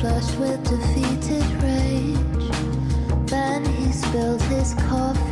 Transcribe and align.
flushed 0.00 0.38
with 0.38 0.62
defeated 0.64 1.44
rage. 1.62 2.50
Then 3.28 3.62
he 3.66 3.92
spilled 3.92 4.40
his 4.42 4.72
coffee 4.88 5.29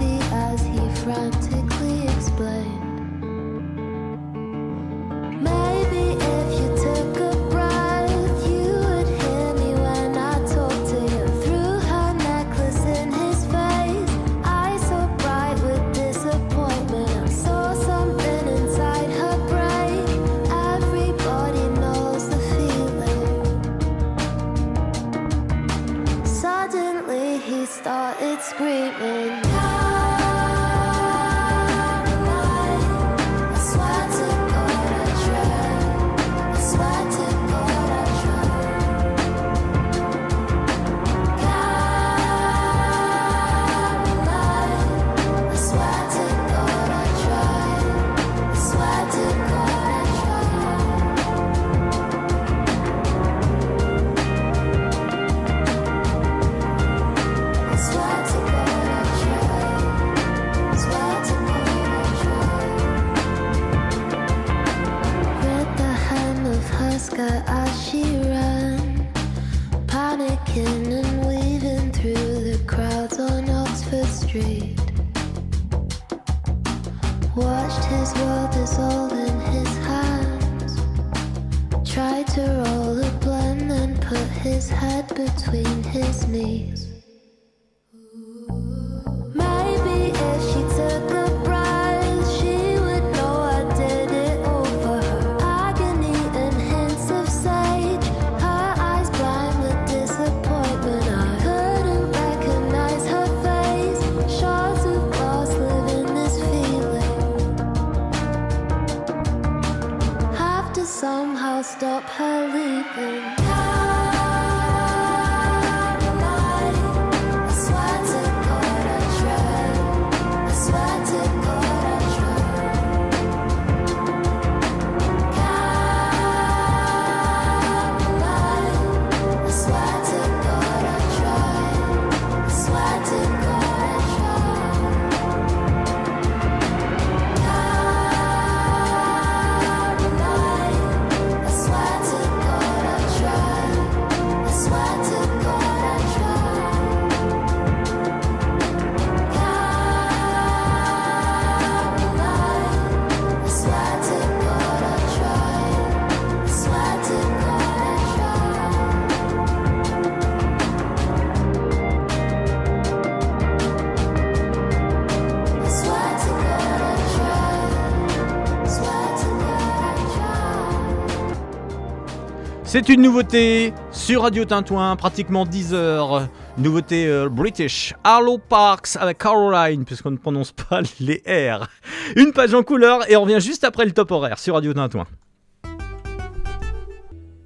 C'est 172.70 172.90
une 172.90 173.00
nouveauté 173.00 173.72
sur 173.92 174.20
Radio 174.24 174.44
Tintouin, 174.44 174.94
pratiquement 174.94 175.46
10 175.46 175.72
heures. 175.72 176.28
Nouveauté 176.58 177.06
euh, 177.06 177.30
British. 177.30 177.94
Harlow 178.04 178.36
Parks 178.36 178.94
avec 179.00 179.16
Caroline, 179.16 179.86
puisqu'on 179.86 180.10
ne 180.10 180.18
prononce 180.18 180.52
pas 180.52 180.82
les 181.00 181.22
R. 181.26 181.66
Une 182.14 182.32
page 182.32 182.52
en 182.52 182.62
couleur 182.62 183.10
et 183.10 183.16
on 183.16 183.22
revient 183.22 183.40
juste 183.40 183.64
après 183.64 183.86
le 183.86 183.92
top 183.92 184.10
horaire 184.10 184.38
sur 184.38 184.52
Radio 184.52 184.74
Tintouin. 184.74 185.06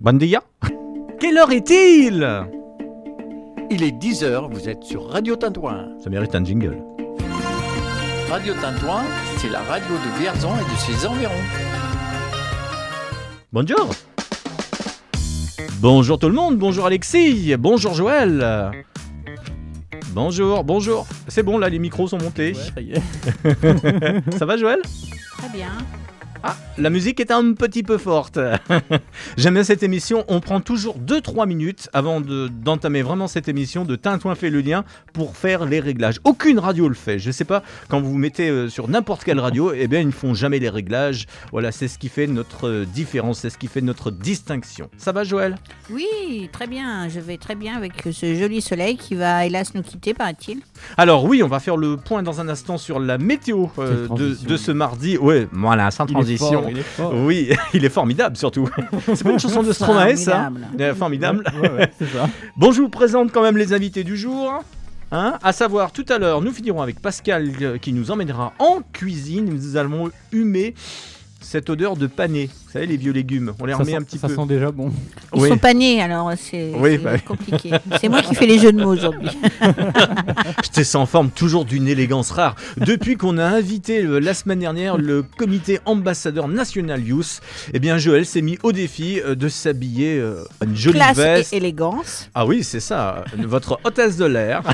Bon 0.00 0.18
dia. 0.18 0.42
Quelle 1.20 1.38
heure 1.38 1.52
est-il? 1.52 2.28
Il 3.70 3.84
est 3.84 3.96
10h, 3.96 4.52
vous 4.52 4.68
êtes 4.68 4.82
sur 4.82 5.08
Radio 5.08 5.36
Tintouin. 5.36 5.90
Ça 6.02 6.10
mérite 6.10 6.34
un 6.34 6.44
jingle. 6.44 6.82
Radio 8.28 8.54
Tintouin, 8.54 9.04
c'est 9.38 9.50
la 9.50 9.60
radio 9.60 9.94
de 9.94 10.20
Vierzon 10.20 10.50
et 10.56 10.64
de 10.64 10.76
ses 10.78 11.06
environs. 11.06 11.30
Bonjour. 13.52 13.88
Bonjour 15.80 16.18
tout 16.18 16.28
le 16.28 16.34
monde, 16.34 16.58
bonjour 16.58 16.86
Alexis, 16.86 17.54
bonjour 17.58 17.94
Joël. 17.94 18.72
Bonjour, 20.12 20.62
bonjour. 20.62 21.06
C'est 21.28 21.42
bon 21.42 21.58
là, 21.58 21.68
les 21.68 21.78
micros 21.78 22.06
sont 22.06 22.18
montés. 22.18 22.54
Ça 24.38 24.44
va 24.44 24.56
Joël? 24.56 24.80
Très 25.38 25.48
bien. 25.48 25.70
Ah, 26.44 26.56
la 26.78 26.90
musique 26.90 27.20
est 27.20 27.30
un 27.30 27.52
petit 27.54 27.82
peu 27.82 27.98
forte. 27.98 28.38
J'aime 29.36 29.54
bien 29.54 29.64
cette 29.64 29.82
émission. 29.82 30.24
On 30.28 30.40
prend 30.40 30.60
toujours 30.60 30.98
2-3 30.98 31.46
minutes 31.46 31.88
avant 31.92 32.20
de- 32.20 32.48
d'entamer 32.48 33.02
vraiment 33.02 33.28
cette 33.28 33.48
émission 33.48 33.84
de 33.84 33.94
Tintouin 33.96 34.34
fait 34.34 34.50
le 34.50 34.60
lien 34.60 34.84
pour 35.12 35.36
faire 35.36 35.64
les 35.66 35.78
réglages. 35.80 36.18
Aucune 36.24 36.58
radio 36.58 36.88
le 36.88 36.94
fait. 36.94 37.18
Je 37.18 37.30
sais 37.30 37.44
pas, 37.44 37.62
quand 37.88 38.00
vous 38.00 38.10
vous 38.10 38.18
mettez 38.18 38.48
euh, 38.48 38.68
sur 38.68 38.88
n'importe 38.88 39.24
quelle 39.24 39.38
radio, 39.40 39.72
eh 39.74 39.86
bien, 39.86 40.00
ils 40.00 40.06
ne 40.06 40.12
font 40.12 40.34
jamais 40.34 40.58
les 40.58 40.68
réglages. 40.68 41.26
Voilà, 41.52 41.70
c'est 41.72 41.88
ce 41.88 41.98
qui 41.98 42.08
fait 42.08 42.26
notre 42.26 42.68
euh, 42.68 42.84
différence, 42.84 43.40
c'est 43.40 43.50
ce 43.50 43.58
qui 43.58 43.68
fait 43.68 43.80
notre 43.80 44.10
distinction. 44.10 44.90
Ça 44.96 45.12
va, 45.12 45.24
Joël? 45.24 45.54
Oui, 45.90 46.48
très 46.52 46.66
bien. 46.66 47.08
Je 47.08 47.20
vais 47.20 47.36
très 47.36 47.54
bien 47.54 47.76
avec 47.76 47.92
ce 48.10 48.34
joli 48.34 48.60
soleil 48.60 48.96
qui 48.96 49.14
va 49.14 49.46
hélas 49.46 49.74
nous 49.74 49.82
quitter, 49.82 50.12
paraît-il. 50.14 50.58
Alors, 50.96 51.24
oui, 51.24 51.42
on 51.42 51.48
va 51.48 51.60
faire 51.60 51.76
le 51.76 51.96
point 51.96 52.22
dans 52.22 52.40
un 52.40 52.48
instant 52.48 52.78
sur 52.78 52.98
la 52.98 53.18
météo 53.18 53.66
euh, 53.78 54.02
de, 54.02 54.06
transition. 54.06 54.48
de 54.48 54.56
ce 54.56 54.72
mardi. 54.72 55.16
Ouais, 55.18 55.46
voilà, 55.52 55.90
sans 55.90 56.06
Il 56.06 56.31
fort, 56.36 56.66
il. 56.68 56.82
Oui, 57.24 57.50
il 57.74 57.84
est 57.84 57.90
formidable 57.90 58.36
surtout. 58.36 58.68
C'est 59.14 59.24
pas 59.24 59.30
une 59.30 59.38
chanson 59.38 59.62
de 59.62 59.72
Stromae, 59.72 60.16
ça 60.16 60.50
Formidable. 60.96 61.44
Euh. 61.54 61.60
Ouais, 61.60 61.70
ouais, 61.70 61.92
c'est 61.98 62.08
ça. 62.08 62.28
Bon, 62.56 62.72
je 62.72 62.80
vous 62.80 62.88
présente 62.88 63.32
quand 63.32 63.42
même 63.42 63.56
les 63.56 63.72
invités 63.72 64.04
du 64.04 64.16
jour. 64.16 64.62
Hein 65.10 65.38
à 65.42 65.52
savoir, 65.52 65.92
tout 65.92 66.06
à 66.08 66.18
l'heure, 66.18 66.40
nous 66.40 66.52
finirons 66.52 66.80
avec 66.80 67.00
Pascal 67.00 67.50
euh, 67.60 67.78
qui 67.78 67.92
nous 67.92 68.10
emmènera 68.10 68.54
en 68.58 68.80
cuisine. 68.92 69.44
Nous 69.44 69.76
allons 69.76 70.10
humer 70.32 70.74
cette 71.40 71.68
odeur 71.68 71.96
de 71.96 72.06
pané. 72.06 72.48
Vous 72.72 72.78
savez, 72.78 72.86
les 72.86 72.96
vieux 72.96 73.12
légumes. 73.12 73.52
On 73.60 73.66
les 73.66 73.72
Ça, 73.72 73.78
remet 73.80 73.90
sent, 73.90 73.96
un 73.98 74.02
petit 74.02 74.16
ça 74.16 74.28
peu. 74.28 74.34
sent 74.34 74.46
déjà 74.46 74.70
bon. 74.70 74.90
Ils 75.34 75.42
Oui. 75.42 75.48
sont 75.50 75.58
pas 75.58 75.74
nés, 75.74 76.00
alors 76.00 76.32
c'est 76.38 76.72
Oui, 76.74 76.92
c'est 76.92 76.98
bah. 76.98 77.18
compliqué. 77.18 77.70
C'est 78.00 78.08
moi 78.08 78.22
qui 78.22 78.34
fais 78.34 78.46
les 78.46 78.58
jeux 78.58 78.72
de 78.72 78.82
mots 78.82 78.92
aujourd'hui. 78.94 79.28
J'étais 80.64 80.82
sans 80.84 81.04
forme, 81.04 81.28
toujours 81.28 81.66
d'une 81.66 81.86
élégance 81.86 82.30
rare. 82.30 82.56
Depuis 82.78 83.18
qu'on 83.18 83.36
a 83.36 83.44
invité 83.44 84.02
euh, 84.02 84.18
la 84.20 84.32
semaine 84.32 84.60
dernière 84.60 84.96
le 84.96 85.22
comité 85.22 85.80
ambassadeur 85.84 86.48
national 86.48 87.06
Youth, 87.06 87.42
eh 87.74 87.78
bien 87.78 87.98
Joël 87.98 88.24
s'est 88.24 88.40
mis 88.40 88.58
au 88.62 88.72
défi 88.72 89.20
euh, 89.20 89.34
de 89.34 89.50
s'habiller 89.50 90.18
euh, 90.18 90.42
une 90.64 90.74
jolie 90.74 90.94
Classe 90.96 91.16
veste. 91.18 91.52
et 91.52 91.58
élégance. 91.58 92.30
Ah 92.34 92.46
oui, 92.46 92.64
c'est 92.64 92.80
ça, 92.80 93.22
euh, 93.38 93.42
votre 93.46 93.80
hôtesse 93.84 94.16
de 94.16 94.24
l'air. 94.24 94.62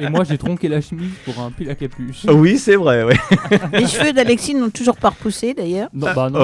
Et 0.00 0.08
moi, 0.08 0.22
j'ai 0.22 0.38
tronqué 0.38 0.68
la 0.68 0.80
chemise 0.80 1.10
pour 1.24 1.40
un 1.42 1.50
pull 1.50 1.68
à 1.70 1.74
capuche. 1.74 2.24
oui, 2.28 2.56
c'est 2.58 2.76
vrai, 2.76 3.02
ouais. 3.02 3.16
Les 3.72 3.86
cheveux 3.88 4.12
d'Alexis 4.12 4.54
n'ont 4.54 4.70
toujours 4.70 4.96
pas 4.96 5.08
repoussé 5.08 5.54
d'ailleurs. 5.54 5.88
Non, 5.92 6.07
Bah, 6.14 6.30
non, 6.30 6.38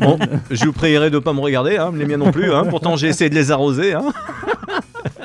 Bon, 0.00 0.18
je 0.50 0.64
vous 0.64 0.72
prierai 0.72 1.10
de 1.10 1.18
pas 1.18 1.32
me 1.32 1.40
regarder, 1.40 1.76
hein, 1.76 1.92
les 1.94 2.06
miens 2.06 2.16
non 2.18 2.30
plus. 2.32 2.52
hein. 2.52 2.64
Pourtant, 2.68 2.96
j'ai 2.96 3.08
essayé 3.08 3.30
de 3.30 3.34
les 3.34 3.50
arroser. 3.50 3.94
hein. 3.94 4.12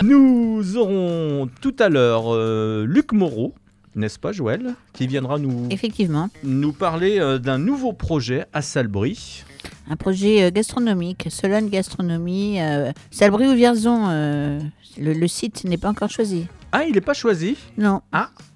Nous 0.02 0.78
aurons 0.78 1.50
tout 1.62 1.76
à 1.80 1.90
l'heure 1.90 2.34
euh, 2.34 2.86
Luc 2.88 3.12
Moreau, 3.14 3.54
n'est-ce 3.96 4.20
pas, 4.20 4.32
Joël, 4.32 4.76
qui 4.94 5.08
viendra 5.08 5.38
nous, 5.40 5.68
Effectivement, 5.72 6.30
nous 6.44 6.72
parler 6.74 7.20
euh, 7.20 7.38
d'un 7.38 7.58
nouveau 7.58 7.94
projet 7.94 8.46
à 8.54 8.62
Salbris. 8.62 9.44
Un 9.90 9.96
projet 9.96 10.44
euh, 10.44 10.52
gastronomique, 10.52 11.28
Solone 11.30 11.70
Gastronomie, 11.70 12.60
euh, 12.62 12.92
Salbris 13.12 13.48
ou 13.48 13.54
Vierzon. 13.56 14.06
euh, 14.10 14.60
le, 15.00 15.14
le 15.14 15.28
site 15.28 15.64
n'est 15.66 15.78
pas 15.78 15.90
encore 15.90 16.10
choisi. 16.10 16.48
Ah, 16.72 16.84
il 16.86 16.94
n'est 16.94 17.02
pas 17.02 17.14
choisi 17.14 17.56
Non, 17.78 18.02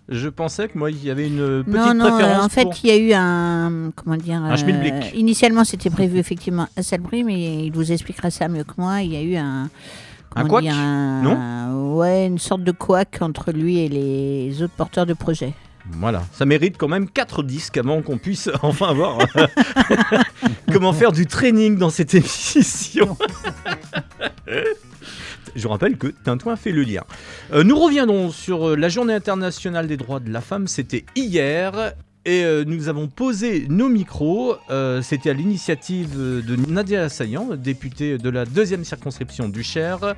Je 0.10 0.28
pensais 0.30 0.68
que 0.68 0.78
moi, 0.78 0.90
il 0.92 1.04
y 1.04 1.10
avait 1.10 1.28
une 1.28 1.64
petite 1.64 1.76
non, 1.76 1.94
non. 1.94 2.20
euh, 2.20 2.40
en 2.40 2.50
fait, 2.50 2.64
pour- 2.64 2.74
il 2.84 2.88
y 2.90 2.92
a 2.92 2.98
eu 2.98 3.12
un 3.14 3.92
comment 3.96 4.16
dire. 4.18 4.42
Un 4.42 4.56
schmilblick. 4.56 5.14
initialement, 5.16 5.64
c'était 5.64 5.90
prévu 5.90 6.18
effectivement 6.18 6.68
à 6.78 6.82
Salbris, 6.84 7.24
mais 7.24 7.66
il 7.66 7.72
vous 7.72 7.92
expliquera 7.92 8.30
ça 8.32 8.48
mieux 8.48 8.64
que 8.64 8.74
moi. 8.78 9.02
Il 9.02 9.14
y 9.14 9.18
a 9.18 9.22
eu 9.22 9.36
un. 9.36 9.70
comment 10.30 10.48
couac 10.48 10.66
un- 10.68 11.22
Non 11.24 11.96
Ouais, 11.98 12.26
une 12.28 12.38
sorte 12.40 12.64
de 12.64 12.72
couac 12.72 13.18
entre 13.22 13.52
lui 13.52 13.80
et 13.80 13.90
les 13.90 14.62
autres 14.62 14.74
porteurs 14.76 15.06
de 15.08 15.14
projet. 15.14 15.54
Voilà, 15.94 16.24
ça 16.32 16.46
mérite 16.46 16.78
quand 16.78 16.88
même 16.88 17.10
4 17.10 17.44
disques 17.44 17.78
avant 17.78 18.02
qu'on 18.02 18.18
puisse 18.18 18.50
enfin 18.62 18.90
avoir 18.90 19.20
euh, 19.36 19.48
comment 20.72 20.94
faire 20.94 21.12
du 21.12 21.26
training 21.26 21.78
dans 21.78 21.90
cette 21.90 22.14
émission. 22.14 23.18
Je 25.56 25.68
rappelle 25.68 25.98
que 25.98 26.08
Tintouin 26.08 26.56
fait 26.56 26.72
le 26.72 26.84
lien. 26.84 27.04
Euh, 27.52 27.64
nous 27.64 27.80
reviendrons 27.80 28.30
sur 28.30 28.70
euh, 28.70 28.76
la 28.76 28.90
journée 28.90 29.14
internationale 29.14 29.88
des 29.88 29.98
droits 29.98 30.20
de 30.20 30.32
la 30.32 30.42
femme, 30.42 30.68
c'était 30.68 31.06
hier. 31.16 31.94
Et 32.30 32.44
nous 32.66 32.90
avons 32.90 33.08
posé 33.08 33.68
nos 33.70 33.88
micros, 33.88 34.58
c'était 35.02 35.30
à 35.30 35.34
l'initiative 35.34 36.18
de 36.18 36.56
Nadia 36.70 37.04
Assaillant, 37.04 37.52
députée 37.56 38.18
de 38.18 38.30
la 38.30 38.44
deuxième 38.44 38.84
circonscription 38.84 39.48
du 39.48 39.64
Cher. 39.64 40.14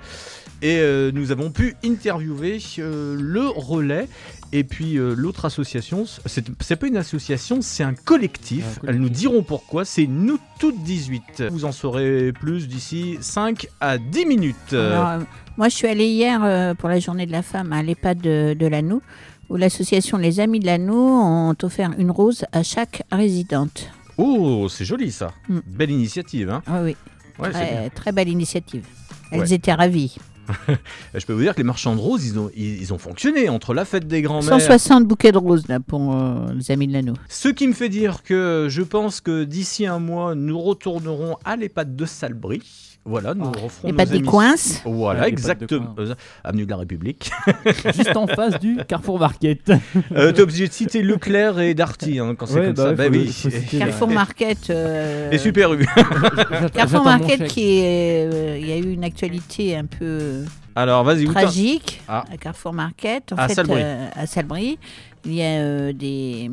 Et 0.64 0.82
nous 1.14 1.32
avons 1.32 1.52
pu 1.52 1.76
interviewer 1.86 2.58
le 2.80 3.48
relais 3.48 4.08
et 4.52 4.64
puis 4.64 4.98
euh, 4.98 5.14
l'autre 5.16 5.46
association, 5.46 6.06
c'est 6.26 6.76
pas 6.76 6.88
une 6.88 6.98
association, 6.98 7.62
c'est 7.62 7.84
un 7.84 7.94
collectif. 7.94 8.64
Un 8.64 8.80
collectif. 8.80 8.90
Elles 8.90 9.00
nous 9.00 9.10
diront 9.10 9.44
pourquoi. 9.44 9.86
C'est 9.86 10.08
Nous 10.08 10.40
Toutes 10.60 10.82
18. 10.84 11.44
Vous 11.52 11.66
en 11.66 11.72
saurez 11.72 12.32
plus 12.34 12.68
d'ici 12.68 13.18
5 13.22 13.68
à 13.80 13.98
10 13.98 14.26
minutes. 14.26 14.56
Euh, 14.74 14.92
Alors, 14.94 15.08
euh, 15.10 15.20
moi, 15.58 15.70
je 15.70 15.76
suis 15.76 15.88
allée 15.88 16.08
hier 16.08 16.42
euh, 16.44 16.74
pour 16.74 16.90
la 16.90 17.00
journée 17.00 17.26
de 17.26 17.32
la 17.32 17.42
femme 17.44 17.72
à 17.74 17.84
l'EHPAD 17.84 18.20
de, 18.22 18.56
de 18.58 18.66
Lannou, 18.68 19.02
où 19.50 19.56
l'association 19.56 20.18
Les 20.18 20.40
Amis 20.40 20.60
de 20.60 20.66
Lannou 20.66 20.96
ont 20.98 21.56
offert 21.64 21.92
une 21.98 22.12
rose 22.12 22.46
à 22.52 22.64
chaque 22.64 23.04
résidente. 23.12 23.90
Oh, 24.18 24.68
c'est 24.70 24.86
joli 24.86 25.12
ça. 25.12 25.32
Mm. 25.48 25.60
Belle 25.68 25.92
initiative. 25.92 26.50
Hein 26.50 26.62
Ah 26.68 26.82
oui, 26.84 26.96
ouais, 27.40 27.52
très, 27.52 27.90
très 27.92 28.12
belle 28.12 28.28
initiative. 28.30 28.84
Elles 29.32 29.42
Ouais. 29.42 29.54
étaient 29.54 29.74
ravies. 29.74 30.18
Je 31.14 31.26
peux 31.26 31.34
vous 31.34 31.42
dire 31.42 31.54
que 31.54 31.60
les 31.60 31.66
marchands 31.66 31.96
de 31.96 32.02
roses, 32.02 32.26
ils 32.26 32.40
ont, 32.40 32.50
ils, 32.56 32.82
ils 32.82 32.94
ont 32.94 32.98
fonctionné 32.98 33.50
entre 33.50 33.74
la 33.74 33.86
fête 33.86 34.08
des 34.08 34.22
grands-mères. 34.22 34.60
160 34.60 35.06
bouquets 35.06 35.32
de 35.32 35.38
roses 35.38 35.68
là, 35.68 35.80
pour 35.80 36.16
euh, 36.16 36.54
les 36.54 36.72
Amis 36.72 36.88
de 36.88 36.94
Lannou. 36.94 37.14
Ce 37.28 37.50
qui 37.50 37.68
me 37.68 37.74
fait 37.74 37.90
dire 37.90 38.24
que 38.24 38.68
je 38.70 38.82
pense 38.82 39.22
que 39.22 39.44
d'ici 39.44 39.86
un 39.86 40.00
mois, 40.00 40.36
nous 40.36 40.60
retournerons 40.60 41.38
à 41.46 41.56
l'EHPAD 41.56 41.96
de 41.96 42.06
Salbris. 42.06 42.98
Voilà, 43.06 43.34
nous 43.34 43.46
Ah. 43.46 43.60
referons 43.64 43.88
Et 43.88 43.92
nos 43.92 43.98
pas 43.98 44.06
des 44.06 44.22
coins. 44.22 44.54
Voilà, 44.86 45.22
Ouais, 45.22 45.26
de 45.28 45.32
exactement. 45.32 45.94
Coin. 45.96 46.06
Euh, 46.06 46.16
Avenue 46.44 46.66
de 46.66 46.70
la 46.70 46.78
République. 46.78 47.32
Juste 47.96 48.16
en 48.16 48.28
face 48.28 48.60
du 48.60 48.78
Carrefour 48.88 49.20
Market. 49.20 49.72
Euh, 50.16 50.32
T'es 50.32 50.42
obligé 50.42 50.68
de 50.68 50.74
citer 50.74 51.02
Leclerc 51.02 51.60
et 51.60 51.74
Darty 51.74 52.20
hein, 52.20 52.36
quand 52.38 52.46
c'est 52.46 52.60
Ouais, 52.60 52.66
comme 52.68 52.74
bah 52.76 52.84
ça. 52.90 52.94
Bah 52.94 53.10
le- 53.10 53.18
oui. 53.20 53.28
faut 53.32 53.50
citer 53.50 53.78
Carrefour 53.80 54.12
Et- 54.12 54.14
Market. 54.14 54.70
euh, 54.70 55.32
Et 55.32 55.38
Super 55.38 55.74
U. 55.74 55.86
Carrefour 56.74 57.04
Market 57.04 57.48
qui 57.48 57.80
est. 57.80 58.30
euh, 58.32 58.58
Il 58.60 58.68
y 58.68 58.72
a 58.74 58.78
eu 58.78 58.92
une 58.94 59.04
actualité 59.04 59.76
un 59.78 59.86
peu 59.86 60.44
Alors, 60.76 61.04
vas-y, 61.04 61.26
tragique 61.26 62.02
Ah. 62.08 62.26
à 62.32 62.38
Carrefour 62.38 62.74
Market. 62.74 63.34
En 63.34 63.38
À 63.38 63.48
fait, 63.48 63.56
Salbris. 63.56 63.82
euh, 63.82 64.08
à 64.14 64.26
Salbris. 64.28 64.78
Il 65.26 65.34
y 65.34 65.42
a 65.42 65.46
euh, 65.60 65.94
des, 65.94 66.50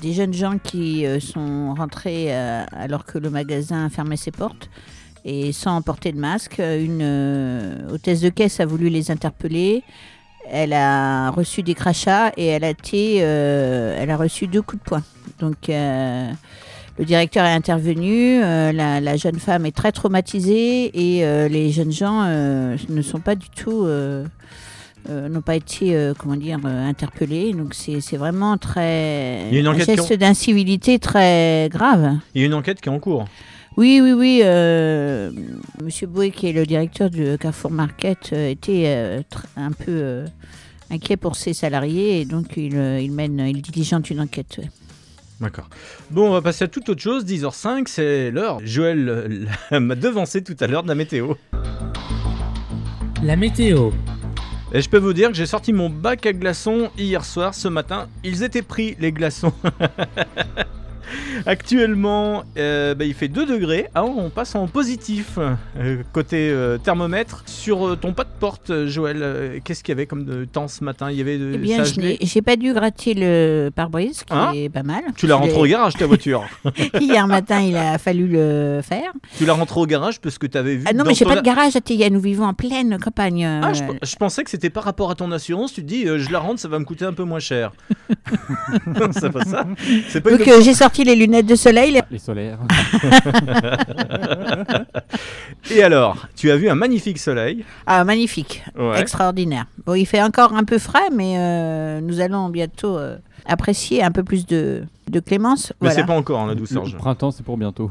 des 0.00 0.12
jeunes 0.12 0.32
gens 0.34 0.58
qui 0.58 1.06
euh, 1.06 1.18
sont 1.20 1.74
rentrés 1.74 2.26
euh, 2.34 2.64
alors 2.72 3.04
que 3.04 3.18
le 3.18 3.30
magasin 3.30 3.88
fermait 3.88 4.16
ses 4.16 4.30
portes 4.30 4.68
et 5.24 5.52
sans 5.52 5.80
porter 5.82 6.12
de 6.12 6.18
masque. 6.18 6.58
Une 6.58 7.00
euh, 7.02 7.92
hôtesse 7.92 8.20
de 8.20 8.28
caisse 8.28 8.60
a 8.60 8.66
voulu 8.66 8.88
les 8.88 9.10
interpeller. 9.10 9.82
Elle 10.50 10.74
a 10.74 11.30
reçu 11.30 11.62
des 11.62 11.74
crachats 11.74 12.32
et 12.36 12.46
elle 12.46 12.64
a, 12.64 12.68
été, 12.70 13.18
euh, 13.20 13.96
elle 13.98 14.10
a 14.10 14.16
reçu 14.16 14.46
deux 14.46 14.60
coups 14.60 14.82
de 14.82 14.88
poing. 14.88 15.02
Donc 15.40 15.68
euh, 15.70 16.30
le 16.98 17.04
directeur 17.04 17.46
est 17.46 17.52
intervenu, 17.52 18.42
euh, 18.42 18.70
la, 18.70 19.00
la 19.00 19.16
jeune 19.16 19.38
femme 19.38 19.64
est 19.64 19.74
très 19.74 19.90
traumatisée 19.90 20.90
et 20.94 21.24
euh, 21.24 21.48
les 21.48 21.72
jeunes 21.72 21.92
gens 21.92 22.24
euh, 22.26 22.76
ne 22.90 23.00
sont 23.00 23.20
pas 23.20 23.34
du 23.34 23.48
tout, 23.48 23.84
euh, 23.84 24.26
euh, 25.08 25.28
n'ont 25.30 25.40
pas 25.40 25.56
été, 25.56 25.96
euh, 25.96 26.12
comment 26.16 26.36
dire, 26.36 26.58
euh, 26.64 26.88
interpellés. 26.88 27.54
Donc 27.54 27.74
c'est 27.74 28.16
vraiment 28.18 28.58
très, 28.58 29.48
Il 29.48 29.54
y 29.54 29.56
a 29.56 29.60
une 29.60 29.66
un 29.66 29.72
enquête 29.72 29.86
qui 29.86 29.96
geste 29.96 30.12
d'incivilité 30.12 30.98
très 30.98 31.68
grave. 31.72 32.18
Il 32.34 32.42
y 32.42 32.44
a 32.44 32.46
une 32.46 32.54
enquête 32.54 32.82
qui 32.82 32.90
est 32.90 32.92
en 32.92 32.98
cours. 33.00 33.24
Oui, 33.76 34.00
oui, 34.02 34.12
oui. 34.12 34.40
euh, 34.44 35.30
Monsieur 35.82 36.06
Boué, 36.06 36.30
qui 36.30 36.48
est 36.48 36.52
le 36.52 36.64
directeur 36.64 37.10
du 37.10 37.36
Carrefour 37.38 37.70
Market, 37.72 38.30
euh, 38.32 38.50
était 38.50 38.84
euh, 38.86 39.22
un 39.56 39.72
peu 39.72 39.84
euh, 39.88 40.26
inquiet 40.90 41.16
pour 41.16 41.34
ses 41.34 41.52
salariés 41.54 42.20
et 42.20 42.24
donc 42.24 42.56
il, 42.56 42.76
euh, 42.76 43.00
il 43.00 43.10
mène, 43.10 43.40
il 43.40 43.60
diligente 43.62 44.10
une 44.10 44.20
enquête. 44.20 44.56
ouais. 44.58 44.70
D'accord. 45.40 45.68
Bon, 46.12 46.28
on 46.28 46.32
va 46.32 46.40
passer 46.40 46.64
à 46.64 46.68
toute 46.68 46.88
autre 46.88 47.02
chose. 47.02 47.24
10h05, 47.24 47.88
c'est 47.88 48.30
l'heure. 48.30 48.60
Joël 48.64 49.48
m'a 49.72 49.96
devancé 49.96 50.44
tout 50.44 50.56
à 50.60 50.68
l'heure 50.68 50.84
de 50.84 50.88
la 50.88 50.94
météo. 50.94 51.34
La 53.24 53.34
météo. 53.34 53.90
Et 54.72 54.80
je 54.80 54.88
peux 54.88 54.98
vous 54.98 55.12
dire 55.12 55.28
que 55.30 55.34
j'ai 55.34 55.46
sorti 55.46 55.72
mon 55.72 55.90
bac 55.90 56.24
à 56.26 56.32
glaçons 56.32 56.90
hier 56.96 57.24
soir, 57.24 57.54
ce 57.54 57.66
matin. 57.68 58.08
Ils 58.22 58.44
étaient 58.44 58.62
pris, 58.62 58.96
les 59.00 59.10
glaçons. 59.12 59.52
Actuellement, 61.46 62.44
euh, 62.56 62.94
bah, 62.94 63.04
il 63.04 63.14
fait 63.14 63.28
2 63.28 63.46
degrés. 63.46 63.88
Ah, 63.94 64.04
on 64.04 64.30
passe 64.30 64.54
en 64.54 64.66
positif 64.66 65.38
euh, 65.38 66.02
côté 66.12 66.50
euh, 66.50 66.78
thermomètre. 66.78 67.42
Sur 67.46 67.98
ton 68.00 68.12
pas 68.12 68.24
de 68.24 68.30
porte, 68.38 68.86
Joël, 68.86 69.60
qu'est-ce 69.64 69.82
qu'il 69.82 69.92
y 69.92 69.96
avait 69.96 70.06
comme 70.06 70.24
de 70.24 70.44
temps 70.44 70.68
ce 70.68 70.84
matin? 70.84 71.10
Il 71.10 71.16
y 71.16 71.20
avait 71.20 71.38
de 71.38 71.52
Eh 71.54 71.58
bien, 71.58 71.84
ça 71.84 72.00
j'ai 72.20 72.42
pas 72.42 72.56
dû 72.56 72.72
gratter 72.72 73.14
le 73.14 73.70
pare-brise, 73.74 74.24
qui 74.24 74.34
Hein? 74.34 74.52
est 74.54 74.68
pas 74.68 74.82
mal. 74.82 75.02
Tu 75.16 75.26
la 75.26 75.36
Je 75.36 75.40
rentres 75.40 75.58
au 75.58 75.66
garage, 75.66 75.94
ta 75.94 76.06
voiture? 76.06 76.44
Hier 77.00 77.26
matin, 77.26 77.60
il 77.60 77.76
a 77.76 77.98
fallu 77.98 78.26
le 78.26 78.80
faire. 78.82 79.12
tu 79.38 79.46
la 79.46 79.52
rentres 79.52 79.78
au 79.78 79.86
garage 79.86 80.20
parce 80.20 80.38
que 80.38 80.46
tu 80.46 80.58
avais 80.58 80.76
vu. 80.76 80.84
Ah 80.88 80.92
non, 80.92 81.04
mais 81.06 81.14
j'ai 81.14 81.24
ton 81.24 81.30
pas 81.30 81.36
de 81.40 81.44
garage. 81.44 81.72
Nous 82.10 82.20
vivons 82.20 82.44
en 82.44 82.54
pleine 82.54 82.98
campagne. 82.98 83.44
Ah, 83.44 83.72
je, 83.72 83.82
je 84.02 84.16
pensais 84.16 84.44
que 84.44 84.50
c'était 84.50 84.70
par 84.70 84.84
rapport 84.84 85.10
à 85.10 85.14
ton 85.14 85.30
assurance. 85.32 85.72
Tu 85.72 85.82
te 85.82 85.86
dis, 85.86 86.04
je 86.06 86.30
la 86.30 86.38
rentre, 86.38 86.60
ça 86.60 86.68
va 86.68 86.78
me 86.78 86.84
coûter 86.84 87.04
un 87.04 87.12
peu 87.12 87.24
moins 87.24 87.38
cher. 87.38 87.72
c'est 89.12 89.30
pas 89.30 89.44
ça. 89.44 89.66
Pas 90.20 90.30
Donc, 90.30 90.50
j'ai 90.62 90.74
sorti 90.74 90.93
les 91.02 91.16
lunettes 91.16 91.46
de 91.46 91.56
soleil. 91.56 91.90
les- 91.92 92.02
Les 92.12 92.18
solaires. 92.18 92.58
Et 95.70 95.82
alors, 95.82 96.26
tu 96.36 96.50
as 96.50 96.56
vu 96.56 96.68
un 96.68 96.74
magnifique 96.74 97.18
soleil. 97.18 97.64
Ah, 97.86 98.04
magnifique. 98.04 98.62
Ouais. 98.78 99.00
Extraordinaire. 99.00 99.66
Bon, 99.86 99.94
il 99.94 100.04
fait 100.06 100.22
encore 100.22 100.52
un 100.52 100.64
peu 100.64 100.78
frais, 100.78 101.08
mais 101.12 101.34
euh, 101.38 102.00
nous 102.00 102.20
allons 102.20 102.48
bientôt 102.50 102.96
euh, 102.98 103.16
apprécier 103.46 104.02
un 104.02 104.10
peu 104.12 104.22
plus 104.22 104.46
de, 104.46 104.82
de 105.10 105.20
clémence. 105.20 105.72
Mais 105.80 105.88
Voilà. 105.88 105.94
c'est 105.94 106.06
pas 106.06 106.14
encore 106.16 106.40
hein, 106.40 106.46
la 106.48 106.54
douceur. 106.54 106.84
Le 106.84 106.92
printemps, 106.96 107.30
c'est 107.30 107.42
pour 107.42 107.56
bientôt. 107.56 107.90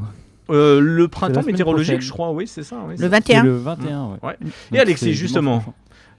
Euh, 0.50 0.80
le 0.80 1.08
printemps 1.08 1.42
météorologique, 1.42 1.94
prochaine. 1.96 2.06
je 2.06 2.12
crois, 2.12 2.30
oui, 2.32 2.46
c'est 2.46 2.62
ça. 2.62 2.76
oui, 2.86 2.92
Le 2.92 2.98
c'est- 2.98 3.08
21. 3.08 3.40
C'est 3.40 3.46
le 3.46 3.56
21, 3.56 4.04
ouais. 4.06 4.10
Ouais. 4.22 4.36
Donc, 4.40 4.52
Et 4.72 4.78
Alexis, 4.80 5.12
justement. 5.14 5.64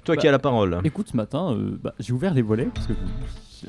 Toi 0.03 0.17
qui 0.17 0.27
as 0.27 0.31
la 0.31 0.37
parole. 0.39 0.79
Écoute, 0.83 1.07
ce 1.11 1.17
matin, 1.17 1.53
euh, 1.53 1.79
bah, 1.83 1.93
j'ai 1.99 2.13
ouvert 2.13 2.33
les 2.35 2.43
volets 2.43 2.67
parce 2.73 2.85
que 2.85 2.93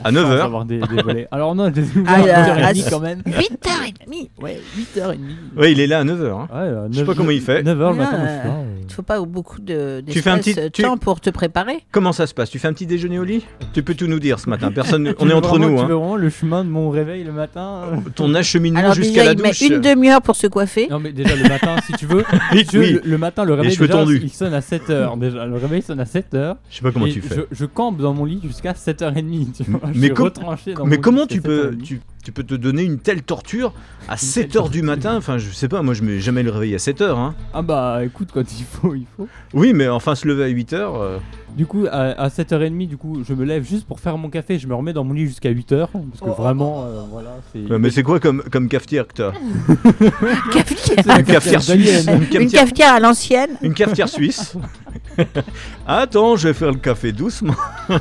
À 0.03 0.05
chance 0.11 0.13
9 0.15 0.31
heures. 0.31 0.39
d'avoir 0.45 0.65
des, 0.65 0.79
des 0.79 1.03
volets. 1.03 1.29
Alors 1.31 1.55
non, 1.55 1.73
Ah, 2.07 2.13
à 2.15 2.67
ah, 2.67 2.73
8h30 2.73 2.83
ah, 2.87 2.91
quand 2.91 3.01
même. 3.01 3.23
8h30 3.27 4.29
Ouais, 4.43 4.61
8h30. 4.79 5.17
Oui, 5.57 5.73
il 5.73 5.81
est 5.81 5.87
là 5.87 6.01
à 6.01 6.05
9h. 6.05 6.21
Ouais, 6.33 6.47
euh, 6.55 6.89
Je 6.91 6.99
sais 6.99 7.05
pas 7.05 7.15
comment 7.15 7.31
il 7.31 7.41
fait. 7.41 7.63
9h 7.63 7.77
le 7.77 7.85
Ah, 7.87 7.93
matin. 7.93 8.17
euh, 8.21 8.47
euh, 8.47 8.65
Il 8.89 8.93
faut 8.93 9.03
pas 9.03 9.21
beaucoup 9.21 9.61
de 9.61 10.03
Tu 10.11 10.21
fais 10.23 10.31
un 10.31 10.39
petit- 10.39 10.55
euh, 10.59 10.69
tu- 10.73 10.83
temps 10.83 10.97
pour 10.97 11.21
te 11.21 11.31
préparer. 11.31 11.81
Comment 11.93 12.13
ça 12.13 12.27
se 12.27 12.35
passe? 12.35 12.51
Tu 12.51 12.59
fais 12.59 12.69
un 12.69 12.73
petit 12.73 12.87
déjeuner 12.87 13.19
au 13.19 13.25
lit? 13.25 13.45
Tu 13.73 13.83
peux 13.83 13.95
tout 13.95 14.07
nous 14.07 14.21
dire 14.21 14.39
ce 14.39 14.49
matin. 14.49 14.71
Personne, 14.73 15.15
on 15.19 15.29
est 15.29 15.33
entre 15.33 15.51
vraiment- 15.51 15.69
nous. 15.69 15.77
Tu 15.77 15.83
Hein. 15.83 15.87
veux 15.89 15.95
vraiment 15.95 16.17
le 16.17 16.31
chemin 16.31 16.65
de 16.65 16.71
mon 16.71 16.91
réveil 16.91 17.25
le 17.25 17.33
matin? 17.33 17.83
Euh 17.93 17.97
Ton 18.15 18.35
acheminement 18.35 18.79
Alors 18.81 18.95
jusqu'à 18.95 19.21
déjà, 19.21 19.25
la 19.27 19.33
il 19.33 19.43
met 19.43 19.49
douche. 19.51 19.61
une 19.63 19.81
demi-heure 19.81 20.23
pour 20.23 20.37
se 20.37 20.47
coiffer. 20.47 20.89
Non 20.91 20.99
mais 21.01 21.13
déjà 21.13 21.35
le 21.35 21.49
matin, 21.49 21.77
si 21.85 21.93
tu 21.95 22.07
veux, 22.07 22.25
Oui, 22.53 22.59
si 22.61 22.67
tu 22.67 22.79
veux, 22.79 22.85
oui. 22.85 22.93
le, 22.93 23.11
le 23.11 23.19
matin 23.19 23.45
le 23.45 23.55
réveil 23.55 23.77
déjà, 23.77 24.03
il 24.05 24.31
sonne 24.31 24.55
à 24.55 24.61
7h 24.61 25.19
déjà. 25.19 25.47
Le 25.47 25.57
réveil 25.57 25.83
sonne 25.83 26.01
à 26.01 26.05
7h. 26.05 26.57
Je 26.71 26.77
sais 26.77 26.83
pas 26.83 26.91
comment 26.93 27.07
tu 27.07 27.21
fais. 27.21 27.35
Je, 27.37 27.41
je 27.51 27.65
campe 27.67 27.99
dans 27.99 28.15
mon 28.15 28.25
lit 28.25 28.41
jusqu'à 28.43 28.73
7h30. 28.73 29.63
Mais 29.95 30.11
com- 30.11 30.31
comment 30.99 31.27
tu 31.27 31.41
peux 31.41 31.71
7h30. 31.73 31.83
tu, 31.83 32.01
Tu 32.27 32.33
peux 32.33 32.43
te 32.43 32.57
donner 32.57 32.83
une 32.83 32.99
telle 32.99 33.23
torture 33.23 33.73
à 34.09 34.17
7h 34.17 34.69
du 34.69 34.83
matin. 34.83 35.15
Enfin, 35.17 35.39
je 35.39 35.49
sais 35.53 35.69
pas, 35.69 35.81
moi 35.83 35.95
je 35.95 36.03
mets 36.03 36.19
jamais 36.19 36.43
le 36.43 36.51
réveil 36.51 36.75
à 36.75 36.79
7h. 36.79 37.05
Hein. 37.17 37.37
Ah 37.55 37.63
bah 37.63 38.01
écoute, 38.05 38.31
quand 38.35 38.43
il 38.59 38.65
faut, 38.65 38.97
il 38.97 39.07
faut. 39.17 39.29
Oui, 39.55 39.73
mais 39.73 39.87
enfin, 39.87 40.17
se 40.17 40.27
lever 40.27 40.43
à 40.43 40.49
8h. 40.49 41.21
Du 41.57 41.67
coup, 41.67 41.87
à, 41.89 42.21
à 42.21 42.27
7h30, 42.29 42.89
du 42.89 42.97
coup, 42.97 43.23
je 43.27 43.33
me 43.33 43.45
lève 43.45 43.65
juste 43.65 43.87
pour 43.87 44.01
faire 44.01 44.19
mon 44.19 44.29
café. 44.29 44.59
Je 44.59 44.67
me 44.67 44.75
remets 44.75 44.93
dans 44.93 45.05
mon 45.05 45.13
lit 45.15 45.27
jusqu'à 45.29 45.53
8h. 45.53 45.87
Parce 45.93 46.21
que 46.21 46.29
vraiment, 46.37 46.83
euh, 46.85 47.03
voilà, 47.13 47.37
c'est. 47.53 47.61
mais 47.79 47.91
c'est 47.91 48.03
quoi 48.03 48.19
comme, 48.19 48.43
comme 48.51 48.69
cafetière 48.69 49.07
que 49.07 49.13
t'as? 49.15 49.33
Cafetière. 50.53 51.19
Une 51.19 51.25
cafetière 51.25 51.63
suisse 51.63 52.07
Une 52.09 52.15
Une 52.23 52.27
cafetière, 52.27 52.61
cafetière 52.63 52.93
à 52.95 52.99
l'ancienne. 53.01 53.51
une 53.63 53.73
cafetière 53.75 54.09
suisse 54.09 54.57
Attends, 55.87 56.35
je 56.35 56.49
vais 56.49 56.55
faire 56.55 56.73
le 56.73 56.79
café 56.79 57.13
doucement. 57.13 57.55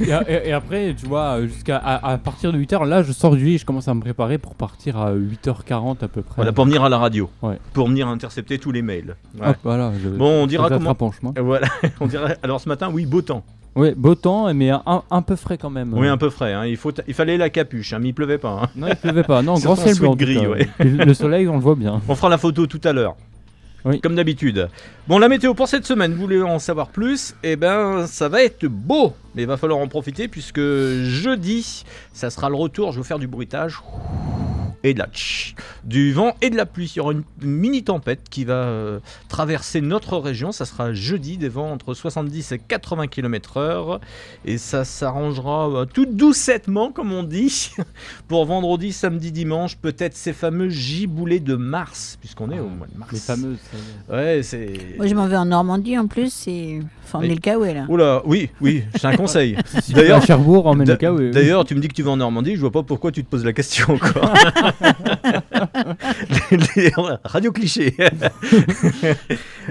Et, 0.00 0.04
et- 0.04 0.48
et 0.48 0.52
après, 0.52 0.94
tu 0.98 1.06
vois, 1.06 1.38
euh, 1.38 1.46
jusqu'à 1.46 1.79
à, 1.82 2.12
à 2.12 2.18
partir 2.18 2.52
de 2.52 2.58
8h, 2.58 2.86
là, 2.86 3.02
je 3.02 3.12
sors 3.12 3.34
du 3.36 3.44
lit 3.44 3.54
et 3.54 3.58
je 3.58 3.64
commence 3.66 3.88
à 3.88 3.94
me 3.94 4.00
préparer 4.00 4.38
pour 4.38 4.54
partir 4.54 4.96
à 4.98 5.12
8h40 5.14 6.04
à 6.04 6.08
peu 6.08 6.22
près. 6.22 6.36
Voilà, 6.36 6.52
pour 6.52 6.64
venir 6.64 6.82
à 6.84 6.88
la 6.88 6.98
radio. 6.98 7.28
Ouais. 7.42 7.58
Pour 7.72 7.88
venir 7.88 8.08
intercepter 8.08 8.58
tous 8.58 8.72
les 8.72 8.82
mails. 8.82 9.16
Ouais. 9.40 9.54
Voilà, 9.64 9.92
je- 10.02 10.08
Bon, 10.08 10.42
on 10.42 10.46
dira 10.46 10.64
comment- 10.78 10.90
Voilà, 11.40 11.66
on 12.00 12.06
dirait. 12.06 12.36
Alors 12.42 12.60
ce 12.60 12.68
matin, 12.68 12.90
oui, 12.92 13.06
beau 13.06 13.22
temps. 13.22 13.42
Ouais, 13.76 13.94
beau 13.96 14.16
temps, 14.16 14.52
mais 14.52 14.70
un, 14.70 14.82
un 15.10 15.22
peu 15.22 15.36
frais 15.36 15.56
quand 15.56 15.70
même. 15.70 15.94
Oui, 15.94 16.08
un 16.08 16.16
peu 16.16 16.28
frais. 16.28 16.52
hein. 16.52 16.66
Il, 16.66 16.76
faut 16.76 16.92
il 17.06 17.14
fallait 17.14 17.36
la 17.36 17.50
capuche, 17.50 17.92
hein, 17.92 18.00
mais 18.00 18.08
il 18.08 18.12
pleuvait 18.14 18.38
pas. 18.38 18.62
hein. 18.64 18.68
Non, 18.74 18.88
il 18.88 18.96
pleuvait 18.96 19.22
pas. 19.22 19.42
Non, 19.42 19.54
grand 19.58 19.76
ciel 19.76 19.96
blanc. 19.98 20.16
gris, 20.16 20.44
ouais. 20.46 20.68
Le 20.80 21.14
soleil, 21.14 21.46
on 21.48 21.54
le 21.54 21.60
voit 21.62 21.76
bien. 21.76 22.00
On 22.08 22.14
fera 22.16 22.28
la 22.28 22.38
photo 22.38 22.66
tout 22.66 22.80
à 22.82 22.92
l'heure. 22.92 23.14
Oui. 23.84 24.00
Comme 24.00 24.14
d'habitude. 24.14 24.68
Bon, 25.08 25.18
la 25.18 25.28
météo 25.28 25.54
pour 25.54 25.68
cette 25.68 25.86
semaine, 25.86 26.12
vous 26.12 26.20
voulez 26.20 26.42
en 26.42 26.58
savoir 26.58 26.88
plus? 26.88 27.34
Eh 27.42 27.56
ben, 27.56 28.06
ça 28.06 28.28
va 28.28 28.42
être 28.42 28.66
beau. 28.66 29.14
Mais 29.34 29.42
il 29.42 29.48
va 29.48 29.56
falloir 29.56 29.78
en 29.78 29.88
profiter 29.88 30.28
puisque 30.28 30.60
jeudi, 30.60 31.84
ça 32.12 32.30
sera 32.30 32.48
le 32.48 32.56
retour. 32.56 32.92
Je 32.92 32.96
vais 32.96 33.02
vous 33.02 33.08
faire 33.08 33.18
du 33.18 33.28
bruitage. 33.28 33.80
Et 34.82 34.94
de 34.94 34.98
la 34.98 35.06
tch, 35.08 35.54
du 35.84 36.12
vent 36.12 36.34
et 36.40 36.48
de 36.48 36.56
la 36.56 36.64
pluie. 36.64 36.90
Il 36.94 36.98
y 36.98 37.00
aura 37.00 37.12
une 37.12 37.22
mini 37.42 37.82
tempête 37.84 38.20
qui 38.30 38.44
va 38.46 38.54
euh, 38.54 38.98
traverser 39.28 39.82
notre 39.82 40.16
région. 40.16 40.52
Ça 40.52 40.64
sera 40.64 40.94
jeudi, 40.94 41.36
des 41.36 41.50
vents 41.50 41.70
entre 41.70 41.92
70 41.92 42.52
et 42.52 42.58
80 42.58 43.08
km/h. 43.08 44.00
Et 44.46 44.56
ça 44.56 44.84
s'arrangera 44.84 45.68
euh, 45.68 45.84
tout 45.84 46.06
doucettement, 46.06 46.92
comme 46.92 47.12
on 47.12 47.22
dit, 47.24 47.72
pour 48.28 48.46
vendredi, 48.46 48.92
samedi, 48.92 49.32
dimanche. 49.32 49.76
Peut-être 49.76 50.16
ces 50.16 50.32
fameux 50.32 50.70
giboulets 50.70 51.40
de 51.40 51.56
mars, 51.56 52.16
puisqu'on 52.20 52.50
est 52.50 52.58
au 52.60 52.68
mois 52.68 52.86
de 52.86 52.98
mars. 52.98 53.12
Les 53.12 53.18
fameuses. 53.18 53.58
Ouais, 54.10 54.40
c'est. 54.42 54.96
Moi, 54.96 55.06
je 55.08 55.14
m'en 55.14 55.26
vais 55.26 55.36
en 55.36 55.44
Normandie 55.44 55.98
en 55.98 56.06
plus. 56.06 56.32
C'est. 56.32 56.80
Oui. 57.12 57.28
le 57.28 57.36
caouet 57.40 57.74
là. 57.74 57.86
Oula, 57.88 58.22
oui, 58.24 58.50
oui, 58.60 58.84
c'est 58.94 59.06
un 59.06 59.16
conseil. 59.16 59.56
À 60.10 60.20
Cherbourg, 60.20 60.66
emmène 60.66 60.86
d'a- 60.86 60.92
le 60.94 60.98
cas, 60.98 61.12
oui. 61.12 61.30
D'ailleurs, 61.32 61.64
tu 61.64 61.74
me 61.74 61.80
dis 61.80 61.88
que 61.88 61.94
tu 61.94 62.02
vas 62.02 62.12
en 62.12 62.16
Normandie, 62.16 62.54
je 62.54 62.60
vois 62.60 62.70
pas 62.70 62.82
pourquoi 62.82 63.10
tu 63.12 63.22
te 63.24 63.28
poses 63.28 63.44
la 63.44 63.52
question 63.52 63.94
encore. 63.94 64.32
Radio 67.24 67.52
cliché. 67.52 67.94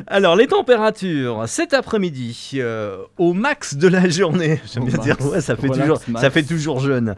Alors, 0.07 0.35
les 0.35 0.47
températures 0.47 1.43
cet 1.47 1.73
après-midi, 1.73 2.51
euh, 2.55 2.97
au 3.17 3.33
max 3.33 3.75
de 3.75 3.87
la 3.87 4.07
journée. 4.09 4.61
J'aime 4.71 4.85
bien 4.85 4.97
dire, 4.97 5.17
ouais, 5.21 5.41
ça 5.41 5.55
fait, 5.55 5.67
Relax, 5.67 5.81
toujours, 5.81 6.01
max. 6.07 6.21
ça 6.21 6.29
fait 6.29 6.43
toujours 6.43 6.79
jeune. 6.79 7.15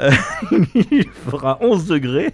Euh, 0.00 0.10
il 0.74 1.06
fera 1.30 1.58
11 1.60 1.86
degrés. 1.86 2.30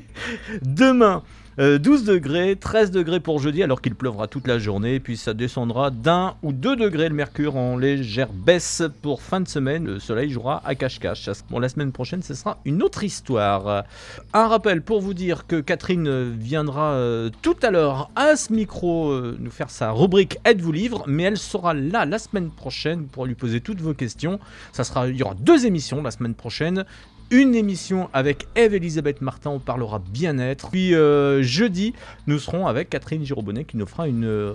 Demain. 0.62 1.22
Euh, 1.58 1.78
12 1.78 2.04
degrés, 2.04 2.56
13 2.56 2.90
degrés 2.90 3.20
pour 3.20 3.38
jeudi 3.38 3.62
alors 3.62 3.80
qu'il 3.80 3.94
pleuvra 3.94 4.26
toute 4.26 4.46
la 4.46 4.58
journée, 4.58 5.00
puis 5.00 5.16
ça 5.16 5.34
descendra 5.34 5.90
d'un 5.90 6.34
ou 6.42 6.52
deux 6.52 6.76
degrés 6.76 7.08
le 7.08 7.14
mercure 7.14 7.56
en 7.56 7.76
légère 7.76 8.32
baisse 8.32 8.82
pour 9.02 9.22
fin 9.22 9.40
de 9.40 9.48
semaine. 9.48 9.86
Le 9.86 9.98
soleil 9.98 10.30
jouera 10.30 10.62
à 10.64 10.74
cache-cache. 10.74 11.28
Bon, 11.50 11.58
la 11.58 11.68
semaine 11.68 11.92
prochaine, 11.92 12.22
ce 12.22 12.34
sera 12.34 12.58
une 12.64 12.82
autre 12.82 13.04
histoire. 13.04 13.84
Un 14.32 14.48
rappel 14.48 14.82
pour 14.82 15.00
vous 15.00 15.14
dire 15.14 15.46
que 15.46 15.60
Catherine 15.60 16.06
euh, 16.06 16.32
viendra 16.36 16.92
euh, 16.92 17.30
tout 17.42 17.56
à 17.62 17.70
l'heure 17.70 18.10
à 18.16 18.36
ce 18.36 18.52
micro 18.52 19.10
euh, 19.10 19.36
nous 19.38 19.50
faire 19.50 19.70
sa 19.70 19.90
rubrique 19.92 20.38
Aide-vous 20.44 20.72
livre, 20.72 21.04
mais 21.06 21.24
elle 21.24 21.38
sera 21.38 21.74
là 21.74 22.04
la 22.04 22.18
semaine 22.18 22.50
prochaine 22.50 23.06
pour 23.06 23.26
lui 23.26 23.34
poser 23.34 23.60
toutes 23.60 23.80
vos 23.80 23.94
questions. 23.94 24.38
Ça 24.72 24.84
sera, 24.84 25.08
il 25.08 25.16
y 25.16 25.22
aura 25.22 25.34
deux 25.34 25.66
émissions 25.66 26.02
la 26.02 26.10
semaine 26.10 26.34
prochaine. 26.34 26.84
Une 27.30 27.54
émission 27.56 28.08
avec 28.12 28.46
Eve-Elisabeth 28.54 29.20
Martin, 29.20 29.50
on 29.50 29.58
parlera 29.58 29.98
bien-être. 29.98 30.70
Puis 30.70 30.94
euh, 30.94 31.42
jeudi, 31.42 31.92
nous 32.28 32.38
serons 32.38 32.66
avec 32.68 32.88
Catherine 32.90 33.24
Girobonnet 33.24 33.64
qui 33.64 33.76
nous 33.76 33.86
fera 33.86 34.06
une, 34.06 34.24
euh, 34.24 34.52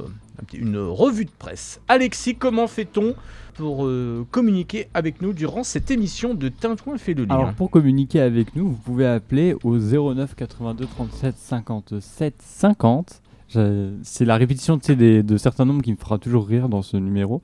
une 0.54 0.78
revue 0.78 1.25
de 1.25 1.32
presse. 1.38 1.82
Alexis, 1.90 2.36
comment 2.36 2.68
fait-on 2.68 3.13
pour 3.56 3.86
euh, 3.86 4.25
communiquer 4.32 4.88
avec 4.94 5.22
nous 5.22 5.34
durant 5.34 5.63
cette 5.63 5.92
émission 5.92 6.34
de 6.34 6.48
Tintouin 6.48 6.98
fait 6.98 7.13
le 7.13 7.25
lien 7.25 7.36
Alors 7.36 7.54
pour 7.54 7.70
communiquer 7.70 8.22
avec 8.22 8.56
nous, 8.56 8.70
vous 8.70 8.78
pouvez 8.78 9.06
appeler 9.06 9.54
au 9.63 9.78
09 9.78 10.34
82 10.36 10.86
37 10.86 11.36
57 11.38 12.36
50. 12.42 13.22
Je- 13.50 13.90
C'est 14.04 14.24
la 14.24 14.38
répétition 14.38 14.78
de 14.78 15.38
certains 15.38 15.66
nombres 15.66 15.82
qui 15.84 15.92
me 15.92 15.98
fera 15.98 16.18
toujours 16.18 16.48
rire 16.48 16.70
dans 16.70 16.82
ce 16.84 16.96
numéro. 16.96 17.42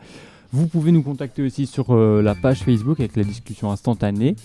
Vous 0.54 0.68
pouvez 0.68 0.94
nous 0.94 1.04
contacter 1.04 1.44
aussi 1.44 1.66
sur 1.68 1.94
la 1.94 2.34
page 2.34 2.60
Facebook 2.64 3.02
avec 3.02 3.18
la 3.18 3.26
discussion 3.26 3.70
instantanée, 3.70 4.38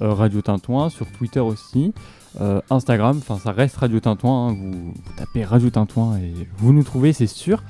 Radio 0.00 0.40
Tintouin, 0.40 0.88
sur 0.88 1.06
Twitter 1.06 1.40
aussi, 1.40 1.92
euh, 2.40 2.60
Instagram, 2.70 3.18
enfin 3.18 3.38
ça 3.38 3.52
reste 3.52 3.76
Radio 3.76 4.00
Tintouin, 4.00 4.48
hein, 4.48 4.54
vous, 4.54 4.92
vous 4.92 5.12
tapez 5.16 5.44
Radio 5.44 5.70
Tintouin 5.70 6.18
et 6.18 6.32
vous 6.58 6.72
nous 6.72 6.84
trouvez, 6.84 7.12
c'est 7.12 7.26
sûr. 7.26 7.62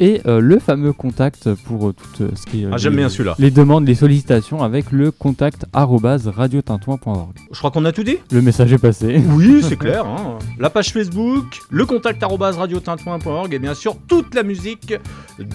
Et 0.00 0.20
euh, 0.26 0.40
le 0.40 0.58
fameux 0.58 0.92
contact 0.92 1.54
pour 1.64 1.88
euh, 1.88 1.92
tout 1.92 2.24
euh, 2.24 2.30
ce 2.34 2.46
qui 2.50 2.62
est 2.62 2.66
euh, 2.66 2.70
Ah, 2.72 2.76
j'aime 2.76 2.92
les- 2.92 2.98
bien 2.98 3.08
celui-là. 3.08 3.34
les 3.38 3.50
demandes, 3.50 3.86
les 3.86 3.94
sollicitations 3.94 4.62
avec 4.62 4.90
le 4.90 5.10
contact 5.10 5.66
arobase 5.72 6.26
radiotintouin.org. 6.28 7.32
Je 7.52 7.58
crois 7.58 7.70
qu'on 7.70 7.84
a 7.84 7.92
tout 7.92 8.02
dit 8.02 8.16
Le 8.30 8.42
message 8.42 8.72
est 8.72 8.78
passé. 8.78 9.20
Oui, 9.30 9.62
c'est 9.68 9.76
clair. 9.78 10.04
hein. 10.06 10.38
La 10.58 10.70
page 10.70 10.92
Facebook, 10.92 11.60
le 11.70 11.86
contact 11.86 12.22
arobase 12.22 12.56
radiotintouin.org 12.58 13.52
et 13.54 13.58
bien 13.58 13.74
sûr 13.74 13.96
toute 14.08 14.34
la 14.34 14.42
musique 14.42 14.94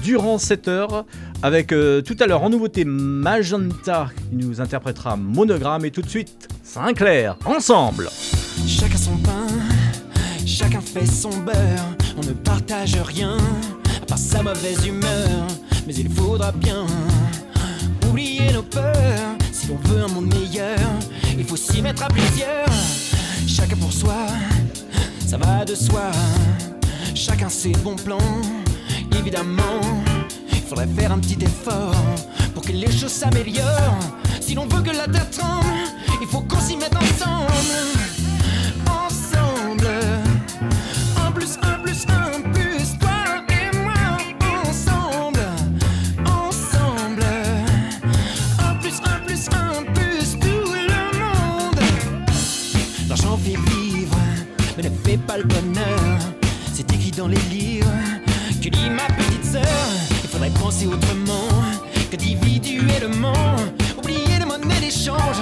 durant 0.04 0.38
cette 0.38 0.68
heure 0.68 1.06
avec 1.44 1.72
euh, 1.72 2.02
tout 2.02 2.16
à 2.20 2.28
l'heure 2.28 2.44
en 2.44 2.50
nouveauté 2.50 2.86
Magenta 2.86 4.08
qui 4.30 4.36
nous 4.36 4.62
interprétera 4.62 5.18
Monogramme 5.18 5.86
et 5.86 5.92
tout 5.92 6.02
de 6.02 6.10
suite 6.10 6.48
Sinclair 6.64 7.38
ensemble. 7.46 8.10
Chacun 8.68 8.98
son 8.98 9.18
pain, 9.18 9.48
chacun 10.46 10.82
fait 10.82 11.06
son 11.06 11.30
beurre. 11.30 11.56
On 12.18 12.26
ne 12.28 12.34
partage 12.34 12.96
rien, 13.02 13.38
à 14.08 14.12
part 14.12 14.18
sa 14.18 14.42
mauvaise 14.42 14.86
humeur. 14.86 15.48
Mais 15.86 15.94
il 15.96 16.10
faudra 16.10 16.52
bien 16.52 16.86
oublier 18.10 18.52
nos 18.54 18.64
peurs. 18.64 19.36
Si 19.52 19.68
l'on 19.68 19.78
veut 19.84 20.04
un 20.04 20.08
monde 20.08 20.34
meilleur, 20.34 20.80
il 21.38 21.44
faut 21.44 21.58
s'y 21.58 21.82
mettre 21.82 22.04
à 22.04 22.08
plusieurs. 22.08 22.68
Chacun 23.46 23.76
pour 23.76 23.92
soi, 23.92 24.28
ça 25.26 25.38
va 25.38 25.66
de 25.66 25.76
soi. 25.76 26.12
Chacun 27.16 27.50
ses 27.50 27.72
bons 27.84 27.96
plans, 27.96 28.42
évidemment. 29.18 29.82
Il 30.52 30.62
faudrait 30.62 30.88
faire 30.88 31.12
un 31.12 31.20
petit 31.20 31.44
effort 31.44 31.96
pour 32.54 32.64
que 32.64 32.72
les 32.72 32.92
choses 32.92 33.12
s'améliorent. 33.12 34.00
Si 34.40 34.56
l'on 34.56 34.68
veut 34.68 34.82
que 34.82 34.96
la 34.96 35.08
terre 35.08 35.30
tremble, 35.32 35.66
il 36.22 36.28
faut 36.28 36.42
qu'on 36.42 36.60
s'y 36.60 36.78
mette 36.78 36.96
ensemble. 36.96 38.07
Mais 55.18 55.24
ne 55.24 55.28
fait 55.28 55.28
pas 55.28 55.38
le 55.38 55.44
bonheur. 55.44 56.20
C'est 56.74 56.92
écrit 56.92 57.12
dans 57.12 57.28
les 57.28 57.40
livres 57.50 57.88
que 58.62 58.70
dit 58.70 58.90
ma 58.90 59.06
petite 59.16 59.46
sœur. 59.46 59.64
Il 60.24 60.30
faudrait 60.30 60.52
penser 60.52 60.88
autrement 60.88 61.50
qu'individuellement. 62.12 63.56
Oublier 63.98 64.40
les 64.40 64.46
monnaies 64.46 64.80
d'échange 64.80 65.42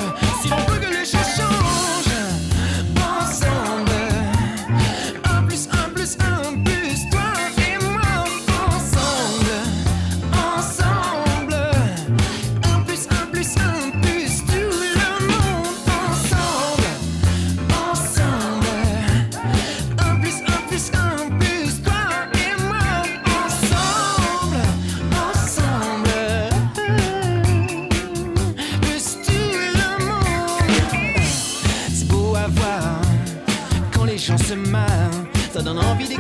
donne 35.66 35.80
envie 35.80 36.15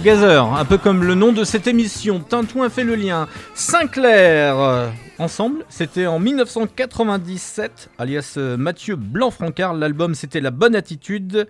Together, 0.00 0.54
un 0.54 0.64
peu 0.64 0.78
comme 0.78 1.04
le 1.04 1.14
nom 1.14 1.30
de 1.30 1.44
cette 1.44 1.66
émission, 1.66 2.20
Tintouin 2.20 2.70
fait 2.70 2.84
le 2.84 2.94
lien. 2.94 3.28
Sinclair, 3.54 4.58
euh, 4.58 4.88
ensemble, 5.18 5.66
c'était 5.68 6.06
en 6.06 6.18
1997, 6.18 7.90
alias 7.98 8.34
euh, 8.38 8.56
Mathieu 8.56 8.96
Blanc-Francard. 8.96 9.74
L'album, 9.74 10.14
c'était 10.14 10.40
La 10.40 10.50
Bonne 10.50 10.74
Attitude. 10.74 11.46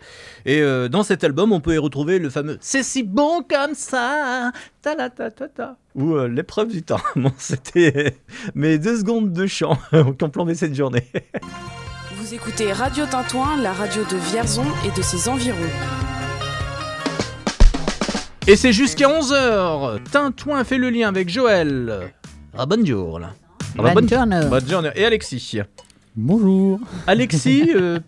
Et 0.46 0.62
euh, 0.62 0.88
dans 0.88 1.04
cet 1.04 1.22
album, 1.22 1.52
on 1.52 1.60
peut 1.60 1.74
y 1.74 1.78
retrouver 1.78 2.18
le 2.18 2.28
fameux 2.28 2.58
C'est 2.60 2.82
si 2.82 3.04
bon 3.04 3.44
comme 3.48 3.74
ça, 3.74 4.50
ta 4.82 4.96
la 4.96 5.10
ta 5.10 5.30
ta 5.30 5.46
ta. 5.46 5.76
Ou 5.94 6.18
l'épreuve 6.26 6.72
du 6.72 6.82
temps. 6.82 7.00
C'était 7.38 8.16
mes 8.56 8.78
deux 8.78 8.98
secondes 8.98 9.32
de 9.32 9.46
chant 9.46 9.78
qui 9.92 10.24
ont 10.24 10.30
plombé 10.30 10.56
cette 10.56 10.74
journée. 10.74 11.06
Vous 12.16 12.34
écoutez 12.34 12.72
Radio 12.72 13.06
Tintouin, 13.06 13.58
la 13.62 13.72
radio 13.72 14.02
de 14.02 14.16
Vierzon 14.16 14.66
et 14.84 14.96
de 14.96 15.02
ses 15.02 15.28
environs. 15.28 15.56
Et 18.46 18.56
c'est 18.56 18.72
jusqu'à 18.72 19.08
11h. 19.08 20.02
Tintouin 20.10 20.64
fait 20.64 20.78
le 20.78 20.90
lien 20.90 21.08
avec 21.08 21.28
Joël. 21.28 22.12
Ah, 22.56 22.66
bonjour. 22.66 23.18
là. 23.20 23.32
Ah, 23.78 23.82
bah, 23.82 23.94
bonne- 23.94 24.06
bonne 24.48 24.68
journée. 24.68 24.90
Et 24.96 25.04
Alexis. 25.04 25.60
Bonjour. 26.16 26.80
Alexis, 27.06 27.70
euh, 27.76 28.00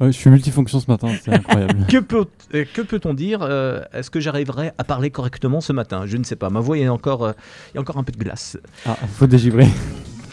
Ouais, 0.00 0.08
je 0.10 0.12
suis 0.18 0.30
multifonction 0.30 0.80
ce 0.80 0.90
matin, 0.90 1.08
c'est 1.22 1.32
incroyable. 1.32 1.86
que 1.88 1.98
peut- 1.98 2.26
euh, 2.54 2.64
que 2.72 2.82
peut-on 2.82 3.14
dire 3.14 3.40
euh, 3.42 3.82
Est-ce 3.92 4.10
que 4.10 4.20
j'arriverai 4.20 4.72
à 4.78 4.84
parler 4.84 5.10
correctement 5.10 5.60
ce 5.60 5.72
matin? 5.72 6.04
Je 6.06 6.16
ne 6.16 6.24
sais 6.24 6.36
pas. 6.36 6.50
Ma 6.50 6.60
voix, 6.60 6.76
il 6.78 6.84
y 6.84 6.86
a 6.86 6.92
encore, 6.92 7.24
euh, 7.24 7.32
il 7.72 7.76
y 7.76 7.78
a 7.78 7.80
encore 7.80 7.98
un 7.98 8.04
peu 8.04 8.12
de 8.12 8.18
glace. 8.18 8.56
Ah, 8.86 8.96
faut 9.14 9.26
dégivrer. 9.26 9.66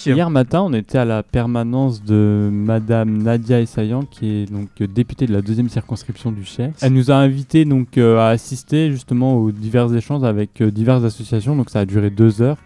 Hier 0.05 0.29
matin, 0.29 0.61
on 0.61 0.73
était 0.73 0.97
à 0.97 1.05
la 1.05 1.23
permanence 1.23 2.03
de 2.03 2.49
Madame 2.51 3.21
Nadia 3.21 3.59
Essayan, 3.59 4.03
qui 4.03 4.29
est 4.29 4.51
donc 4.51 4.69
euh, 4.81 4.87
députée 4.87 5.25
de 5.25 5.33
la 5.33 5.41
deuxième 5.41 5.69
circonscription 5.69 6.31
du 6.31 6.45
Cher. 6.45 6.71
Elle 6.81 6.93
nous 6.93 7.11
a 7.11 7.15
invités 7.15 7.65
donc 7.65 7.97
euh, 7.97 8.17
à 8.17 8.29
assister 8.29 8.91
justement 8.91 9.37
aux 9.37 9.51
divers 9.51 9.93
échanges 9.93 10.23
avec 10.23 10.61
euh, 10.61 10.71
diverses 10.71 11.03
associations. 11.03 11.55
Donc 11.55 11.69
ça 11.69 11.81
a 11.81 11.85
duré 11.85 12.09
deux 12.09 12.41
heures 12.41 12.57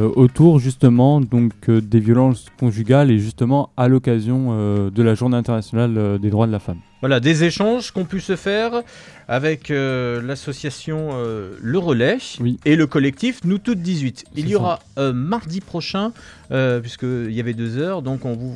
autour 0.00 0.58
justement 0.58 1.20
donc 1.20 1.52
euh, 1.68 1.80
des 1.80 2.00
violences 2.00 2.46
conjugales 2.58 3.10
et 3.10 3.18
justement 3.18 3.70
à 3.76 3.88
l'occasion 3.88 4.48
euh, 4.50 4.90
de 4.90 5.02
la 5.02 5.14
Journée 5.14 5.36
internationale 5.36 5.94
euh, 5.96 6.18
des 6.18 6.30
droits 6.30 6.46
de 6.46 6.52
la 6.52 6.58
femme. 6.58 6.78
Voilà, 7.00 7.20
des 7.20 7.44
échanges 7.44 7.90
qu'ont 7.92 8.04
pu 8.06 8.20
se 8.20 8.34
faire 8.34 8.82
avec 9.28 9.70
euh, 9.70 10.22
l'association 10.22 11.10
euh, 11.12 11.52
Le 11.62 11.78
Relais 11.78 12.18
Oui. 12.40 12.58
et 12.64 12.76
le 12.76 12.86
collectif 12.86 13.40
Nous 13.44 13.58
Toutes 13.58 13.80
18. 13.80 14.24
Il 14.36 14.48
y 14.48 14.56
aura 14.56 14.80
euh, 14.98 15.12
mardi 15.12 15.60
prochain, 15.60 16.12
euh, 16.50 16.80
puisqu'il 16.80 17.32
y 17.32 17.40
avait 17.40 17.54
deux 17.54 17.78
heures, 17.78 18.02
donc 18.02 18.24
on 18.24 18.32
vous 18.34 18.54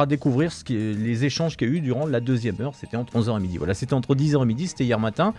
fera 0.00 0.06
découvrir 0.06 0.50
les 0.70 1.24
échanges 1.26 1.58
qu'il 1.58 1.68
y 1.68 1.70
a 1.70 1.74
eu 1.74 1.80
durant 1.80 2.06
la 2.06 2.20
deuxième 2.20 2.56
heure. 2.60 2.74
C'était 2.74 2.96
entre 2.96 3.18
11h 3.18 3.36
et 3.36 3.40
midi. 3.40 3.58
Voilà, 3.58 3.74
c'était 3.74 3.92
entre 3.92 4.14
10h 4.14 4.42
et 4.42 4.46
midi, 4.46 4.66
c'était 4.66 4.84
hier 4.84 4.98
matin. 4.98 5.34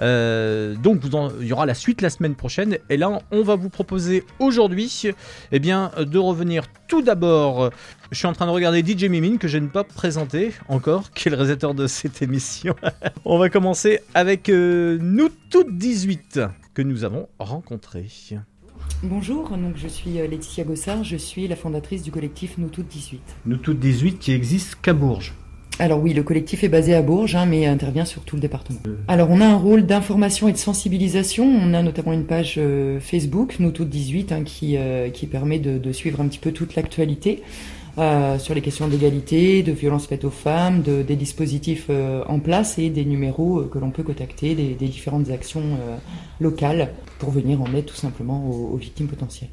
Euh, 0.00 0.74
donc 0.76 1.02
il 1.40 1.46
y 1.46 1.52
aura 1.52 1.66
la 1.66 1.74
suite 1.74 2.00
la 2.00 2.08
semaine 2.08 2.34
prochaine. 2.34 2.78
Et 2.88 2.96
là, 2.96 3.20
on 3.30 3.42
va 3.42 3.56
vous 3.56 3.68
proposer 3.68 4.24
aujourd'hui 4.38 5.02
eh 5.52 5.58
bien, 5.58 5.90
de 5.98 6.18
revenir 6.18 6.64
tout 6.86 7.02
d'abord. 7.02 7.64
euh, 7.64 7.70
Je 8.10 8.16
suis 8.18 8.26
en 8.26 8.32
train 8.32 8.46
de 8.46 8.50
regarder 8.50 8.82
DJ 8.82 9.04
Mimine 9.04 9.36
que 9.36 9.48
je 9.48 9.58
n'ai 9.58 9.68
pas 9.68 9.84
présenté 9.84 10.52
encore, 10.68 11.10
qui 11.12 11.28
est 11.28 11.30
le 11.30 11.36
réalisateur 11.36 11.74
de 11.74 11.86
cette 11.86 12.22
émission. 12.22 12.74
On 13.26 13.38
va 13.38 13.50
commencer 13.50 14.00
avec 14.14 14.48
euh, 14.48 14.96
Nous 15.02 15.28
Toutes 15.50 15.76
18 15.76 16.40
que 16.72 16.80
nous 16.82 17.04
avons 17.04 17.28
rencontrés. 17.38 18.06
Bonjour, 19.02 19.50
donc 19.50 19.76
je 19.76 19.88
suis 19.88 20.20
euh, 20.20 20.26
Laetitia 20.26 20.64
Gossard, 20.64 21.04
je 21.04 21.16
suis 21.16 21.46
la 21.46 21.56
fondatrice 21.56 22.02
du 22.02 22.10
collectif 22.10 22.58
Nous 22.58 22.68
Toutes 22.68 22.88
18. 22.88 23.20
Nous 23.46 23.56
Toutes 23.56 23.78
18 23.78 24.18
qui 24.18 24.32
existe 24.32 24.76
qu'à 24.82 24.92
Bourges. 24.92 25.34
Alors 25.80 26.02
oui, 26.02 26.12
le 26.12 26.24
collectif 26.24 26.64
est 26.64 26.68
basé 26.68 26.94
à 26.94 27.02
Bourges, 27.02 27.36
hein, 27.36 27.46
mais 27.46 27.66
intervient 27.66 28.04
sur 28.04 28.22
tout 28.22 28.34
le 28.34 28.42
département. 28.42 28.80
Alors 29.06 29.30
on 29.30 29.40
a 29.40 29.46
un 29.46 29.56
rôle 29.56 29.86
d'information 29.86 30.48
et 30.48 30.52
de 30.52 30.56
sensibilisation. 30.56 31.44
On 31.44 31.72
a 31.72 31.82
notamment 31.82 32.12
une 32.12 32.24
page 32.24 32.56
euh, 32.58 32.98
Facebook, 32.98 33.56
Nous 33.60 33.70
Toutes 33.70 33.88
18, 33.88 34.32
hein, 34.32 34.42
qui, 34.44 34.76
euh, 34.76 35.08
qui 35.10 35.26
permet 35.26 35.60
de, 35.60 35.78
de 35.78 35.92
suivre 35.92 36.20
un 36.20 36.26
petit 36.26 36.40
peu 36.40 36.50
toute 36.50 36.74
l'actualité 36.74 37.42
euh, 37.98 38.38
sur 38.38 38.54
les 38.54 38.60
questions 38.60 38.86
d'égalité, 38.88 39.62
de 39.62 39.72
violences 39.72 40.06
faites 40.06 40.24
aux 40.24 40.30
femmes, 40.30 40.82
de, 40.82 41.02
des 41.02 41.16
dispositifs 41.16 41.86
euh, 41.90 42.22
en 42.28 42.38
place 42.38 42.78
et 42.78 42.90
des 42.90 43.04
numéros 43.04 43.60
euh, 43.60 43.70
que 43.72 43.78
l'on 43.78 43.90
peut 43.90 44.02
contacter, 44.02 44.54
des, 44.54 44.74
des 44.74 44.86
différentes 44.88 45.30
actions 45.30 45.62
locales 46.40 46.90
pour 47.18 47.30
venir 47.30 47.60
en 47.60 47.72
aide 47.74 47.86
tout 47.86 47.96
simplement 47.96 48.44
aux- 48.48 48.74
aux 48.74 48.76
victimes 48.76 49.08
potentielles. 49.08 49.50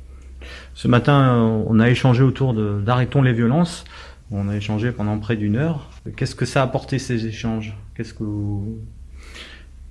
Ce 0.75 0.87
matin, 0.87 1.63
on 1.67 1.79
a 1.79 1.89
échangé 1.89 2.21
autour 2.23 2.53
de- 2.53 2.81
d'Arrêtons 2.85 3.21
les 3.23 3.33
violences. 3.33 3.83
On 4.31 4.47
a 4.49 4.55
échangé 4.55 4.91
pendant 4.91 5.17
près 5.17 5.35
d'une 5.35 5.55
heure. 5.55 5.89
Qu'est-ce 6.15 6.35
que 6.35 6.45
ça 6.45 6.61
a 6.61 6.65
apporté 6.65 6.99
ces 6.99 7.25
échanges? 7.27 7.75
Qu'est-ce 7.95 8.13
que 8.13 8.23
vous- 8.23 8.77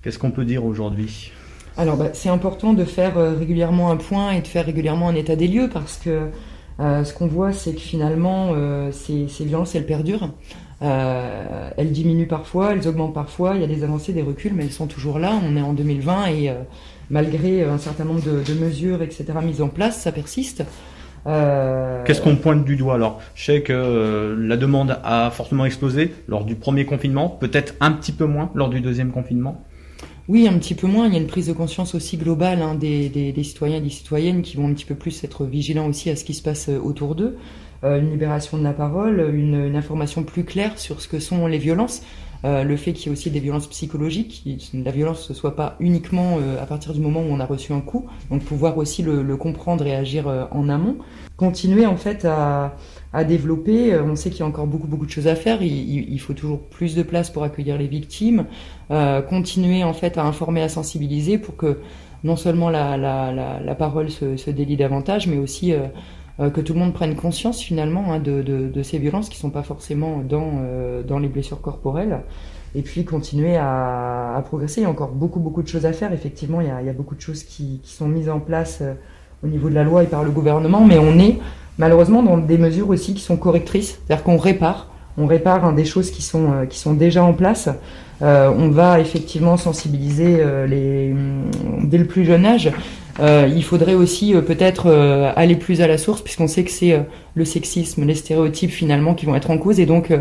qu'est-ce 0.02 0.18
qu'on 0.18 0.30
peut 0.30 0.44
dire 0.44 0.64
aujourd'hui? 0.64 1.32
Alors, 1.76 1.96
bah, 1.96 2.10
c'est 2.12 2.28
important 2.28 2.72
de 2.72 2.84
faire 2.84 3.14
régulièrement 3.36 3.90
un 3.90 3.96
point 3.96 4.30
et 4.32 4.40
de 4.42 4.46
faire 4.46 4.64
régulièrement 4.66 5.08
un 5.08 5.14
état 5.16 5.34
des 5.34 5.48
lieux 5.48 5.68
parce 5.72 5.96
que 5.96 6.28
ce 6.78 7.12
qu'on 7.14 7.26
voit, 7.26 7.52
c'est 7.52 7.74
que 7.74 7.80
finalement, 7.80 8.50
euh, 8.54 8.90
ces, 8.92 9.28
ces 9.28 9.44
violences, 9.44 9.74
elles 9.74 9.86
perdurent. 9.86 10.30
Euh, 10.82 11.70
elles 11.76 11.92
diminuent 11.92 12.26
parfois, 12.26 12.72
elles 12.72 12.86
augmentent 12.88 13.14
parfois. 13.14 13.54
Il 13.54 13.60
y 13.60 13.64
a 13.64 13.66
des 13.66 13.84
avancées, 13.84 14.12
des 14.12 14.22
reculs, 14.22 14.52
mais 14.54 14.64
elles 14.64 14.72
sont 14.72 14.86
toujours 14.86 15.18
là. 15.18 15.32
On 15.42 15.56
est 15.56 15.62
en 15.62 15.72
2020 15.72 16.26
et 16.26 16.50
euh, 16.50 16.54
malgré 17.10 17.62
un 17.62 17.78
certain 17.78 18.04
nombre 18.04 18.22
de, 18.22 18.54
mesures, 18.54 19.02
etc., 19.02 19.24
mises 19.42 19.62
en 19.62 19.68
place, 19.68 20.00
ça 20.00 20.12
persiste. 20.12 20.64
Euh, 21.26 22.02
Qu'est-ce 22.04 22.20
qu'on 22.20 22.36
pointe 22.36 22.64
du 22.64 22.76
doigt 22.76 22.94
alors? 22.94 23.20
Je 23.34 23.44
sais 23.44 23.62
que 23.62 23.72
euh, 23.72 24.36
la 24.38 24.56
demande 24.56 24.98
a 25.02 25.30
fortement 25.30 25.64
explosé 25.64 26.12
lors 26.28 26.44
du 26.44 26.54
premier 26.54 26.84
confinement, 26.84 27.28
peut-être 27.28 27.74
un 27.80 27.92
petit 27.92 28.12
peu 28.12 28.26
moins 28.26 28.50
lors 28.54 28.68
du 28.68 28.80
deuxième 28.80 29.10
confinement. 29.10 29.64
Oui, 30.26 30.48
un 30.48 30.58
petit 30.58 30.74
peu 30.74 30.86
moins. 30.86 31.06
Il 31.06 31.12
y 31.12 31.16
a 31.16 31.20
une 31.20 31.26
prise 31.26 31.48
de 31.48 31.52
conscience 31.52 31.94
aussi 31.94 32.16
globale 32.16 32.62
hein, 32.62 32.74
des, 32.74 33.34
citoyens 33.42 33.76
et 33.76 33.80
des 33.82 33.90
citoyennes 33.90 34.40
qui 34.40 34.56
vont 34.56 34.68
un 34.68 34.72
petit 34.72 34.86
peu 34.86 34.94
plus 34.94 35.22
être 35.22 35.44
vigilants 35.44 35.86
aussi 35.86 36.08
à 36.08 36.16
ce 36.16 36.24
qui 36.24 36.32
se 36.32 36.42
passe 36.42 36.70
euh, 36.70 36.78
autour 36.78 37.14
d'eux. 37.14 37.36
Euh, 37.84 38.00
une 38.00 38.10
libération 38.10 38.56
de 38.56 38.62
la 38.62 38.72
parole, 38.72 39.30
une, 39.34 39.76
information 39.76 40.22
plus 40.22 40.44
claire 40.44 40.78
sur 40.78 41.02
ce 41.02 41.08
que 41.08 41.18
sont 41.18 41.46
les 41.46 41.58
violences. 41.58 42.02
Euh, 42.44 42.62
le 42.62 42.76
fait 42.76 42.92
qu'il 42.94 43.06
y 43.06 43.08
ait 43.08 43.12
aussi 43.12 43.30
des 43.30 43.40
violences 43.40 43.66
psychologiques, 43.66 44.44
que 44.44 44.76
la 44.78 44.90
violence 44.90 45.28
ne 45.28 45.34
soit 45.34 45.56
pas 45.56 45.76
uniquement 45.80 46.38
à 46.60 46.66
partir 46.66 46.92
du 46.92 47.00
moment 47.00 47.20
où 47.20 47.30
on 47.30 47.40
a 47.40 47.46
reçu 47.46 47.72
un 47.72 47.80
coup, 47.80 48.06
donc 48.30 48.42
pouvoir 48.42 48.76
aussi 48.76 49.02
le, 49.02 49.36
comprendre 49.38 49.86
et 49.86 49.94
agir 49.94 50.48
en 50.50 50.68
amont. 50.68 50.96
Continuer 51.38 51.86
en 51.86 51.96
fait 51.96 52.26
à, 52.26 52.76
développer, 53.26 53.98
on 53.98 54.14
sait 54.14 54.28
qu'il 54.28 54.40
y 54.40 54.42
a 54.42 54.46
encore 54.46 54.66
beaucoup 54.66 54.88
beaucoup 54.88 55.06
de 55.06 55.10
choses 55.10 55.26
à 55.26 55.36
faire, 55.36 55.62
il- 55.62 56.12
il 56.12 56.20
faut 56.20 56.34
toujours 56.34 56.60
plus 56.60 56.94
de 56.94 57.02
place 57.02 57.30
pour 57.30 57.44
accueillir 57.44 57.78
les 57.78 57.86
victimes, 57.86 58.44
euh, 58.90 59.22
continuer 59.22 59.82
en 59.84 59.94
fait 59.94 60.18
à 60.18 60.24
informer, 60.24 60.62
à 60.62 60.68
sensibiliser 60.68 61.38
pour 61.38 61.56
que 61.56 61.78
non 62.22 62.36
seulement 62.36 62.70
la, 62.70 62.96
la, 62.96 63.32
la, 63.32 63.74
parole 63.74 64.10
se, 64.10 64.36
se 64.36 64.50
délie 64.50 64.76
davantage, 64.76 65.26
mais 65.26 65.36
aussi 65.36 65.72
euh, 65.72 65.86
euh, 66.40 66.50
que 66.50 66.60
tout 66.60 66.72
le 66.72 66.80
monde 66.80 66.94
prenne 66.94 67.14
conscience 67.14 67.60
finalement 67.60 68.12
hein, 68.12 68.18
de, 68.18 68.42
de, 68.42 68.82
ces 68.82 68.98
violences 68.98 69.28
qui 69.28 69.38
sont 69.38 69.50
pas 69.50 69.62
forcément 69.62 70.18
dans, 70.18 70.62
dans 71.06 71.18
les 71.18 71.28
blessures 71.28 71.60
corporelles. 71.60 72.20
Et 72.76 72.82
puis 72.82 73.04
continuer 73.04 73.56
à, 73.56 74.42
progresser. 74.46 74.80
Il 74.80 74.84
y 74.84 74.86
a 74.86 74.90
encore 74.90 75.12
beaucoup 75.12 75.38
beaucoup 75.38 75.62
de 75.62 75.68
choses 75.68 75.86
à 75.86 75.92
faire. 75.92 76.12
Effectivement, 76.12 76.60
il 76.60 76.66
y 76.66 76.88
a, 76.88 76.92
beaucoup 76.92 77.14
de 77.14 77.20
choses 77.20 77.44
qui, 77.44 77.80
qui 77.82 77.92
sont 77.92 78.08
mises 78.08 78.28
en 78.28 78.40
place 78.40 78.82
au 79.44 79.46
niveau 79.46 79.68
de 79.68 79.74
la 79.74 79.84
loi 79.84 80.02
et 80.02 80.06
par 80.06 80.24
le 80.24 80.30
gouvernement, 80.30 80.84
mais 80.84 80.98
on 80.98 81.18
est 81.18 81.38
malheureusement 81.78 82.22
dans 82.22 82.38
des 82.38 82.58
mesures 82.58 82.88
aussi 82.88 83.14
qui 83.14 83.22
sont 83.22 83.36
correctrices, 83.36 84.00
c'est-à-dire 84.06 84.24
qu'on 84.24 84.38
répare, 84.38 84.88
on 85.16 85.26
répare 85.26 85.64
hein, 85.64 85.72
des 85.72 85.84
choses 85.84 86.10
qui 86.10 86.22
sont, 86.22 86.52
euh, 86.52 86.66
qui 86.66 86.78
sont 86.78 86.94
déjà 86.94 87.22
en 87.22 87.32
place. 87.32 87.68
Euh, 88.22 88.50
on 88.56 88.68
va 88.68 89.00
effectivement 89.00 89.56
sensibiliser 89.56 90.36
euh, 90.38 90.66
les, 90.66 91.12
hum, 91.12 91.50
dès 91.84 91.98
le 91.98 92.06
plus 92.06 92.24
jeune 92.24 92.46
âge. 92.46 92.70
Il 93.20 93.62
faudrait 93.62 93.94
aussi 93.94 94.34
peut-être 94.44 94.90
aller 95.36 95.54
plus 95.54 95.80
à 95.80 95.86
la 95.86 95.98
source, 95.98 96.20
puisqu'on 96.20 96.48
sait 96.48 96.64
que 96.64 96.72
c'est 96.72 97.00
le 97.36 97.44
sexisme, 97.44 98.04
les 98.04 98.16
stéréotypes 98.16 98.72
finalement 98.72 99.14
qui 99.14 99.24
vont 99.24 99.36
être 99.36 99.52
en 99.52 99.58
cause, 99.58 99.78
et 99.78 99.86
donc 99.86 100.12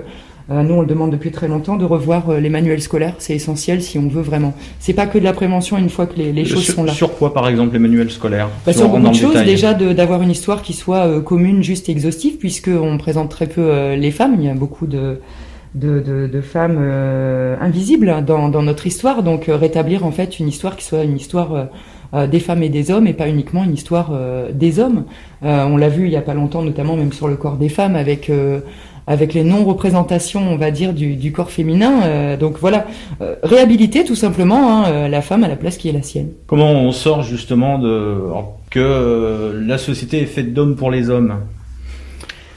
nous 0.50 0.74
on 0.76 0.82
le 0.82 0.88
demande 0.88 1.12
depuis 1.12 1.32
très 1.32 1.48
longtemps 1.48 1.78
de 1.78 1.86
revoir 1.86 2.30
euh, 2.30 2.40
les 2.40 2.50
manuels 2.50 2.82
scolaires. 2.82 3.16
C'est 3.20 3.34
essentiel 3.36 3.82
si 3.82 3.98
on 3.98 4.08
veut 4.08 4.22
vraiment. 4.22 4.54
C'est 4.80 4.94
pas 4.94 5.06
que 5.08 5.18
de 5.18 5.24
la 5.24 5.34
prévention 5.34 5.78
une 5.78 5.90
fois 5.90 6.06
que 6.06 6.18
les, 6.18 6.34
les 6.34 6.46
choses 6.46 6.64
sur, 6.64 6.74
sont 6.76 6.84
là. 6.84 6.92
sur 6.92 7.16
quoi 7.18 7.34
par 7.34 7.48
exemple 7.48 7.74
les 7.74 7.80
manuels 7.80 8.12
scolaires 8.12 8.50
Bah, 8.66 8.74
sur 8.74 8.90
beaucoup 8.90 9.08
de 9.10 9.14
choses, 9.16 9.30
détail. 9.34 9.46
déjà 9.46 9.74
d'avoir 9.74 10.22
une 10.22 10.32
histoire 10.32 10.62
qui 10.62 10.74
soit 10.74 11.08
euh, 11.08 11.22
commune, 11.22 11.64
juste 11.64 11.88
et 11.88 11.92
exhaustive, 11.94 12.38
puisqu'on 12.38 12.98
présente 12.98 13.30
très 13.30 13.48
peu 13.48 13.62
euh, 13.62 13.96
les 13.96 14.12
femmes. 14.12 14.36
Il 14.38 14.46
y 14.46 14.50
a 14.50 14.54
beaucoup 14.54 14.86
de, 14.86 15.20
de, 15.76 16.00
de, 16.02 16.28
de 16.28 16.42
femmes 16.42 16.78
euh, 16.80 17.56
invisibles 17.62 18.24
dans, 18.26 18.50
dans 18.50 18.62
notre 18.64 18.86
histoire. 18.86 19.24
Donc 19.24 19.48
euh, 19.50 19.56
rétablir 19.56 20.06
en 20.06 20.12
fait 20.12 20.40
une 20.40 20.48
histoire 20.50 20.76
qui 20.76 20.84
soit 20.86 21.04
une 21.04 21.16
histoire 21.16 21.54
euh, 21.54 21.64
euh, 22.14 22.28
des 22.28 22.40
femmes 22.40 22.62
et 22.64 22.70
des 22.70 22.92
hommes 22.92 23.08
et 23.08 23.14
pas 23.14 23.28
uniquement 23.28 23.64
une 23.64 23.74
histoire 23.74 24.12
euh, 24.14 24.52
des 24.54 24.80
hommes. 24.80 25.06
Euh, 25.44 25.66
on 25.66 25.78
l'a 25.78 25.90
vu 25.90 26.06
il 26.06 26.12
y 26.12 26.16
a 26.18 26.22
pas 26.22 26.34
longtemps, 26.36 26.62
notamment 26.62 26.96
même 26.96 27.12
sur 27.14 27.28
le 27.28 27.36
corps 27.38 27.56
des 27.58 27.70
femmes, 27.70 27.96
avec 27.96 28.30
euh, 28.30 28.60
avec 29.08 29.34
les 29.34 29.44
non-représentations, 29.44 30.42
on 30.42 30.58
va 30.58 30.72
dire, 30.72 30.94
du, 30.94 31.16
du 31.16 31.32
corps 31.32 31.52
féminin. 31.52 32.04
Euh, 32.04 32.38
donc 32.38 32.58
voilà, 32.60 32.86
euh, 33.22 33.36
réhabiliter 33.44 34.04
tout 34.04 34.16
simplement 34.16 34.72
hein, 34.72 34.86
euh, 34.88 35.08
la 35.08 35.22
femme 35.22 35.44
à 35.44 35.48
la 35.48 35.56
place 35.56 35.78
qui 35.78 35.90
est 35.90 35.94
la 35.94 36.02
sienne. 36.02 36.30
Comment 36.48 36.72
on 36.72 36.92
sort 36.92 37.24
justement 37.24 37.80
de 37.80 38.18
que 38.70 39.54
la 39.66 39.78
société 39.78 40.22
est 40.22 40.26
faite 40.26 40.54
d'hommes 40.54 40.76
pour 40.76 40.90
les 40.90 41.10
hommes? 41.10 41.36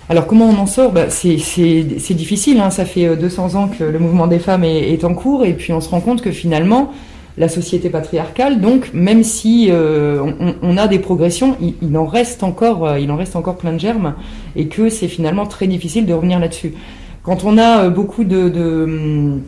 Alors 0.08 0.26
comment 0.26 0.48
on 0.48 0.56
en 0.56 0.66
sort? 0.66 0.92
Bah, 0.92 1.10
c'est, 1.10 1.34
difficile, 1.34 2.60
hein. 2.60 2.70
ça 2.70 2.84
fait 2.84 3.06
euh, 3.06 3.16
200 3.16 3.54
ans 3.56 3.68
que 3.68 3.82
le 3.82 3.98
mouvement 3.98 4.28
des 4.28 4.38
femmes 4.38 4.62
est, 4.62 4.92
est 4.92 5.04
en 5.04 5.14
cours 5.14 5.44
et 5.44 5.52
puis 5.52 5.72
on 5.72 5.80
se 5.80 5.88
rend 5.88 6.00
compte 6.00 6.22
que 6.22 6.30
finalement 6.30 6.92
la 7.38 7.48
société 7.48 7.90
patriarcale. 7.90 8.60
Donc, 8.60 8.90
même 8.94 9.22
si 9.22 9.68
euh, 9.70 10.32
on, 10.62 10.76
a 10.76 10.88
des 10.88 10.98
progressions, 10.98 11.56
il, 11.82 11.96
en 11.96 12.06
reste 12.06 12.42
encore, 12.42 12.86
euh, 12.86 12.98
il 12.98 13.10
en 13.10 13.16
reste 13.16 13.36
encore 13.36 13.56
plein 13.56 13.72
de 13.72 13.80
germes, 13.80 14.14
et 14.54 14.68
que 14.68 14.88
c'est 14.88 15.08
finalement 15.08 15.46
très 15.46 15.66
difficile 15.66 16.06
de 16.06 16.14
revenir 16.14 16.38
là-dessus. 16.38 16.74
Quand 17.22 17.44
on 17.44 17.58
a 17.58 17.84
euh, 17.84 17.90
beaucoup 17.90 18.24
de, 18.24 18.48
de, 18.48 19.38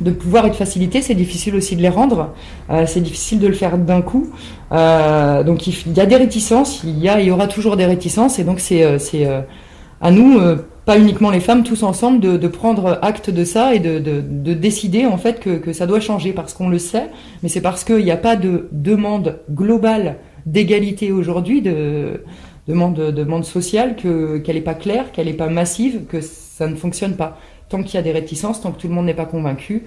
de 0.00 0.10
pouvoir 0.10 0.46
et 0.46 0.50
de 0.50 0.54
facilité, 0.54 1.02
c'est 1.02 1.14
difficile 1.14 1.54
aussi 1.56 1.76
de 1.76 1.82
les 1.82 1.88
rendre. 1.88 2.34
C'est 2.86 3.00
difficile 3.00 3.38
de 3.38 3.46
le 3.46 3.54
faire 3.54 3.78
d'un 3.78 4.02
coup. 4.02 4.30
Donc, 4.70 5.66
il, 5.66 5.92
y 5.94 6.00
a 6.00 6.06
des 6.06 6.16
réticences, 6.16 6.82
il 6.84 6.98
y 6.98 7.08
a, 7.08 7.20
il 7.20 7.26
y 7.26 7.30
aura 7.30 7.48
toujours 7.48 7.76
des 7.76 7.86
réticences, 7.86 8.38
et 8.38 8.44
donc 8.44 8.60
c'est, 8.60 8.82
à 10.00 10.10
nous. 10.10 10.40
Pas 10.86 10.98
uniquement 10.98 11.30
les 11.30 11.40
femmes, 11.40 11.64
tous 11.64 11.82
ensemble, 11.82 12.20
de, 12.20 12.36
de 12.36 12.48
prendre 12.48 12.98
acte 13.02 13.28
de 13.28 13.44
ça 13.44 13.74
et 13.74 13.80
de, 13.80 13.98
de, 13.98 14.22
de 14.22 14.54
décider 14.54 15.04
en 15.04 15.18
fait 15.18 15.40
que, 15.40 15.58
que 15.58 15.72
ça 15.72 15.86
doit 15.86 16.00
changer 16.00 16.32
parce 16.32 16.54
qu'on 16.54 16.68
le 16.68 16.78
sait, 16.78 17.10
mais 17.42 17.48
c'est 17.48 17.60
parce 17.60 17.82
qu'il 17.84 18.04
n'y 18.04 18.12
a 18.12 18.16
pas 18.16 18.36
de 18.36 18.68
demande 18.70 19.40
globale 19.50 20.16
d'égalité 20.46 21.10
aujourd'hui, 21.10 21.60
de 21.60 22.22
demande, 22.68 22.94
demande 22.94 23.44
sociale, 23.44 23.96
que, 23.96 24.38
qu'elle 24.38 24.54
n'est 24.54 24.62
pas 24.62 24.74
claire, 24.74 25.10
qu'elle 25.10 25.26
n'est 25.26 25.32
pas 25.32 25.48
massive, 25.48 26.04
que 26.08 26.20
ça 26.20 26.68
ne 26.68 26.76
fonctionne 26.76 27.16
pas. 27.16 27.38
Tant 27.68 27.82
qu'il 27.82 27.96
y 27.96 27.98
a 27.98 28.02
des 28.02 28.12
réticences, 28.12 28.60
tant 28.60 28.70
que 28.70 28.80
tout 28.80 28.86
le 28.86 28.94
monde 28.94 29.06
n'est 29.06 29.14
pas 29.14 29.26
convaincu, 29.26 29.82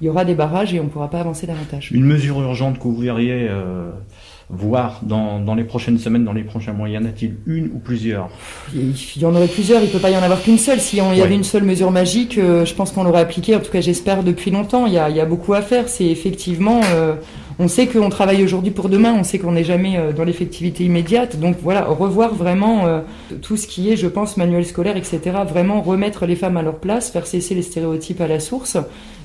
il 0.00 0.06
y 0.06 0.08
aura 0.08 0.24
des 0.24 0.34
barrages 0.34 0.72
et 0.74 0.78
on 0.78 0.84
ne 0.84 0.88
pourra 0.88 1.10
pas 1.10 1.20
avancer 1.20 1.48
davantage. 1.48 1.90
Une 1.90 2.04
mesure 2.04 2.40
urgente 2.40 2.78
que 2.78 2.84
vous 2.84 2.96
verriez 2.96 3.48
euh, 3.48 3.90
voir 4.48 5.00
dans, 5.02 5.40
dans 5.40 5.54
les 5.56 5.64
prochaines 5.64 5.98
semaines, 5.98 6.24
dans 6.24 6.32
les 6.32 6.44
prochains 6.44 6.72
mois, 6.72 6.88
y 6.88 6.96
en 6.96 7.04
a-t-il 7.04 7.34
une 7.46 7.66
ou 7.74 7.78
plusieurs 7.78 8.28
Il 8.74 8.92
y 9.20 9.24
en 9.24 9.34
aurait 9.34 9.48
plusieurs, 9.48 9.82
il 9.82 9.88
peut 9.90 9.98
pas 9.98 10.10
y 10.10 10.16
en 10.16 10.22
avoir 10.22 10.40
qu'une 10.40 10.58
seule. 10.58 10.78
Si 10.80 11.00
on- 11.00 11.10
il 11.12 11.16
y 11.18 11.20
Ouais. 11.20 11.26
avait 11.26 11.34
une 11.34 11.42
seule 11.44 11.64
mesure 11.64 11.90
magique, 11.90 12.38
euh, 12.38 12.64
je 12.64 12.72
pense 12.74 12.92
qu'on 12.92 13.02
l'aurait 13.02 13.20
appliquée. 13.22 13.56
En 13.56 13.60
tout 13.60 13.72
cas, 13.72 13.80
j'espère 13.80 14.22
depuis 14.22 14.52
longtemps. 14.52 14.86
Il 14.86 14.92
y 14.92 14.98
a, 14.98 15.10
il 15.10 15.16
y 15.16 15.20
a 15.20 15.24
beaucoup 15.26 15.52
à 15.54 15.62
faire. 15.62 15.88
C'est 15.88 16.06
effectivement, 16.06 16.80
euh, 16.94 17.14
on 17.58 17.66
sait 17.66 17.88
qu'on 17.88 18.08
travaille 18.08 18.44
aujourd'hui 18.44 18.70
pour 18.70 18.88
demain. 18.88 19.16
On 19.18 19.24
sait 19.24 19.40
qu'on 19.40 19.52
n'est 19.52 19.64
jamais 19.64 19.96
euh, 19.98 20.12
dans 20.12 20.22
l'effectivité 20.24 20.84
immédiate. 20.84 21.40
Donc 21.40 21.56
voilà, 21.60 21.84
revoir 21.84 22.32
vraiment 22.34 22.86
euh, 22.86 23.00
tout 23.42 23.56
ce 23.56 23.66
qui 23.66 23.90
est, 23.90 23.96
je 23.96 24.06
pense, 24.06 24.36
manuel 24.36 24.64
scolaire, 24.64 24.96
etc. 24.96 25.18
Vraiment 25.48 25.82
remettre 25.82 26.24
les 26.24 26.36
femmes 26.36 26.56
à 26.56 26.62
leur 26.62 26.76
place, 26.76 27.10
faire 27.10 27.26
cesser 27.26 27.56
les 27.56 27.62
stéréotypes 27.62 28.20
à 28.20 28.28
la 28.28 28.38
source, 28.38 28.76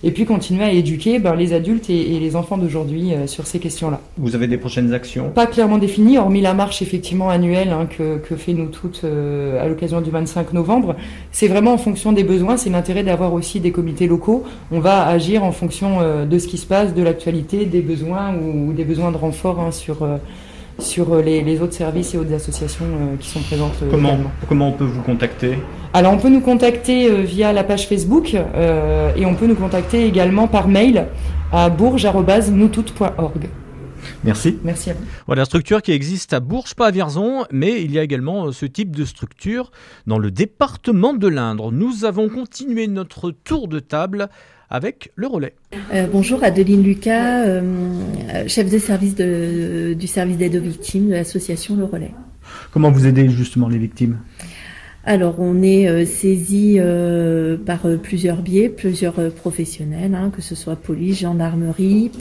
et 0.04 0.12
puis 0.12 0.26
continuer 0.26 0.64
à 0.64 0.72
éduquer 0.72 1.20
ben, 1.20 1.36
les 1.36 1.54
adultes 1.54 1.90
et, 1.90 2.16
et 2.16 2.20
les 2.20 2.36
enfants 2.36 2.58
d'aujourd'hui 2.58 3.14
euh, 3.14 3.28
sur 3.28 3.46
ces 3.46 3.60
questions-là 3.60 4.00
Vous 4.18 4.36
avez 4.36 4.48
des 4.48 4.58
prochaines 4.58 4.94
actions? 4.94 5.30
Pas 5.30 5.48
clairement 5.48 5.78
défini, 5.78 6.18
hormis 6.18 6.42
la 6.42 6.54
marche 6.54 6.82
effectivement 6.82 7.30
annuelle 7.30 7.70
hein, 7.70 7.88
que, 7.88 8.18
que 8.18 8.36
fait 8.36 8.54
nous 8.54 8.68
toutes 8.68 9.02
euh, 9.04 9.64
à 9.64 9.68
l'occasion 9.68 10.02
du 10.02 10.10
25 10.10 10.54
novembre. 10.54 10.96
C'est 11.32 11.48
vraiment 11.48 11.74
en 11.74 11.78
fonction 11.78 12.12
des 12.12 12.24
besoins, 12.24 12.58
c'est 12.58 12.70
l'intérêt 12.70 13.04
d'avoir 13.04 13.34
aussi 13.34 13.60
des 13.60 13.72
comités 13.72 14.08
locaux. 14.08 14.44
On 14.72 14.80
va 14.80 15.06
agir 15.08 15.44
en 15.44 15.52
fonction 15.52 16.00
euh, 16.02 16.26
de 16.26 16.40
ce 16.40 16.48
qui 16.48 16.58
se 16.58 16.66
passe, 16.66 16.94
de 16.94 17.04
l'actualité, 17.04 17.66
des 17.66 17.82
besoins 17.82 18.34
ou, 18.36 18.74
des 18.74 18.86
besoins 18.86 19.12
de 19.12 19.18
renfort 19.18 19.60
hein, 19.60 19.72
sur, 19.72 20.04
euh, 20.04 20.18
sur 20.80 21.16
les, 21.18 21.44
les 21.44 21.62
autres 21.62 21.74
services 21.74 22.14
et 22.16 22.18
autres 22.18 22.34
associations 22.34 22.86
qui 23.20 23.30
sont 23.30 23.42
présentes 23.42 23.84
comment, 23.92 24.18
comment 24.48 24.70
on 24.70 24.72
peut 24.72 24.86
vous 24.86 25.02
contacter? 25.02 25.58
Alors 25.94 26.14
on 26.14 26.18
peut 26.18 26.30
nous 26.30 26.40
contacter 26.42 27.10
euh, 27.10 27.22
via 27.24 27.52
la 27.52 27.64
page 27.64 27.88
Facebook 27.88 28.34
euh, 28.36 29.12
et 29.16 29.26
on 29.26 29.36
peut 29.36 29.48
nous 29.48 29.56
contacter 29.56 30.06
également 30.06 30.48
par 30.48 30.68
mail 30.68 31.08
à 31.52 31.70
bourge.noustoutes.org. 31.70 33.50
Merci. 34.24 34.58
Merci 34.64 34.92
à 34.92 34.94
vous. 34.94 35.04
Voilà, 35.28 35.46
structure 35.46 35.82
qui 35.82 35.92
existe 35.92 36.34
à 36.34 36.40
Bourges, 36.40 36.74
pas 36.76 36.88
à 36.88 36.92
Vierzon, 36.92 37.44
mais 37.52 37.84
il 37.84 37.92
y 37.92 38.00
a 38.00 38.04
également 38.04 38.48
euh, 38.48 38.52
ce 38.52 38.66
type 38.66 38.96
de 38.96 39.04
structure 39.06 39.72
dans 40.08 40.18
le 40.18 40.32
département 40.32 41.14
de 41.14 41.28
l'Indre. 41.28 41.72
Nous 41.72 42.06
avons 42.06 42.30
continué 42.30 42.88
notre 42.88 43.32
tour 43.32 43.68
de 43.68 43.80
table 43.80 44.30
avec 44.70 45.12
le 45.16 45.28
relais. 45.28 45.54
Euh, 45.94 46.08
bonjour, 46.12 46.44
Adeline 46.44 46.82
Lucas, 46.84 47.44
euh, 47.46 47.62
chef 48.48 48.72
de 48.72 48.78
service 48.80 49.16
de- 49.16 49.94
du 49.94 50.08
service 50.08 50.38
d'aide 50.38 50.56
aux 50.56 50.62
victimes 50.62 51.10
de 51.10 51.14
l'association 51.16 51.76
Le 51.76 51.84
Relais. 51.84 52.12
Comment 52.72 52.90
vous 52.92 53.06
aidez 53.06 53.30
justement 53.30 53.68
les 53.68 53.78
victimes? 53.78 54.18
Alors, 55.04 55.40
on 55.40 55.64
est 55.64 55.88
euh, 55.88 56.06
saisi 56.06 56.76
euh, 56.78 57.58
par 57.58 57.88
euh, 57.88 57.98
plusieurs 57.98 58.44
biais, 58.44 58.70
plusieurs 58.70 59.32
professionnels, 59.32 60.14
hein, 60.14 60.30
que 60.30 60.44
ce 60.44 60.54
soit 60.54 60.76
police, 60.76 61.22
gendarmerie, 61.22 62.12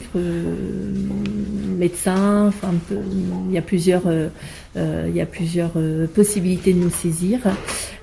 médecins, 1.77 2.47
enfin, 2.47 2.73
il 2.89 3.53
y 3.53 3.59
a 3.59 3.61
plusieurs, 3.61 4.01
possibilités 6.15 6.73
de 6.73 6.79
nous 6.79 6.89
saisir, 6.89 7.39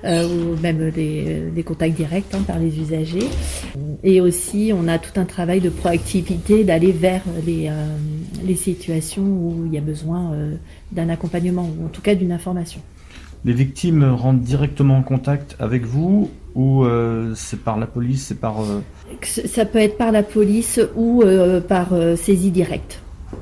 ou 0.05 0.55
même 0.61 0.91
des, 0.91 1.63
contacts 1.65 1.95
directs 1.95 2.33
hein, 2.33 2.43
par 2.47 2.59
les 2.59 2.79
usagers. 2.79 3.27
Et 4.03 4.21
aussi, 4.21 4.71
on 4.73 4.87
a 4.87 4.97
tout 4.97 5.19
un 5.19 5.25
travail 5.25 5.59
de 5.59 5.69
proactivité, 5.69 6.63
d'aller 6.63 6.93
vers 6.93 7.23
les, 7.45 7.69
situations 8.55 9.23
où 9.23 9.65
il 9.65 9.73
y 9.73 9.77
a 9.77 9.81
besoin 9.81 10.31
d'un 10.91 11.09
accompagnement, 11.09 11.69
ou 11.79 11.85
en 11.85 11.89
tout 11.89 12.01
cas 12.01 12.15
d'une 12.15 12.31
information. 12.31 12.81
Les 13.45 13.53
victimes 13.53 14.03
rentrent 14.03 14.41
directement 14.41 14.97
en 14.97 15.01
contact 15.01 15.55
avec 15.59 15.85
vous 15.85 16.29
ou 16.55 16.83
euh, 16.83 17.31
c'est 17.35 17.61
par 17.61 17.77
la 17.79 17.85
police, 17.87 18.25
c'est 18.27 18.39
par... 18.39 18.61
euh, 18.61 18.81
Ça 19.23 19.65
peut 19.65 19.79
être 19.79 19.97
par 19.97 20.11
la 20.11 20.23
police 20.23 20.79
ou 20.95 21.21
euh, 21.23 21.61
par 21.61 21.89
saisie 22.17 22.51
directe. 22.51 23.01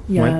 Il 0.09 0.15
y, 0.15 0.19
a, 0.19 0.23
Ouais. 0.23 0.31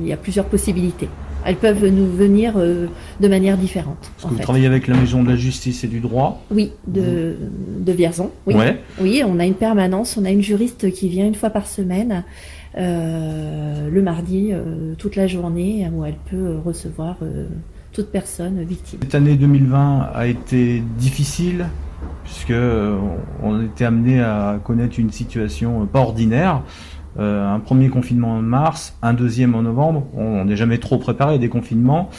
il 0.00 0.06
y 0.08 0.12
a 0.12 0.16
plusieurs 0.16 0.46
possibilités. 0.46 1.08
Elles 1.44 1.56
peuvent 1.56 1.86
nous 1.86 2.06
venir 2.10 2.54
de 2.56 3.28
manière 3.28 3.56
différente. 3.56 4.10
Parce 4.16 4.24
en 4.24 4.28
que 4.30 4.34
vous 4.34 4.40
travaillez 4.42 4.66
avec 4.66 4.88
la 4.88 4.96
Maison 4.96 5.22
de 5.22 5.28
la 5.28 5.36
Justice 5.36 5.84
et 5.84 5.86
du 5.86 6.00
Droit. 6.00 6.42
Oui, 6.50 6.72
de, 6.88 7.36
de 7.78 7.92
Vierzon. 7.92 8.30
Oui. 8.46 8.54
Ouais. 8.54 8.80
oui, 9.00 9.22
on 9.24 9.38
a 9.38 9.44
une 9.46 9.54
permanence, 9.54 10.16
on 10.16 10.24
a 10.24 10.30
une 10.30 10.42
juriste 10.42 10.90
qui 10.90 11.08
vient 11.08 11.26
une 11.26 11.36
fois 11.36 11.50
par 11.50 11.68
semaine, 11.68 12.24
le 12.76 14.00
mardi, 14.02 14.50
toute 14.98 15.14
la 15.14 15.26
journée, 15.28 15.86
où 15.94 16.04
elle 16.04 16.16
peut 16.30 16.56
recevoir 16.64 17.16
toute 17.96 18.12
personne 18.12 18.62
victime. 18.62 18.98
Cette 19.02 19.14
année 19.14 19.36
2020 19.36 20.10
a 20.14 20.26
été 20.26 20.82
difficile 20.98 21.66
puisque 22.24 22.50
euh, 22.50 22.98
on 23.42 23.62
était 23.62 23.86
amené 23.86 24.20
à 24.20 24.60
connaître 24.62 24.98
une 24.98 25.10
situation 25.10 25.86
pas 25.86 26.00
ordinaire. 26.00 26.60
Euh, 27.18 27.50
un 27.50 27.58
premier 27.58 27.88
confinement 27.88 28.32
en 28.34 28.42
mars, 28.42 28.94
un 29.00 29.14
deuxième 29.14 29.54
en 29.54 29.62
novembre. 29.62 30.06
On 30.14 30.44
n'est 30.44 30.56
jamais 30.56 30.76
trop 30.76 30.98
préparé 30.98 31.36
à 31.36 31.38
des 31.38 31.48
confinements. 31.48 32.10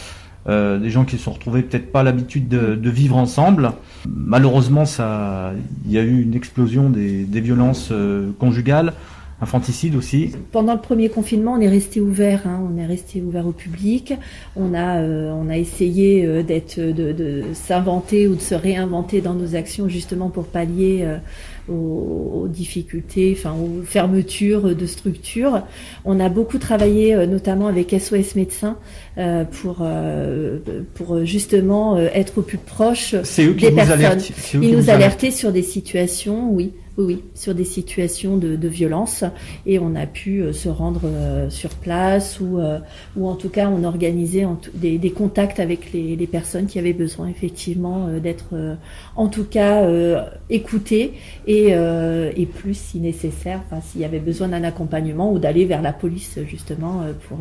Euh, 0.50 0.80
des 0.80 0.90
gens 0.90 1.06
qui 1.06 1.18
se 1.18 1.24
sont 1.24 1.34
retrouvés 1.34 1.62
peut-être 1.62 1.92
pas 1.92 2.02
l'habitude 2.02 2.48
de, 2.48 2.90
vivre 2.90 3.16
ensemble. 3.16 3.74
Malheureusement, 4.08 4.86
ça, 4.86 5.52
il 5.86 5.92
y 5.92 6.00
a 6.00 6.02
eu 6.02 6.24
une 6.24 6.34
explosion 6.34 6.90
des, 6.90 7.26
violences 7.40 7.94
conjugales, 8.40 8.94
infanticides 9.40 9.96
aussi. 9.96 10.32
Pendant 10.52 10.74
le 10.74 10.80
premier 10.82 11.10
confinement, 11.10 11.54
on 11.54 11.62
est 11.62 11.70
resté 11.70 12.02
ouvert, 12.02 12.48
hein, 12.48 12.60
on 12.74 12.78
est 12.80 12.86
resté 12.86 13.22
ouvert 13.22 13.46
au 13.46 13.52
public. 13.52 14.14
On 14.56 14.74
a, 14.74 14.98
euh, 14.98 15.32
on 15.32 15.50
a 15.50 15.58
essayé 15.58 16.26
euh, 16.26 16.42
d'être, 16.42 16.80
de, 16.80 17.12
de 17.12 17.44
s'inventer 17.54 18.28
ou 18.28 18.36
de 18.36 18.42
se 18.42 18.56
réinventer 18.56 19.22
dans 19.22 19.36
nos 19.36 19.56
actions 19.56 19.88
justement 19.90 20.30
pour 20.30 20.46
pallier 20.46 21.02
euh, 21.04 21.18
aux, 21.70 22.42
aux 22.44 22.48
difficultés, 22.48 23.36
enfin 23.38 23.54
aux 23.54 23.84
fermetures 23.84 24.76
de 24.76 24.86
structures. 24.88 25.62
On 26.04 26.20
a 26.20 26.30
beaucoup 26.30 26.58
travaillé, 26.58 27.28
notamment 27.28 27.68
avec 27.68 27.92
SOS 27.92 28.36
Médecins, 28.36 28.78
pour 29.52 29.86
pour 30.94 31.26
justement 31.26 31.98
être 31.98 32.38
au 32.38 32.42
plus 32.42 32.58
proche 32.58 33.16
C'est 33.24 33.44
eux 33.46 33.54
qui 33.54 33.66
des 33.66 33.72
vous 33.72 33.76
personnes. 33.76 33.96
alertent. 33.98 34.32
Ils 34.54 34.72
nous 34.78 34.90
alertaient 34.90 35.32
sur 35.32 35.52
des 35.52 35.62
situations, 35.62 36.50
oui, 36.52 36.72
oui, 36.98 37.24
sur 37.36 37.54
des 37.54 37.64
situations 37.64 38.38
de, 38.38 38.68
violence, 38.68 39.24
et 39.66 39.80
on 39.80 39.96
a 39.96 40.06
pu 40.06 40.42
euh, 40.42 40.52
se 40.52 40.68
rendre 40.68 41.02
euh, 41.06 41.50
sur 41.50 41.70
place 41.70 42.40
ou, 42.42 42.58
euh, 42.60 42.80
ou 43.16 43.28
en 43.28 43.36
tout 43.36 43.50
cas 43.50 43.70
on 43.70 43.84
organisait 43.84 44.46
des, 44.74 45.12
contacts 45.12 45.60
avec 45.60 45.94
les, 45.94 46.28
personnes 46.28 46.66
qui 46.66 46.80
avaient 46.80 46.94
besoin 46.94 47.28
effectivement 47.30 48.10
d'être, 48.22 48.78
en 49.16 49.28
tout 49.28 49.46
cas, 49.46 49.88
écoutées 50.50 51.14
et, 51.48 51.74
plus 52.54 52.78
si 52.78 53.00
nécessaire, 53.00 53.62
s'il 53.82 54.02
y 54.02 54.06
avait 54.06 54.20
besoin 54.20 54.50
d'un 54.50 54.64
accompagnement 54.64 55.32
ou 55.32 55.40
d'aller 55.40 55.66
vers 55.66 55.82
la 55.82 55.94
police 55.94 56.40
justement 56.48 57.04
pour 57.28 57.40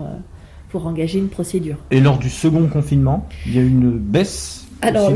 pour 0.69 0.87
engager 0.87 1.19
une 1.19 1.29
procédure. 1.29 1.77
Et 1.91 2.01
lors 2.01 2.19
du 2.19 2.29
second 2.29 2.67
confinement, 2.67 3.29
il 3.47 3.57
y 3.57 3.59
a 3.59 3.63
une 3.63 3.93
baisse. 3.93 4.66
Alors, 4.83 5.11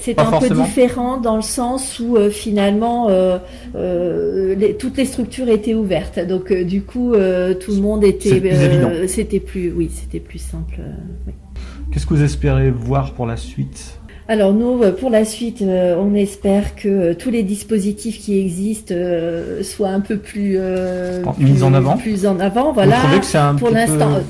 c'est 0.00 0.18
un 0.18 0.24
peu 0.40 0.48
différent 0.64 1.18
dans 1.18 1.36
le 1.36 1.42
sens 1.42 2.00
où 2.00 2.16
euh, 2.16 2.30
finalement 2.30 3.08
euh, 3.08 3.38
euh, 3.76 4.54
les- 4.54 4.74
toutes 4.76 4.96
les 4.96 5.04
structures 5.04 5.48
étaient 5.48 5.74
ouvertes. 5.74 6.18
Donc 6.26 6.52
du 6.52 6.82
coup, 6.82 7.12
tout 7.12 7.72
le 7.74 7.80
monde 7.80 8.04
était. 8.04 8.40
C'était 9.06 9.40
plus, 9.40 9.72
oui, 9.72 9.90
c'était 9.92 10.20
plus 10.20 10.38
simple. 10.38 10.78
oui. 11.26 11.32
Qu'est-ce 11.92 12.06
que 12.06 12.14
vous 12.14 12.22
espérez 12.22 12.70
voir 12.70 13.12
pour 13.12 13.26
la 13.26 13.36
suite? 13.36 13.98
Alors 14.28 14.52
nous, 14.54 14.80
pour 14.98 15.10
la 15.10 15.24
suite, 15.24 15.62
on 15.62 16.14
espère 16.14 16.74
que 16.74 17.12
tous 17.12 17.28
les 17.30 17.42
dispositifs 17.42 18.18
qui 18.18 18.38
existent 18.38 18.94
soient 19.62 19.90
un 19.90 20.00
peu 20.00 20.16
plus, 20.16 20.58
mis 21.38 21.62
en 21.62 21.74
avant 21.74 21.96
plus 21.98 22.24
en 22.26 22.38
avant. 22.40 22.72
Voilà. 22.72 22.96
Vous 23.12 23.20
que 23.20 23.36
un 23.36 23.54
pour 23.56 23.70
l'instant, 23.70 24.14
peu- 24.14 24.22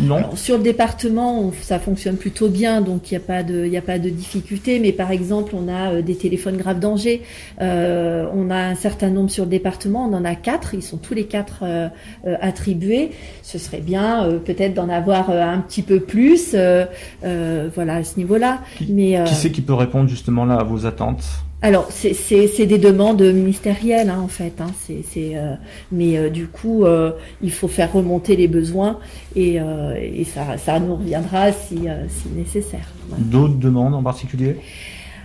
Non. 0.00 0.16
Alors, 0.16 0.38
sur 0.38 0.56
le 0.58 0.62
département, 0.62 1.40
on- 1.40 1.52
ça 1.60 1.78
fonctionne 1.78 2.16
plutôt 2.16 2.48
bien, 2.48 2.80
donc 2.80 3.10
il 3.10 3.14
n'y 3.14 3.22
a 3.22 3.26
pas 3.26 3.42
de, 3.42 3.64
il 3.66 3.72
y 3.72 3.76
a 3.76 3.82
pas 3.82 3.98
de 3.98 4.08
difficulté. 4.10 4.78
Mais 4.78 4.92
par 4.92 5.10
exemple, 5.10 5.54
on 5.56 5.68
a 5.68 5.92
euh, 5.94 6.02
des 6.02 6.14
téléphones 6.16 6.56
grave 6.56 6.78
danger. 6.78 7.22
Euh, 7.60 8.26
on 8.34 8.50
a 8.50 8.56
un 8.56 8.74
certain 8.74 9.10
nombre 9.10 9.30
sur 9.30 9.44
le 9.44 9.50
département. 9.50 10.04
On 10.06 10.14
en 10.14 10.24
a 10.24 10.34
quatre. 10.34 10.74
Ils 10.74 10.82
sont 10.82 10.98
tous 10.98 11.14
les 11.14 11.24
quatre 11.26 11.60
euh, 11.62 11.88
euh, 12.26 12.36
attribués. 12.40 13.10
Ce 13.42 13.58
serait 13.58 13.80
bien, 13.80 14.24
euh, 14.24 14.38
peut-être 14.38 14.74
d'en 14.74 14.88
avoir 14.88 15.30
un 15.30 15.58
petit 15.58 15.82
peu 15.82 16.00
plus. 16.00 16.52
euh, 16.54 16.84
euh, 17.24 17.68
voilà 17.74 17.96
à 17.96 18.04
ce 18.04 18.18
niveau-là. 18.18 18.60
Mais 18.88 19.18
euh, 19.18 19.24
Qui 19.24 19.34
c'est 19.34 19.50
qui 19.50 19.60
peut 19.62 19.74
répondre 19.74 20.08
justement 20.08 20.44
là 20.44 20.56
à 20.56 20.64
vos 20.64 20.86
attentes? 20.86 21.24
Alors, 21.60 21.88
c'est- 21.90 22.66
des 22.66 22.78
demandes 22.78 23.22
ministérielles, 23.22 24.10
hein, 24.10 24.20
en 24.22 24.28
fait. 24.28 24.60
Hein, 24.60 24.68
c'est, 24.86 25.36
euh, 25.36 25.54
mais 25.90 26.16
euh, 26.16 26.28
du 26.30 26.46
coup, 26.46 26.84
euh, 26.84 27.12
il 27.42 27.50
faut 27.50 27.68
faire 27.68 27.92
remonter 27.92 28.36
les 28.36 28.48
besoins 28.48 28.98
et, 29.34 29.56
et 29.56 30.24
ça, 30.24 30.56
ça 30.56 30.78
nous 30.78 30.94
reviendra 30.96 31.52
si, 31.52 31.80
si 32.08 32.28
nécessaire. 32.36 32.88
D'autres 33.18 33.54
demandes 33.58 33.94
en 33.94 34.02
particulier? 34.02 34.56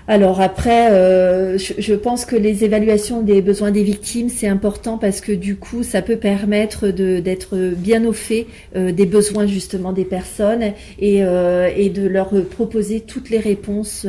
Alors 0.07 0.41
après, 0.41 0.91
euh, 0.91 1.57
je, 1.57 1.93
pense 1.93 2.25
que 2.25 2.35
les 2.35 2.65
évaluations 2.65 3.21
des 3.21 3.41
besoins 3.41 3.71
des 3.71 3.83
victimes, 3.83 4.27
c'est 4.27 4.47
important 4.47 4.97
parce 4.97 5.21
que 5.21 5.31
du 5.31 5.55
coup, 5.55 5.81
ça 5.83 6.01
peut 6.01 6.17
permettre 6.17 6.89
d'être 6.89 7.57
bien 7.57 8.03
au 8.05 8.11
fait 8.11 8.47
euh, 8.75 8.91
des 8.91 9.05
besoins 9.05 9.47
justement 9.47 9.93
des 9.93 10.03
personnes 10.03 10.73
et, 10.99 11.23
euh, 11.23 11.69
et 11.73 11.89
de 11.89 12.05
leur 12.05 12.31
proposer 12.49 12.99
toutes 12.99 13.29
les 13.29 13.39
réponses 13.39 14.05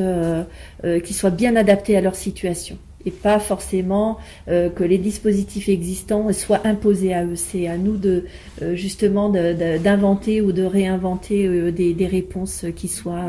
qui 1.04 1.14
soient 1.14 1.30
bien 1.30 1.56
adaptées 1.56 1.96
à 1.96 2.00
leur 2.00 2.16
situation. 2.16 2.76
Et 3.06 3.10
pas 3.10 3.38
forcément 3.38 4.18
euh, 4.48 4.70
que 4.70 4.84
les 4.84 4.98
dispositifs 4.98 5.68
existants 5.68 6.32
soient 6.32 6.66
imposés 6.66 7.14
à 7.14 7.24
eux. 7.24 7.36
C'est 7.36 7.68
à 7.68 7.76
nous 7.76 7.96
de 7.96 8.24
euh, 8.62 8.74
justement 8.74 9.30
d'inventer 9.30 10.40
ou 10.40 10.52
de 10.52 10.62
réinventer 10.62 11.46
euh, 11.46 11.70
des, 11.70 12.06
réponses 12.06 12.66
qui 12.76 12.88
soient 12.88 13.24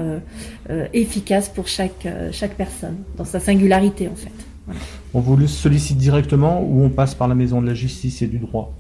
efficaces 0.94 1.48
pour 1.48 1.68
chaque, 1.68 2.08
chaque 2.32 2.56
personne, 2.56 2.98
dans 3.18 3.24
sa 3.24 3.40
singularité 3.40 4.10
en 4.10 4.16
fait. 4.16 4.76
On 5.14 5.22
vous 5.22 5.38
le 5.38 5.48
sollicite 5.48 5.98
directement 5.98 6.62
ou 6.62 6.84
on 6.84 6.90
passe 6.90 7.16
par 7.16 7.28
la 7.28 7.36
maison 7.36 7.62
de 7.62 7.68
la 7.68 7.74
justice 7.74 8.22
et 8.22 8.28
du 8.28 8.38
droit? 8.38 8.74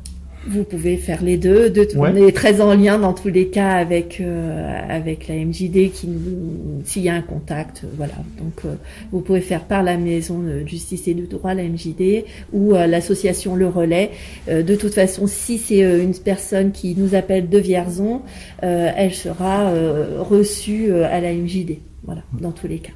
Vous 0.47 0.63
pouvez 0.63 0.97
faire 0.97 1.23
les 1.23 1.37
deux. 1.37 1.69
De, 1.69 1.81
Ouais. 1.95 2.09
On 2.13 2.15
est 2.27 2.31
très 2.35 2.61
en 2.61 2.73
lien 2.75 2.99
dans 2.99 3.13
tous 3.13 3.29
les 3.29 3.47
cas 3.47 3.71
avec 3.71 4.19
euh, 4.21 4.79
avec 4.89 5.27
la 5.27 5.35
MJD 5.35 5.89
qui 5.91 6.07
nous- 6.07 6.81
s'il 6.83 7.03
y 7.03 7.09
a 7.09 7.13
un 7.15 7.21
contact, 7.21 7.81
euh, 7.83 7.87
voilà. 7.97 8.13
Donc 8.37 8.53
euh, 8.65 8.75
vous 9.11 9.21
pouvez 9.21 9.41
faire 9.41 9.63
par 9.63 9.81
la 9.81 9.97
maison 9.97 10.39
de 10.39 10.65
justice 10.67 11.07
et 11.07 11.13
de 11.13 11.25
droit 11.25 11.53
la 11.53 11.63
MJD 11.63 12.25
ou 12.53 12.75
euh, 12.75 12.85
l'association 12.85 13.55
Le 13.55 13.67
Relais. 13.67 14.11
Euh, 14.49 14.61
de 14.61 14.75
toute 14.75 14.93
façon, 14.93 15.25
si 15.25 15.57
c'est 15.57 15.83
euh, 15.83 16.03
une 16.03 16.13
personne 16.15 16.71
qui 16.71 16.95
nous 16.97 17.15
appelle 17.15 17.49
de 17.49 17.57
Vierzon, 17.57 18.21
euh, 18.63 18.91
elle 18.95 19.13
sera 19.13 19.69
euh, 19.69 20.17
reçue 20.21 20.91
euh, 20.91 21.07
à 21.11 21.21
la 21.21 21.33
MJD. 21.33 21.77
Voilà, 22.03 22.21
dans 22.39 22.51
tous 22.51 22.67
les 22.67 22.79
cas. 22.79 22.91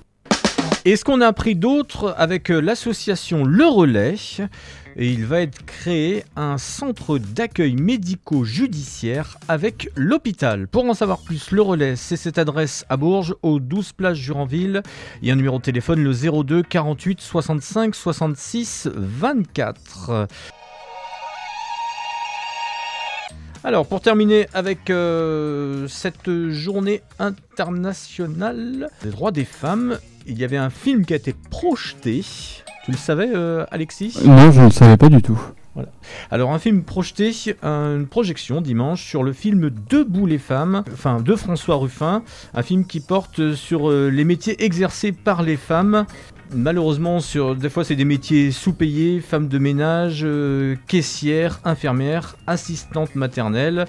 Et 0.86 0.96
ce 0.96 1.04
qu'on 1.04 1.20
a 1.20 1.28
appris 1.28 1.56
d'autre 1.56 2.14
avec 2.18 2.48
l'association 2.50 3.44
Le 3.44 3.66
Relais, 3.66 4.16
et 5.00 5.10
il 5.10 5.26
va 5.26 5.40
être 5.40 5.66
créé 5.66 6.26
un 6.36 6.58
centre 6.58 7.18
d'accueil 7.18 7.76
médico-judiciaire 7.76 9.38
avec 9.48 9.90
l'hôpital. 9.96 10.68
Pour 10.68 10.84
en 10.84 10.94
savoir 10.94 11.20
plus, 11.20 11.52
Le 11.52 11.62
Relais, 11.62 11.96
c'est 11.96 12.18
cette 12.18 12.38
adresse 12.38 12.86
à 12.90 12.98
Bourges, 12.98 13.34
au 13.42 13.62
12 13.62 13.94
place 13.94 14.18
Juranville. 14.18 14.84
Il 15.22 15.30
y 15.30 15.32
a 15.32 15.34
un 15.34 15.38
numéro 15.38 15.58
de 15.58 15.64
téléphone, 15.64 16.04
le 16.04 16.44
02 16.44 16.64
48 16.64 17.22
65 17.22 17.96
66 17.96 18.90
24. 18.94 20.28
Alors, 23.64 23.86
pour 23.86 24.02
terminer 24.02 24.48
avec 24.54 24.90
euh, 24.90 25.88
cette 25.88 26.50
journée 26.50 27.02
internationale 27.20 28.90
des 29.02 29.12
droits 29.12 29.32
des 29.32 29.46
femmes, 29.46 29.98
il 30.30 30.40
y 30.40 30.44
avait 30.44 30.58
un 30.58 30.70
film 30.70 31.06
qui 31.06 31.14
a 31.14 31.16
été 31.16 31.34
projeté. 31.50 32.24
Tu 32.86 32.92
le 32.92 32.98
savais, 32.98 33.30
euh, 33.34 33.66
Alexis? 33.72 34.18
Non, 34.24 34.52
je 34.52 34.60
ne 34.62 34.66
le 34.66 34.72
savais 34.72 34.96
pas 34.96 35.10
du 35.10 35.22
tout. 35.22 35.40
Voilà. 35.74 35.90
Alors, 36.32 36.52
un 36.52 36.60
film 36.60 36.84
projeté, 36.84 37.32
une 37.64 38.08
projection 38.08 38.62
dimanche 38.62 39.04
sur 39.04 39.24
le 39.24 39.34
film 39.34 39.70
Debout 39.90 40.26
les 40.26 40.38
femmes, 40.38 40.84
enfin 40.92 41.22
de 41.22 41.36
François 41.36 41.76
Ruffin, 41.76 42.24
un 42.54 42.64
film 42.64 42.86
qui 42.86 43.00
porte 43.00 43.54
sur 43.56 43.90
euh, 43.90 44.10
les 44.10 44.24
métiers 44.24 44.64
exercés 44.64 45.12
par 45.12 45.42
les 45.42 45.58
femmes. 45.58 46.06
Malheureusement, 46.54 47.20
sur, 47.20 47.56
des 47.56 47.70
fois, 47.70 47.84
c'est 47.84 47.96
des 47.96 48.06
métiers 48.06 48.52
sous-payés, 48.52 49.20
femmes 49.20 49.48
de 49.48 49.60
ménage, 49.60 50.22
euh, 50.24 50.76
caissières, 50.88 51.60
infirmières, 51.64 52.36
assistantes 52.48 53.16
maternelles. 53.16 53.86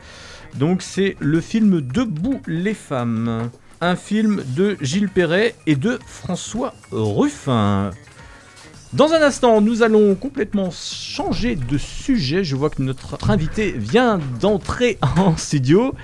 Donc, 0.58 0.82
c'est 0.82 1.16
le 1.20 1.40
film 1.40 1.80
Debout 1.80 2.40
les 2.46 2.74
femmes. 2.74 3.50
Un 3.82 3.96
film 3.96 4.44
de 4.56 4.76
Gilles 4.82 5.08
Perret 5.08 5.54
et 5.66 5.74
de 5.74 5.98
François 6.06 6.74
Ruffin. 6.92 7.92
Dans 8.92 9.12
un 9.12 9.22
instant, 9.22 9.62
nous 9.62 9.82
allons 9.82 10.14
complètement 10.16 10.70
changer 10.70 11.56
de 11.56 11.78
sujet. 11.78 12.44
Je 12.44 12.56
vois 12.56 12.68
que 12.68 12.82
notre 12.82 13.30
invité 13.30 13.72
vient 13.72 14.18
d'entrer 14.40 14.98
en 15.16 15.36
studio. 15.38 15.94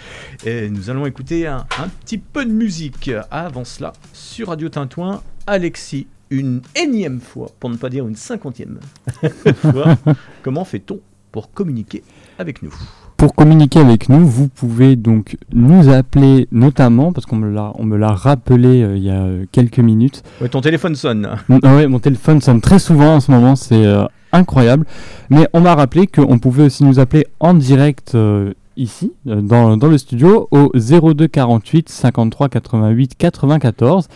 Et 0.47 0.71
nous 0.71 0.89
allons 0.89 1.05
écouter 1.05 1.47
un, 1.47 1.67
petit 2.05 2.17
peu 2.17 2.47
de 2.47 2.51
musique. 2.51 3.11
Avant 3.31 3.65
cela, 3.65 3.93
sur 4.15 4.49
Radio 4.49 4.71
Tintouin, 4.71 5.23
Alexis, 5.47 6.07
une 6.31 6.63
énième 6.77 7.21
fois, 7.21 7.51
pour 7.61 7.69
ne 7.69 7.77
pas 7.77 7.91
dire 7.91 8.09
une 8.09 8.17
cinquantième 8.17 8.81
fois, 9.57 9.99
comment 10.43 10.65
fait-on 10.65 11.01
pour 11.31 11.53
communiquer 11.53 12.03
avec 12.39 12.63
nous? 12.63 12.75
Pour 13.17 13.35
communiquer 13.35 13.81
avec 13.81 14.11
nous, 14.11 14.27
vous 14.27 14.49
pouvez 14.49 14.95
donc 14.95 15.39
nous 15.53 15.89
appeler 15.89 16.49
notamment, 16.53 17.13
parce 17.13 17.25
qu'on 17.25 17.37
me 17.37 17.51
l'a, 17.51 17.73
on 17.77 17.85
me 17.85 17.97
l'a 17.97 18.13
rappelé 18.13 18.83
euh, 18.83 18.97
il 18.97 19.05
y 19.05 19.11
a 19.11 19.23
euh, 19.23 19.45
quelques 19.53 19.79
minutes. 19.79 20.23
Ouais, 20.41 20.51
ton 20.51 20.61
téléphone 20.61 20.95
sonne. 20.95 21.29
Mm, 21.49 21.59
ah 21.63 21.77
ouais, 21.77 21.87
mon 21.87 21.99
téléphone 21.99 22.43
sonne 22.43 22.61
très 22.61 22.79
souvent 22.79 23.15
en 23.15 23.21
ce 23.21 23.31
moment, 23.31 23.57
c'est 23.57 23.87
euh, 23.87 24.05
incroyable. 24.33 24.85
Mais 25.31 25.49
on 25.55 25.63
m'a 25.63 25.75
rappelé 25.75 26.07
qu'on 26.07 26.39
pouvait 26.39 26.65
aussi 26.65 26.85
nous 26.85 26.99
appeler 27.01 27.27
en 27.41 27.55
direct 27.55 28.15
euh, 28.15 28.53
ici, 28.77 29.13
dans, 29.25 29.79
dans 29.79 29.89
le 29.89 29.97
studio, 29.97 30.49
au 30.51 30.71
02 30.75 31.27
48 31.27 31.89
53 31.89 32.49
88 32.51 33.15
94. 33.17 34.09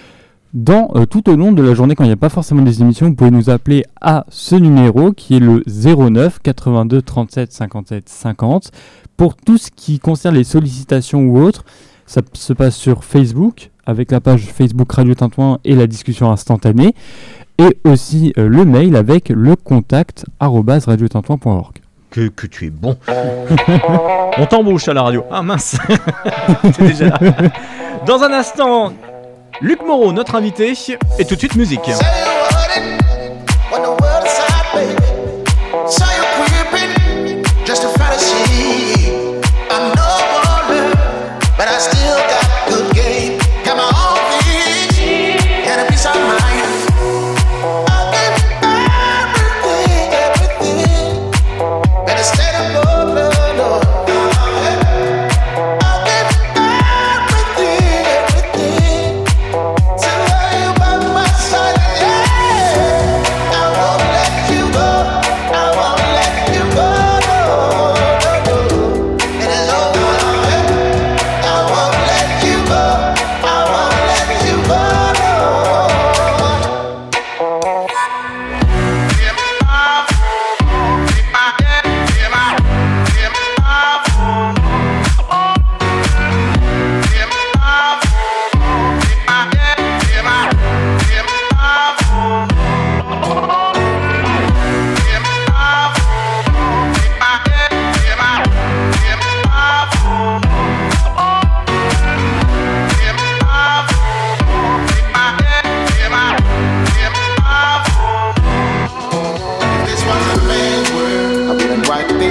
Dans, 0.53 0.91
euh, 0.97 1.07
tout 1.07 1.31
au 1.31 1.37
long 1.37 1.53
de 1.53 1.63
la 1.63 1.75
journée, 1.75 1.95
quand 1.95 2.03
il 2.03 2.09
n'y 2.09 2.13
a 2.13 2.17
pas 2.17 2.29
forcément 2.29 2.63
des 2.63 2.83
émissions, 2.83 3.07
vous 3.07 3.15
pouvez 3.15 3.31
nous 3.31 3.51
appeler 3.51 3.85
à 4.01 4.25
ce 4.31 4.57
numéro 4.57 5.13
qui 5.13 5.37
est 5.37 5.41
le 5.41 5.63
09 5.67 6.41
82 6.43 7.03
37 7.03 7.53
57 7.53 8.09
50. 8.09 8.73
Pour 9.17 9.37
tout 9.37 9.59
ce 9.59 9.71
qui 9.71 10.01
concerne 10.01 10.35
les 10.35 10.45
sollicitations 10.45 11.21
ou 11.21 11.41
autres, 11.41 11.65
ça 12.07 12.21
se 12.33 12.53
passe 12.53 12.75
sur 12.75 13.05
Facebook, 13.05 13.71
avec 13.87 14.11
la 14.11 14.21
page 14.21 14.47
Facebook 14.47 14.91
Radio 14.91 15.15
Tintouin 15.15 15.59
et 15.65 15.77
la 15.77 15.87
discussion 15.87 16.33
instantanée, 16.33 16.95
et 17.59 17.79
aussi 17.85 18.33
euh, 18.37 18.49
le 18.49 18.65
mail 18.65 18.97
avec 18.97 19.29
le 19.29 19.55
contact 19.55 20.25
radiotintouin.org. 20.41 21.77
Que, 22.11 22.27
que 22.27 22.49
tu 22.49 22.67
es 22.67 22.71
bon. 22.71 22.97
On 24.39 24.47
t'embauche 24.47 24.89
à 24.89 24.95
la 24.95 25.03
radio. 25.03 25.23
Ah 25.31 25.43
mince. 25.43 25.79
T'es 26.77 26.89
déjà 26.89 27.09
là. 27.09 27.21
Dans 28.05 28.21
un 28.23 28.33
instant, 28.33 28.93
Luc 29.63 29.83
Moreau, 29.83 30.13
notre 30.13 30.37
invité, 30.37 30.73
et 31.19 31.25
tout 31.27 31.35
de 31.35 31.39
suite 31.39 31.55
musique. 31.55 31.81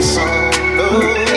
sound. 0.01 0.55
Oh. 0.79 1.28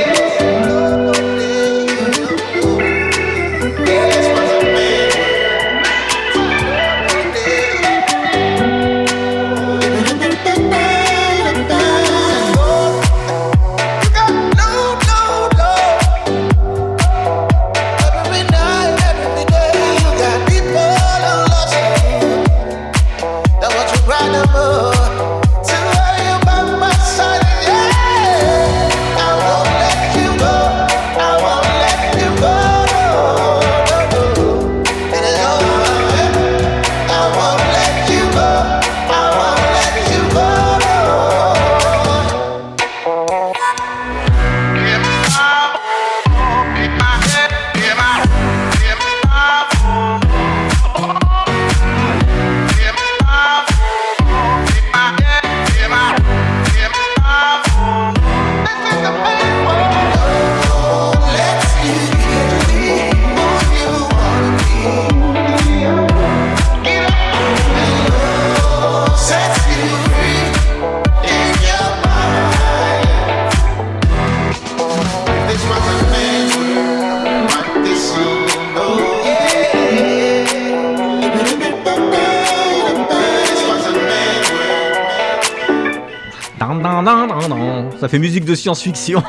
Musique 88.42 88.50
de 88.50 88.54
science-fiction. 88.54 89.22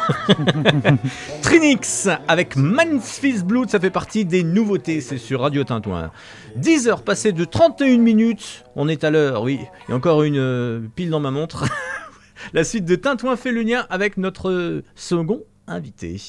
Trinix 1.41 2.09
avec 2.27 2.55
Man's 2.55 3.21
Blood, 3.43 3.69
ça 3.69 3.79
fait 3.79 3.89
partie 3.89 4.25
des 4.25 4.43
nouveautés, 4.43 5.01
c'est 5.01 5.17
sur 5.17 5.41
Radio 5.41 5.63
Tintouin. 5.63 6.11
10 6.55 6.87
heures 6.87 7.03
passées 7.03 7.31
de 7.31 7.45
31 7.45 7.97
minutes, 7.97 8.63
on 8.75 8.87
est 8.87 9.03
à 9.03 9.11
l'heure, 9.11 9.43
oui. 9.43 9.59
Il 9.87 9.91
y 9.91 9.93
a 9.93 9.97
encore 9.97 10.23
une 10.23 10.37
euh, 10.37 10.79
pile 10.95 11.09
dans 11.09 11.19
ma 11.19 11.31
montre. 11.31 11.65
La 12.53 12.63
suite 12.63 12.85
de 12.85 12.95
Tintouin 12.95 13.35
fait 13.35 13.51
le 13.51 13.61
lien 13.61 13.85
avec 13.89 14.17
notre 14.17 14.83
second 14.95 15.41
invité. 15.67 16.19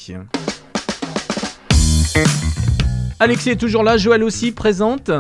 Alexis 3.18 3.50
est 3.50 3.56
toujours 3.56 3.82
là, 3.82 3.96
Joël 3.96 4.22
aussi 4.22 4.52
présente. 4.52 5.10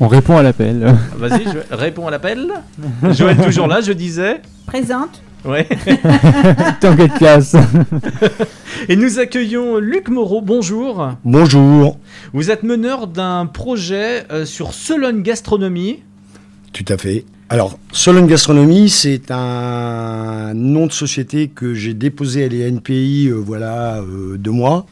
On 0.00 0.08
répond 0.08 0.36
à 0.36 0.42
l'appel. 0.42 0.94
Vas-y, 1.16 1.44
réponds 1.70 2.08
à 2.08 2.10
l'appel. 2.10 2.52
Joël 3.10 3.36
toujours 3.36 3.66
là, 3.66 3.80
je 3.80 3.92
disais. 3.92 4.42
Présente. 4.66 5.22
Ouais. 5.44 5.66
T'inquiète 6.80 7.14
classe. 7.14 7.56
Et 8.88 8.96
nous 8.96 9.18
accueillons 9.18 9.78
Luc 9.78 10.08
Moreau, 10.08 10.40
bonjour. 10.40 11.14
Bonjour. 11.24 11.98
Vous 12.32 12.50
êtes 12.50 12.62
meneur 12.62 13.06
d'un 13.08 13.46
projet 13.46 14.24
euh, 14.30 14.44
sur 14.44 14.72
Sologne 14.72 15.22
Gastronomie. 15.22 16.00
Tout 16.72 16.84
à 16.88 16.96
fait. 16.96 17.24
Alors, 17.48 17.78
Solon 17.92 18.24
Gastronomie, 18.24 18.88
c'est 18.88 19.30
un 19.30 20.54
nom 20.54 20.86
de 20.86 20.92
société 20.92 21.48
que 21.48 21.74
j'ai 21.74 21.92
déposé 21.92 22.44
à 22.44 22.48
l'ENPI, 22.48 23.28
euh, 23.28 23.34
voilà, 23.34 24.00
euh, 24.00 24.38
deux 24.38 24.52
mois. 24.52 24.86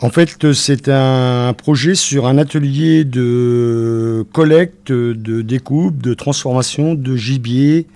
En 0.00 0.08
fait, 0.10 0.52
c'est 0.54 0.88
un 0.88 1.52
projet 1.52 1.96
sur 1.96 2.26
un 2.28 2.38
atelier 2.38 3.04
de 3.04 4.24
collecte, 4.32 4.90
de 4.90 5.42
découpe, 5.42 6.00
de 6.00 6.14
transformation 6.14 6.94
de 6.94 7.16
gibier, 7.16 7.88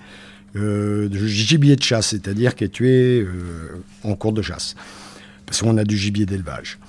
euh, 0.55 1.09
de 1.09 1.25
gibier 1.25 1.75
de 1.75 1.83
chasse, 1.83 2.07
c'est-à-dire 2.07 2.55
qui 2.55 2.65
est 2.65 2.69
tué 2.69 3.21
euh, 3.21 3.81
en 4.03 4.15
cours 4.15 4.33
de 4.33 4.41
chasse. 4.41 4.75
Parce 5.45 5.61
qu'on 5.61 5.77
a 5.77 5.83
du 5.83 5.97
gibier 5.97 6.25
d'élevage. 6.25 6.79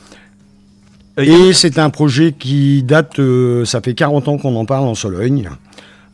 Et 1.17 1.53
c'est 1.53 1.79
un 1.79 1.91
projet 1.91 2.33
qui 2.33 2.83
date, 2.83 3.21
euh, 3.21 3.65
ça 3.65 3.81
fait 3.81 3.95
40 3.95 4.27
ans 4.27 4.37
qu'on 4.37 4.57
en 4.57 4.65
parle 4.65 4.85
en 4.85 4.97
Sologne, 4.97 5.49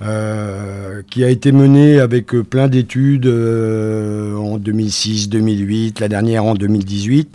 euh, 0.03 1.01
qui 1.09 1.25
a 1.25 1.31
été 1.31 1.53
mené 1.53 2.01
avec 2.01 2.27
plein 2.29 2.69
d'études 2.69 3.27
euh, 3.27 4.37
en 4.37 4.59
2006, 4.59 5.31
2008, 5.31 6.01
la 6.01 6.09
dernière 6.09 6.45
en 6.45 6.55
2018, 6.55 7.35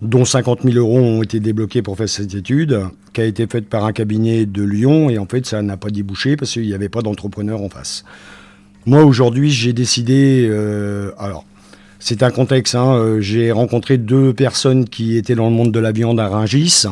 dont 0.00 0.24
50 0.24 0.62
000 0.62 0.76
euros 0.76 0.98
ont 0.98 1.22
été 1.22 1.38
débloqués 1.38 1.82
pour 1.82 1.98
faire 1.98 2.08
cette 2.08 2.34
étude, 2.34 2.80
qui 3.12 3.20
a 3.20 3.26
été 3.26 3.46
faite 3.46 3.68
par 3.68 3.84
un 3.84 3.92
cabinet 3.92 4.46
de 4.46 4.62
Lyon, 4.62 5.10
et 5.10 5.18
en 5.18 5.26
fait 5.26 5.44
ça 5.44 5.60
n'a 5.60 5.76
pas 5.76 5.90
débouché 5.90 6.36
parce 6.36 6.52
qu'il 6.52 6.66
n'y 6.66 6.74
avait 6.74 6.88
pas 6.88 7.02
d'entrepreneur 7.02 7.60
en 7.60 7.68
face. 7.68 8.04
Moi 8.84 9.04
aujourd'hui 9.04 9.50
j'ai 9.50 9.72
décidé, 9.72 10.46
euh, 10.50 11.12
alors 11.18 11.44
c'est 12.00 12.22
un 12.24 12.30
contexte. 12.30 12.74
hein, 12.74 12.94
euh, 12.94 13.20
J'ai 13.20 13.52
rencontré 13.52 13.96
deux 13.96 14.32
personnes 14.32 14.86
qui 14.88 15.16
étaient 15.16 15.36
dans 15.36 15.48
le 15.48 15.54
monde 15.54 15.70
de 15.70 15.78
la 15.78 15.92
viande 15.92 16.18
à 16.18 16.28
Rungis. 16.28 16.84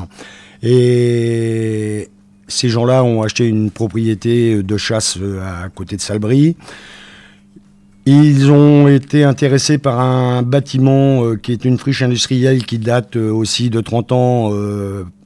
Et 0.63 2.09
ces 2.47 2.69
gens-là 2.69 3.03
ont 3.03 3.23
acheté 3.23 3.47
une 3.47 3.71
propriété 3.71 4.63
de 4.63 4.77
chasse 4.77 5.19
euh, 5.21 5.41
à 5.65 5.69
côté 5.69 5.97
de 5.97 6.01
Salbris. 6.01 6.57
Ils 8.07 8.51
ont 8.53 8.87
été 8.89 9.25
intéressés 9.25 9.79
par 9.79 10.01
un 10.01 10.43
bâtiment 10.43 11.37
qui 11.37 11.53
est 11.53 11.65
une 11.65 11.77
friche 11.77 12.03
industrielle 12.03 12.65
qui 12.65 12.79
date 12.79 13.17
aussi 13.17 13.69
de 13.69 13.81
30 13.81 14.13
ans, 14.13 14.53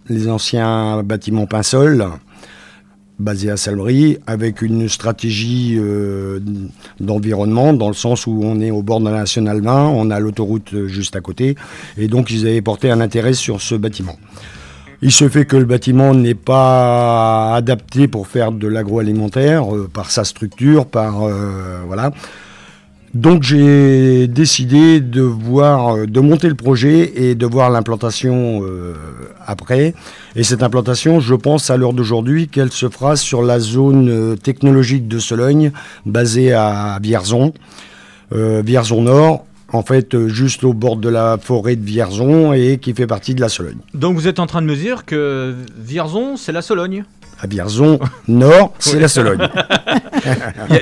les 0.08 0.28
anciens 0.28 1.02
bâtiments 1.04 1.46
Pinsol, 1.46 2.04
basés 3.18 3.50
à 3.50 3.56
Salbris, 3.56 4.18
avec 4.26 4.62
une 4.62 4.88
stratégie 4.88 5.76
euh, 5.78 6.40
d'environnement, 7.00 7.72
dans 7.72 7.88
le 7.88 7.94
sens 7.94 8.26
où 8.26 8.40
on 8.42 8.60
est 8.60 8.70
au 8.70 8.82
bord 8.82 9.00
de 9.00 9.08
la 9.08 9.18
Nationale 9.18 9.60
20, 9.60 9.88
on 9.88 10.10
a 10.10 10.18
l'autoroute 10.18 10.74
euh, 10.74 10.88
juste 10.88 11.14
à 11.16 11.20
côté, 11.20 11.54
et 11.96 12.08
donc 12.08 12.30
ils 12.30 12.46
avaient 12.46 12.62
porté 12.62 12.90
un 12.90 13.00
intérêt 13.00 13.34
sur 13.34 13.60
ce 13.60 13.74
bâtiment. 13.74 14.16
Il 15.02 15.12
se 15.12 15.28
fait 15.28 15.44
que 15.44 15.56
le 15.56 15.64
bâtiment 15.64 16.14
n'est 16.14 16.34
pas 16.34 17.54
adapté 17.54 18.08
pour 18.08 18.26
faire 18.26 18.52
de 18.52 18.66
l'agroalimentaire 18.66 19.74
euh, 19.74 19.88
par 19.92 20.10
sa 20.10 20.24
structure, 20.24 20.86
par 20.86 21.28
voilà. 21.86 22.10
Donc 23.14 23.44
j'ai 23.44 24.26
décidé 24.26 25.00
de 25.00 25.20
voir, 25.22 25.94
euh, 25.94 26.06
de 26.06 26.18
monter 26.18 26.48
le 26.48 26.56
projet 26.56 27.12
et 27.14 27.36
de 27.36 27.46
voir 27.46 27.70
l'implantation 27.70 28.62
euh, 28.64 28.94
après. 29.46 29.94
Et 30.34 30.42
cette 30.42 30.64
implantation, 30.64 31.20
je 31.20 31.36
pense 31.36 31.70
à 31.70 31.76
l'heure 31.76 31.92
d'aujourd'hui 31.92 32.48
qu'elle 32.48 32.72
se 32.72 32.88
fera 32.88 33.14
sur 33.14 33.42
la 33.42 33.60
zone 33.60 34.08
euh, 34.08 34.34
technologique 34.34 35.06
de 35.06 35.20
Sologne, 35.20 35.70
basée 36.04 36.52
à 36.52 36.98
Vierzon, 37.00 37.54
Vierzon 38.32 39.02
Nord, 39.02 39.46
en 39.72 39.82
fait 39.82 40.26
juste 40.26 40.64
au 40.64 40.72
bord 40.72 40.96
de 40.96 41.08
la 41.08 41.38
forêt 41.40 41.76
de 41.76 41.84
Vierzon 41.84 42.52
et 42.52 42.78
qui 42.78 42.92
fait 42.94 43.06
partie 43.06 43.36
de 43.36 43.40
la 43.40 43.48
Sologne. 43.48 43.78
Donc 43.92 44.16
vous 44.16 44.26
êtes 44.26 44.40
en 44.40 44.46
train 44.48 44.60
de 44.60 44.66
me 44.66 44.74
dire 44.74 45.04
que 45.04 45.54
Vierzon, 45.78 46.36
c'est 46.36 46.50
la 46.50 46.62
Sologne. 46.62 47.04
À 47.44 47.46
Vierzon 47.46 47.98
Nord, 48.26 48.72
c'est 48.78 48.98
la 48.98 49.06
Sologne. 49.06 49.38
A- 50.24 50.74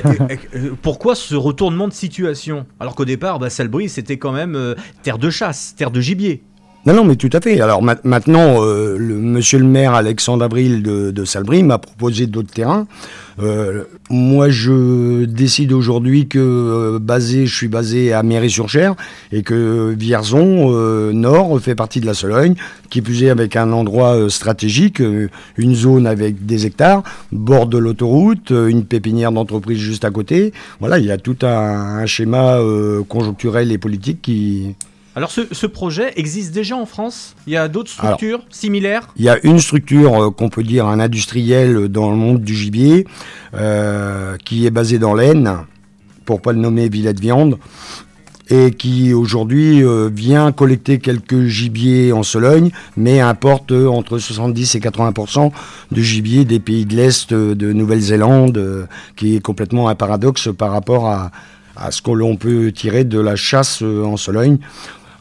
euh, 0.55 0.69
Pourquoi 0.81 1.13
ce 1.13 1.35
retournement 1.35 1.89
de 1.89 1.93
situation? 1.93 2.65
Alors 2.79 2.95
qu'au 2.95 3.03
départ, 3.03 3.37
bah, 3.37 3.49
Salbris, 3.49 3.89
c'était 3.89 4.15
quand 4.15 4.31
même 4.31 4.55
euh, 4.55 4.73
terre 5.03 5.17
de 5.17 5.29
chasse, 5.29 5.75
terre 5.77 5.91
de 5.91 5.99
gibier. 5.99 6.41
Non, 6.85 6.93
non, 6.93 7.03
mais 7.03 7.17
tout 7.17 7.29
à 7.33 7.41
fait. 7.41 7.59
Alors 7.59 7.81
ma- 7.81 7.97
maintenant, 8.05 8.63
euh, 8.63 8.95
le, 8.97 9.15
monsieur 9.15 9.59
le 9.59 9.65
maire 9.65 9.93
Alexandre 9.93 10.45
Avril 10.45 10.83
de, 10.83 11.11
de 11.11 11.25
Salbris 11.25 11.63
m'a 11.63 11.79
proposé 11.79 12.27
d'autres 12.27 12.53
terrains. 12.53 12.87
Euh, 13.39 13.83
moi, 14.09 14.49
je 14.49 15.25
décide 15.25 15.73
aujourd'hui 15.73 16.27
que 16.27 16.39
euh, 16.39 16.99
basé, 16.99 17.45
je 17.45 17.55
suis 17.55 17.67
basé 17.67 18.13
à 18.13 18.23
Mairie-sur-Cher 18.23 18.95
et 19.31 19.43
que 19.43 19.95
Vierzon 19.97 20.71
euh, 20.73 21.11
Nord 21.11 21.59
fait 21.59 21.75
partie 21.75 21.99
de 21.99 22.05
la 22.05 22.13
Sologne, 22.13 22.55
qui 22.89 23.01
plus 23.01 23.23
est 23.23 23.29
avec 23.29 23.55
un 23.55 23.71
endroit 23.71 24.29
stratégique, 24.29 25.01
une 25.57 25.75
zone 25.75 26.05
avec 26.05 26.45
des 26.45 26.65
hectares, 26.65 27.03
bord 27.31 27.67
de 27.67 27.77
l'autoroute, 27.77 28.51
une 28.51 28.85
pépinière 28.85 29.31
d'entreprise 29.31 29.79
juste 29.79 30.05
à 30.05 30.11
côté. 30.11 30.53
Voilà, 30.79 30.99
il 30.99 31.05
y 31.05 31.11
a 31.11 31.17
tout 31.17 31.37
un, 31.41 32.05
schéma 32.05 32.59
conjoncturel 33.07 33.71
et 33.71 33.77
politique 33.77 34.21
qui, 34.21 34.75
Alors 35.15 35.29
ce, 35.29 35.41
ce 35.51 35.67
projet 35.67 36.13
existe 36.15 36.53
déjà 36.53 36.75
en 36.75 36.85
France? 36.87 37.35
Il 37.45 37.53
y 37.53 37.57
a 37.57 37.67
d'autres 37.67 37.91
Alors, 37.99 38.15
structures 38.15 38.43
similaires? 38.49 39.07
Il 39.15 39.23
y 39.23 39.29
a 39.29 39.37
une 39.45 39.59
structure 39.59 40.23
euh, 40.23 40.31
qu'on 40.31 40.49
peut 40.49 40.63
dire 40.63 40.87
un 40.87 40.99
industriel 40.99 41.87
dans 41.87 42.09
le 42.09 42.17
monde 42.17 42.41
du 42.41 42.55
gibier 42.55 43.05
euh, 43.53 44.37
qui 44.43 44.65
est 44.65 44.71
basé 44.71 44.97
dans 44.97 45.13
l'Aisne, 45.13 45.59
pour 46.25 46.41
pas 46.41 46.51
le 46.51 46.59
nommer 46.59 46.89
Villette 46.89 47.19
Viande, 47.19 47.59
et 48.49 48.71
qui 48.71 49.13
aujourd'hui 49.13 49.83
euh, 49.83 50.09
vient 50.11 50.51
collecter 50.51 50.97
quelques 50.97 51.45
gibiers 51.45 52.11
en 52.11 52.23
Sologne, 52.23 52.71
mais 52.97 53.19
importe 53.19 53.71
euh, 53.71 53.87
entre 53.87 54.17
70 54.17 54.75
et 54.75 54.79
80% 54.79 55.51
de 55.91 56.01
gibier 56.01 56.43
des 56.43 56.59
pays 56.59 56.85
de 56.85 56.95
l'Est, 56.95 57.31
euh, 57.31 57.53
de 57.53 57.71
Nouvelle-Zélande, 57.71 58.57
euh, 58.57 58.85
qui 59.15 59.35
est 59.35 59.39
complètement 59.41 59.89
un 59.89 59.95
paradoxe 59.95 60.49
par 60.57 60.71
rapport 60.71 61.07
à, 61.07 61.31
à 61.77 61.91
ce 61.91 62.01
que 62.01 62.11
l'on 62.11 62.35
peut 62.35 62.71
tirer 62.71 63.03
de 63.03 63.19
la 63.19 63.35
chasse 63.35 63.81
euh, 63.81 64.03
en 64.03 64.17
Sologne. 64.17 64.57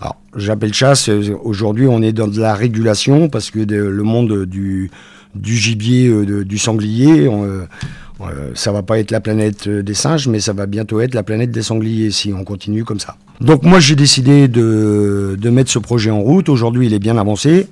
Alors, 0.03 0.17
j'appelle 0.37 0.75
chasse, 0.75 1.09
aujourd'hui 1.45 1.87
on 1.87 2.03
est 2.03 2.13
dans 2.13 2.27
de 2.27 2.41
la 2.41 2.55
régulation 2.55 3.29
parce 3.29 3.53
que 3.53 3.61
le 3.61 4.03
monde 4.03 4.47
du, 4.47 4.91
gibier, 5.45 6.09
euh, 6.09 6.45
du 6.45 6.59
sanglier, 6.59 7.29
on, 7.29 7.45
euh, 7.45 7.63
euh, 8.21 8.51
ça 8.55 8.73
va 8.73 8.83
pas 8.83 8.99
être 8.99 9.13
la 9.13 9.21
planète 9.21 9.69
des 9.69 9.95
singes, 9.95 10.27
mais 10.27 10.41
ça 10.41 10.53
va 10.53 10.67
bientôt 10.67 11.01
être 11.01 11.15
la 11.15 11.23
planète 11.23 11.53
des 11.53 11.63
sangliers 11.63 12.11
si 12.11 12.33
on 12.33 12.43
continue 12.43 12.85
comme 12.85 12.99
ça. 12.99 13.17
Donc 13.41 13.63
moi 13.63 13.79
j'ai 13.79 13.95
décidé 13.95 14.49
de, 14.49 15.37
de 15.41 15.51
mettre 15.51 15.71
ce 15.71 15.79
projet 15.79 16.11
en 16.11 16.21
route, 16.21 16.49
aujourd'hui 16.49 16.89
il 16.89 16.95
est 16.95 16.99
bien 16.99 17.17
avancé. 17.17 17.69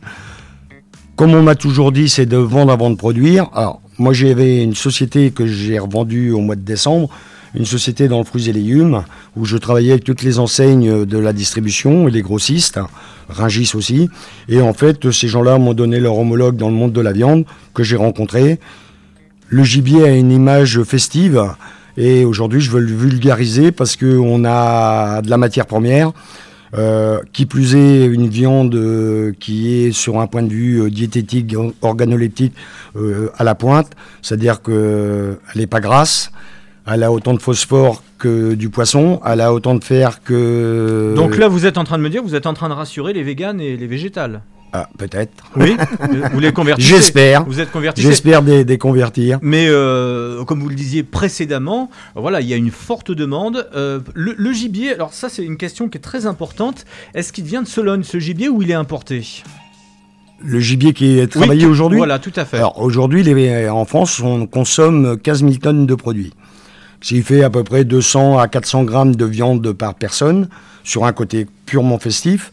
Comme 1.17 1.35
on 1.35 1.43
m'a 1.43 1.57
toujours 1.57 1.91
dit, 1.91 2.09
c'est 2.09 2.27
de 2.27 2.39
vendre 2.39 2.73
avant 2.73 2.89
de 2.91 2.95
produire. 2.95 3.51
Alors, 3.53 3.83
moi, 3.99 4.15
j'avais 4.15 4.63
une 4.63 4.75
société 4.75 5.33
que 5.33 5.45
j'ai 5.47 5.79
revendue 5.79 6.31
au 6.31 6.41
mois 6.41 6.57
de 6.57 6.63
décembre, 6.63 7.11
une 7.55 7.65
société 7.65 8.09
dans 8.09 8.19
le 8.19 8.25
fruits 8.25 8.49
et 8.49 8.53
légumes, 8.53 9.03
où 9.37 9.45
je 9.45 9.57
travaillais 9.57 9.93
avec 9.93 10.05
toutes 10.05 10.23
les 10.23 10.39
enseignes 10.39 11.05
de 11.05 11.19
la 11.19 11.33
distribution 11.33 12.09
et 12.09 12.11
les 12.11 12.23
grossistes, 12.23 12.79
Ringis 13.29 13.73
aussi. 13.75 14.09
Et 14.49 14.61
en 14.61 14.73
fait, 14.73 15.11
ces 15.11 15.29
gens-là 15.29 15.59
m'ont 15.59 15.75
donné 15.75 16.01
leur 16.01 16.17
homologue 16.19 16.57
dans 16.57 16.69
le 16.69 16.75
monde 16.75 16.93
de 16.93 17.01
la 17.01 17.13
viande, 17.13 17.45
que 17.75 17.83
j'ai 17.83 17.97
rencontré. 17.97 18.59
Le 19.49 19.65
gibier 19.65 20.05
a 20.05 20.15
une 20.15 20.33
image 20.33 20.83
festive, 20.83 21.45
et 21.97 22.25
aujourd'hui, 22.25 22.61
je 22.61 22.71
veux 22.71 22.81
le 22.81 22.95
vulgariser 22.95 23.73
parce 23.73 23.97
qu'on 23.97 24.45
a 24.45 25.23
de 25.23 25.31
la 25.31 25.37
matière 25.37 25.67
première. 25.67 26.13
Euh, 26.79 27.19
qui 27.33 27.47
plus 27.47 27.75
est 27.75 28.07
une 28.07 28.29
viande 28.29 28.77
euh, 28.77 29.33
qui 29.41 29.75
est 29.75 29.91
sur 29.91 30.21
un 30.21 30.29
point 30.29 30.45
de 30.45 30.53
vue 30.53 30.83
euh, 30.83 30.89
diététique, 30.89 31.53
or- 31.57 31.73
organoleptique 31.83 32.55
à 33.37 33.43
la 33.43 33.57
pointe, 33.57 33.91
c'est-à-dire 34.23 34.63
qu'elle 34.63 35.37
n'est 35.57 35.67
pas 35.67 35.81
grasse, 35.81 36.31
elle 36.91 37.03
a 37.03 37.13
autant 37.13 37.35
de 37.35 37.41
phosphore 37.41 38.03
que 38.19 38.55
du 38.55 38.69
poisson, 38.69 39.21
elle 39.25 39.41
a 39.41 39.53
autant 39.53 39.75
de 39.75 39.85
fer 39.85 40.23
que... 40.23 41.15
Donc 41.17 41.37
là, 41.39 41.49
vous 41.49 41.67
êtes 41.67 41.79
en 41.79 41.85
train 41.85 41.99
de 41.99 42.03
me 42.03 42.11
dire, 42.11 42.23
vous 42.23 42.35
êtes 42.35 42.47
en 42.47 42.55
train 42.55 42.69
de 42.69 42.75
rassurer 42.75 43.13
les 43.13 43.23
véganes 43.23 43.61
et 43.61 43.77
les 43.77 43.87
végétales. 43.87 44.43
Ah, 44.73 44.89
peut-être. 44.99 45.33
Oui 45.57 45.77
Vous 46.33 46.39
les 46.39 46.53
convertissez 46.53 46.89
J'espère. 46.89 47.45
Vous 47.45 47.59
êtes 47.61 47.73
convertissez 47.73 48.07
J'espère 48.07 48.43
des, 48.43 48.65
des 48.65 48.79
convertir. 48.79 49.39
Mais 49.43 49.67
euh, 49.69 50.45
comme 50.45 50.61
vous 50.61 50.69
le 50.69 50.77
disiez 50.77 51.03
précédemment, 51.03 51.91
voilà, 52.15 52.41
il 52.41 52.47
y 52.47 52.53
a 52.55 52.57
une 52.57 52.71
forte 52.71 53.11
demande. 53.11 53.69
Euh, 53.75 53.99
le, 54.15 54.35
le 54.39 54.53
gibier, 54.53 54.95
alors 54.95 55.13
ça 55.13 55.29
c'est 55.29 55.45
une 55.45 55.57
question 55.57 55.89
qui 55.89 55.99
est 55.99 56.03
très 56.03 56.27
importante. 56.27 56.85
Est-ce 57.15 57.33
qu'il 57.33 57.45
vient 57.45 57.63
de 57.63 57.67
Sologne 57.69 58.05
ce 58.05 58.21
gibier 58.21 58.49
ou 58.49 58.63
il 58.63 58.71
est 58.71 58.75
importé? 58.75 59.27
Le 60.43 60.61
gibier 60.61 60.93
qui 60.93 61.19
est 61.19 61.27
travaillé 61.27 61.67
aujourd'hui? 61.67 61.99
Voilà, 61.99 62.19
tout 62.21 62.33
à 62.37 62.45
fait. 62.45 62.59
Alors 62.59 62.81
aujourd'hui, 62.81 63.25
en 63.69 63.85
France, 63.85 64.21
on 64.21 64.47
consomme 64.47 65.19
15 65.19 65.41
000 65.41 65.55
tonnes 65.55 65.87
de 65.87 65.95
produits. 65.95 66.33
Qui 67.01 67.23
fait 67.23 67.43
à 67.43 67.51
peu 67.51 67.65
près 67.65 67.85
200 67.85 68.39
à 68.39 68.49
400 68.49 68.85
grammes 68.85 69.17
de 69.17 69.25
viande 69.25 69.73
par 69.73 69.95
personne, 69.95 70.49
sur 70.85 71.05
un 71.05 71.13
côté 71.13 71.47
purement 71.67 71.99
festif. 71.99 72.51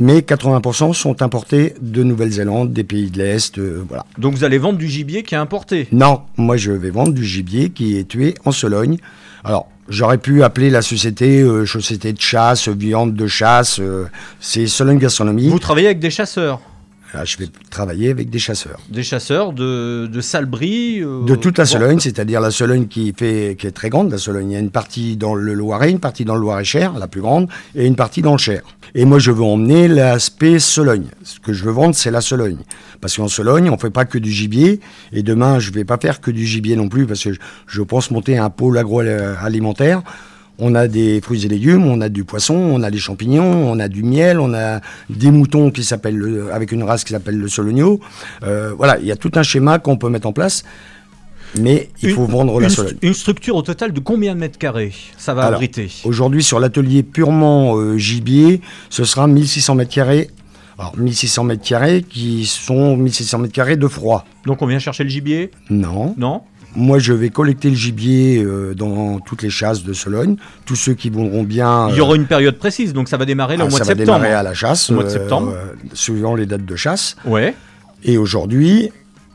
Mais 0.00 0.18
80% 0.18 0.92
sont 0.92 1.22
importés 1.22 1.74
de 1.80 2.02
Nouvelle-Zélande, 2.02 2.72
des 2.72 2.82
pays 2.82 3.10
de 3.10 3.18
l'Est, 3.18 3.58
euh, 3.58 3.84
voilà. 3.88 4.04
Donc 4.18 4.34
vous 4.34 4.42
allez 4.42 4.58
vendre 4.58 4.76
du 4.76 4.88
gibier 4.88 5.22
qui 5.22 5.36
est 5.36 5.38
importé? 5.38 5.86
Non, 5.92 6.22
moi 6.36 6.56
je 6.56 6.72
vais 6.72 6.90
vendre 6.90 7.12
du 7.12 7.24
gibier 7.24 7.70
qui 7.70 7.96
est 7.96 8.08
tué 8.08 8.34
en 8.44 8.50
Sologne. 8.50 8.98
Alors, 9.44 9.68
j'aurais 9.88 10.18
pu 10.18 10.42
appeler 10.42 10.68
la 10.68 10.82
société 10.82 11.42
euh, 11.42 11.64
société 11.64 12.12
de 12.12 12.20
chasse, 12.20 12.68
viande 12.68 13.14
de 13.14 13.26
chasse, 13.28 13.78
euh, 13.78 14.06
c'est 14.40 14.66
Sologne 14.66 14.98
Gastronomie. 14.98 15.48
Vous 15.48 15.60
travaillez 15.60 15.86
avec 15.86 16.00
des 16.00 16.10
chasseurs? 16.10 16.60
Là, 17.14 17.24
je 17.24 17.36
vais 17.38 17.46
travailler 17.70 18.10
avec 18.10 18.28
des 18.28 18.40
chasseurs. 18.40 18.80
Des 18.88 19.04
chasseurs 19.04 19.52
de, 19.52 20.08
de 20.12 20.20
Salbris 20.20 21.00
euh, 21.00 21.24
De 21.24 21.36
toute 21.36 21.58
la 21.58 21.64
bon, 21.64 21.70
Sologne, 21.70 22.00
c'est-à-dire 22.00 22.40
la 22.40 22.50
Sologne 22.50 22.88
qui, 22.88 23.14
fait, 23.16 23.54
qui 23.56 23.68
est 23.68 23.70
très 23.70 23.88
grande. 23.88 24.10
La 24.10 24.18
Sologne, 24.18 24.50
il 24.50 24.54
y 24.54 24.56
a 24.56 24.60
une 24.60 24.70
partie 24.70 25.16
dans 25.16 25.36
le 25.36 25.54
Loiret, 25.54 25.92
une 25.92 26.00
partie 26.00 26.24
dans 26.24 26.34
le 26.34 26.40
Loiret-Cher, 26.40 26.94
la 26.98 27.06
plus 27.06 27.20
grande, 27.20 27.48
et 27.76 27.86
une 27.86 27.94
partie 27.94 28.20
dans 28.20 28.32
le 28.32 28.38
Cher. 28.38 28.62
Et 28.96 29.04
moi, 29.04 29.20
je 29.20 29.30
veux 29.30 29.44
emmener 29.44 29.86
l'aspect 29.86 30.58
Sologne. 30.58 31.06
Ce 31.22 31.38
que 31.38 31.52
je 31.52 31.62
veux 31.62 31.70
vendre, 31.70 31.94
c'est 31.94 32.10
la 32.10 32.20
Sologne. 32.20 32.58
Parce 33.00 33.16
qu'en 33.16 33.28
Sologne, 33.28 33.70
on 33.70 33.78
fait 33.78 33.90
pas 33.90 34.06
que 34.06 34.18
du 34.18 34.32
gibier. 34.32 34.80
Et 35.12 35.22
demain, 35.22 35.60
je 35.60 35.70
vais 35.70 35.84
pas 35.84 35.98
faire 35.98 36.20
que 36.20 36.32
du 36.32 36.44
gibier 36.44 36.74
non 36.74 36.88
plus, 36.88 37.06
parce 37.06 37.22
que 37.22 37.32
je, 37.32 37.38
je 37.68 37.82
pense 37.82 38.10
monter 38.10 38.38
un 38.38 38.50
pôle 38.50 38.76
agroalimentaire. 38.76 40.02
On 40.58 40.74
a 40.76 40.86
des 40.86 41.20
fruits 41.20 41.44
et 41.44 41.48
légumes, 41.48 41.84
on 41.86 42.00
a 42.00 42.08
du 42.08 42.22
poisson, 42.24 42.54
on 42.54 42.82
a 42.84 42.90
des 42.90 42.98
champignons, 42.98 43.42
on 43.72 43.78
a 43.80 43.88
du 43.88 44.02
miel, 44.04 44.38
on 44.38 44.54
a 44.54 44.80
des 45.10 45.30
moutons 45.32 45.70
qui 45.72 45.82
s'appellent 45.82 46.16
le- 46.16 46.52
avec 46.52 46.70
une 46.70 46.84
race 46.84 47.02
qui 47.02 47.12
s'appelle 47.12 47.36
le 47.38 47.48
sologno. 47.48 47.98
Euh, 48.44 48.72
voilà, 48.76 48.98
il 49.00 49.06
y 49.06 49.10
a 49.12 49.16
tout 49.16 49.32
un 49.34 49.42
schéma 49.42 49.78
qu'on 49.80 49.96
peut 49.96 50.08
mettre 50.08 50.28
en 50.28 50.32
place. 50.32 50.62
Mais 51.60 51.88
il 52.02 52.08
Une- 52.10 52.14
faut 52.16 52.24
vendre 52.26 52.60
la 52.60 52.68
Sologne. 52.68 52.96
une 53.02 53.14
structure 53.14 53.54
au 53.54 53.62
total 53.62 53.92
de 53.92 54.00
combien 54.00 54.34
de 54.34 54.40
mètres 54.40 54.58
carrés 54.58 54.92
ça 55.16 55.34
va 55.34 55.42
Alors, 55.42 55.54
abriter? 55.54 55.88
Aujourd'hui, 56.04 56.42
sur 56.42 56.58
l'atelier 56.58 57.04
purement 57.04 57.76
euh, 57.76 57.96
gibier, 57.96 58.60
ce 58.90 59.04
sera 59.04 59.26
1600 59.28 59.76
mètres 59.76 59.92
carrés. 59.94 60.30
Alors, 60.78 60.96
1600 60.96 61.44
mètres 61.44 61.62
carrés 61.62 62.02
qui 62.08 62.44
sont 62.46 62.96
1600 62.96 63.38
mètres 63.38 63.52
carrés 63.54 63.76
de 63.76 63.86
froid. 63.86 64.24
Donc 64.46 64.62
on 64.62 64.66
vient 64.66 64.80
chercher 64.80 65.04
le 65.04 65.10
gibier? 65.10 65.52
Non. 65.70 66.14
Non? 66.18 66.42
Moi, 66.76 66.98
je 66.98 67.12
vais 67.12 67.30
collecter 67.30 67.70
le 67.70 67.76
gibier 67.76 68.42
euh, 68.42 68.74
dans 68.74 69.20
toutes 69.20 69.42
les 69.42 69.50
chasses 69.50 69.84
de 69.84 69.92
Sologne. 69.92 70.36
Tous 70.66 70.74
ceux 70.76 70.94
qui 70.94 71.08
voudront 71.10 71.44
bien. 71.44 71.88
Il 71.90 71.96
y 71.96 72.00
aura 72.00 72.16
une 72.16 72.26
période 72.26 72.58
précise, 72.58 72.92
donc 72.92 73.08
ça 73.08 73.16
va 73.16 73.24
démarrer 73.24 73.56
là, 73.56 73.64
ah, 73.64 73.66
au 73.66 73.70
mois 73.70 73.78
de 73.80 73.84
ça 73.84 73.92
va 73.92 73.98
septembre. 73.98 74.18
démarrer 74.18 74.34
à 74.34 74.42
la 74.42 74.54
chasse. 74.54 74.90
Au 74.90 74.94
mois 74.94 75.04
de 75.04 75.08
euh, 75.08 75.12
septembre. 75.12 75.52
euh, 75.54 75.72
suivant 75.92 76.34
les 76.34 76.46
dates 76.46 76.64
de 76.64 76.76
chasse. 76.76 77.16
Ouais. 77.24 77.54
Et 78.02 78.18
aujourd'hui, 78.18 78.90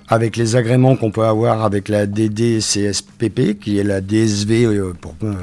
avec 0.10 0.36
les 0.38 0.56
agréments 0.56 0.96
qu'on 0.96 1.12
peut 1.12 1.24
avoir 1.26 1.64
avec 1.64 1.88
la 1.88 2.06
DDCSPP, 2.08 3.60
qui 3.60 3.78
est 3.80 3.84
la 3.84 4.02
DSV 4.02 4.66
euh, 4.66 4.94
pour, 5.00 5.16
euh, 5.24 5.34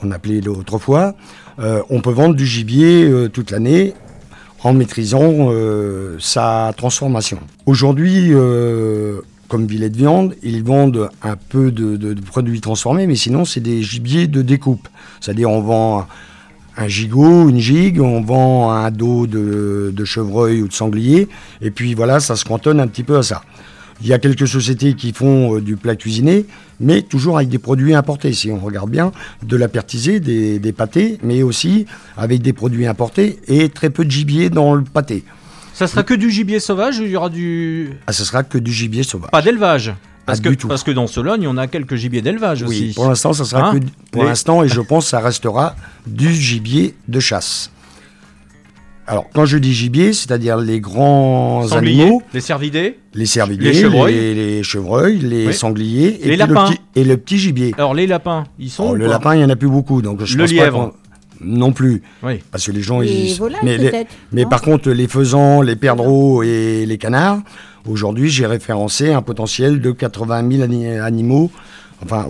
qu'on 0.00 0.10
appelait 0.10 0.46
autrefois, 0.48 1.14
euh, 1.60 1.82
on 1.90 2.00
peut 2.00 2.10
vendre 2.10 2.34
du 2.34 2.46
gibier 2.46 3.04
euh, 3.04 3.28
toute 3.28 3.50
l'année 3.50 3.94
en 4.64 4.72
maîtrisant 4.72 5.50
euh, 5.50 6.16
sa 6.20 6.72
transformation. 6.76 7.38
Aujourd'hui, 7.66 8.28
euh, 8.30 9.20
comme 9.52 9.66
Villet 9.66 9.90
de 9.90 9.98
Viande, 9.98 10.34
ils 10.42 10.64
vendent 10.64 11.10
un 11.22 11.36
peu 11.36 11.70
de, 11.70 12.14
produits 12.24 12.62
transformés, 12.62 13.06
mais 13.06 13.16
sinon 13.16 13.44
c'est 13.44 13.60
des 13.60 13.82
gibiers 13.82 14.26
de 14.26 14.40
découpe. 14.40 14.88
C'est-à-dire 15.20 15.50
on 15.50 15.60
vend 15.60 16.06
un 16.78 16.88
gigot, 16.88 17.50
une 17.50 17.58
gigue, 17.58 18.00
on 18.00 18.22
vend 18.22 18.70
un 18.70 18.90
dos 18.90 19.26
de, 19.26 19.92
de 19.94 20.04
chevreuil 20.06 20.62
ou 20.62 20.68
de 20.68 20.72
sanglier, 20.72 21.28
et 21.60 21.70
puis 21.70 21.92
voilà, 21.92 22.18
ça 22.18 22.34
se 22.34 22.46
cantonne 22.46 22.80
un 22.80 22.86
petit 22.86 23.02
peu 23.02 23.18
à 23.18 23.22
ça. 23.22 23.42
Il 24.00 24.06
y 24.06 24.14
a 24.14 24.18
quelques 24.18 24.48
sociétés 24.48 24.94
qui 24.94 25.12
font 25.12 25.56
euh, 25.56 25.60
du 25.60 25.76
plat 25.76 25.96
cuisiné, 25.96 26.46
mais 26.80 27.02
toujours 27.02 27.36
avec 27.36 27.50
des 27.50 27.58
produits 27.58 27.92
importés, 27.92 28.32
si 28.32 28.50
on 28.50 28.58
regarde 28.58 28.88
bien, 28.88 29.12
de 29.42 29.58
la 29.58 29.68
pertisée, 29.68 30.18
des, 30.18 30.60
des 30.60 30.72
pâtés, 30.72 31.18
mais 31.22 31.42
aussi 31.42 31.84
avec 32.16 32.40
des 32.40 32.54
produits 32.54 32.86
importés 32.86 33.38
et 33.48 33.68
très 33.68 33.90
peu 33.90 34.06
de 34.06 34.10
gibier 34.10 34.48
dans 34.48 34.74
le 34.74 34.82
pâté. 34.82 35.24
Ça 35.74 35.86
sera 35.86 36.02
que 36.02 36.14
du 36.14 36.30
gibier 36.30 36.60
sauvage 36.60 36.98
ou 37.00 37.04
il 37.04 37.10
y 37.10 37.16
aura 37.16 37.28
du. 37.30 37.90
Ah, 38.06 38.12
ce 38.12 38.24
sera 38.24 38.42
que 38.42 38.58
du 38.58 38.72
gibier 38.72 39.02
sauvage. 39.02 39.30
Pas 39.30 39.42
d'élevage 39.42 39.92
parce, 40.26 40.40
que, 40.40 40.50
tout. 40.50 40.68
parce 40.68 40.84
que 40.84 40.90
dans 40.90 41.06
Sologne, 41.06 41.46
on 41.48 41.56
a 41.56 41.66
quelques 41.66 41.96
gibiers 41.96 42.22
d'élevage 42.22 42.62
Oui, 42.62 42.68
aussi. 42.86 42.92
pour 42.94 43.08
l'instant, 43.08 43.32
ça 43.32 43.44
sera 43.44 43.70
Hein 43.70 43.80
que 43.80 43.84
pour 44.12 44.24
l'instant, 44.24 44.62
et 44.62 44.68
je 44.68 44.80
pense 44.80 45.04
que 45.06 45.10
ça 45.10 45.20
restera 45.20 45.74
du 46.06 46.32
gibier 46.32 46.94
de 47.08 47.18
chasse. 47.20 47.70
Alors, 49.04 49.28
quand 49.34 49.44
je 49.46 49.58
dis 49.58 49.74
gibier, 49.74 50.12
c'est-à-dire 50.12 50.58
les 50.58 50.78
grands 50.78 51.66
Sangliers, 51.66 52.02
animaux, 52.02 52.22
les 52.32 52.40
cervidés. 52.40 52.98
les 53.14 53.26
cervidés, 53.26 53.64
Les 53.64 53.74
chevreuils. 53.74 54.14
les, 54.14 54.34
les 54.34 54.62
chevreuils, 54.62 55.18
les 55.18 55.46
Oui. 55.48 55.54
sangliers, 55.54 56.06
et, 56.06 56.10
Les 56.10 56.18
puis 56.18 56.30
le 56.30 56.36
lapins. 56.36 56.66
petit, 56.68 56.80
et 56.94 57.04
le 57.04 57.16
petit 57.16 57.38
gibier. 57.38 57.74
Alors 57.76 57.94
les 57.94 58.06
lapins, 58.06 58.44
ils 58.60 58.70
sont. 58.70 58.90
Oh, 58.90 58.94
le 58.94 59.06
lapin, 59.08 59.34
il 59.34 59.38
n'y 59.38 59.44
en 59.44 59.50
a 59.50 59.56
plus 59.56 59.68
beaucoup, 59.68 60.02
donc 60.02 60.24
je 60.24 60.36
Le 60.38 60.44
pense 60.44 60.52
lièvre. 60.52 60.94
Non 61.44 61.72
plus. 61.72 62.02
Oui. 62.22 62.40
Parce 62.50 62.66
que 62.66 62.72
les 62.72 62.82
gens, 62.82 63.00
Les 63.00 63.32
ils... 63.32 63.34
volailles, 63.38 63.60
mais, 63.62 64.06
les- 64.32 64.46
par 64.46 64.60
contre, 64.62 64.90
les 64.90 65.08
faisans, 65.08 65.60
les 65.62 65.76
perdreaux 65.76 66.42
et 66.42 66.84
les 66.86 66.98
canards, 66.98 67.40
aujourd'hui, 67.86 68.28
j'ai 68.30 68.46
référencé 68.46 69.12
un 69.12 69.22
potentiel 69.22 69.80
de 69.80 69.90
80 69.90 70.48
000 70.50 70.62
ani- 70.62 70.86
animaux, 70.98 71.50
enfin, 72.02 72.28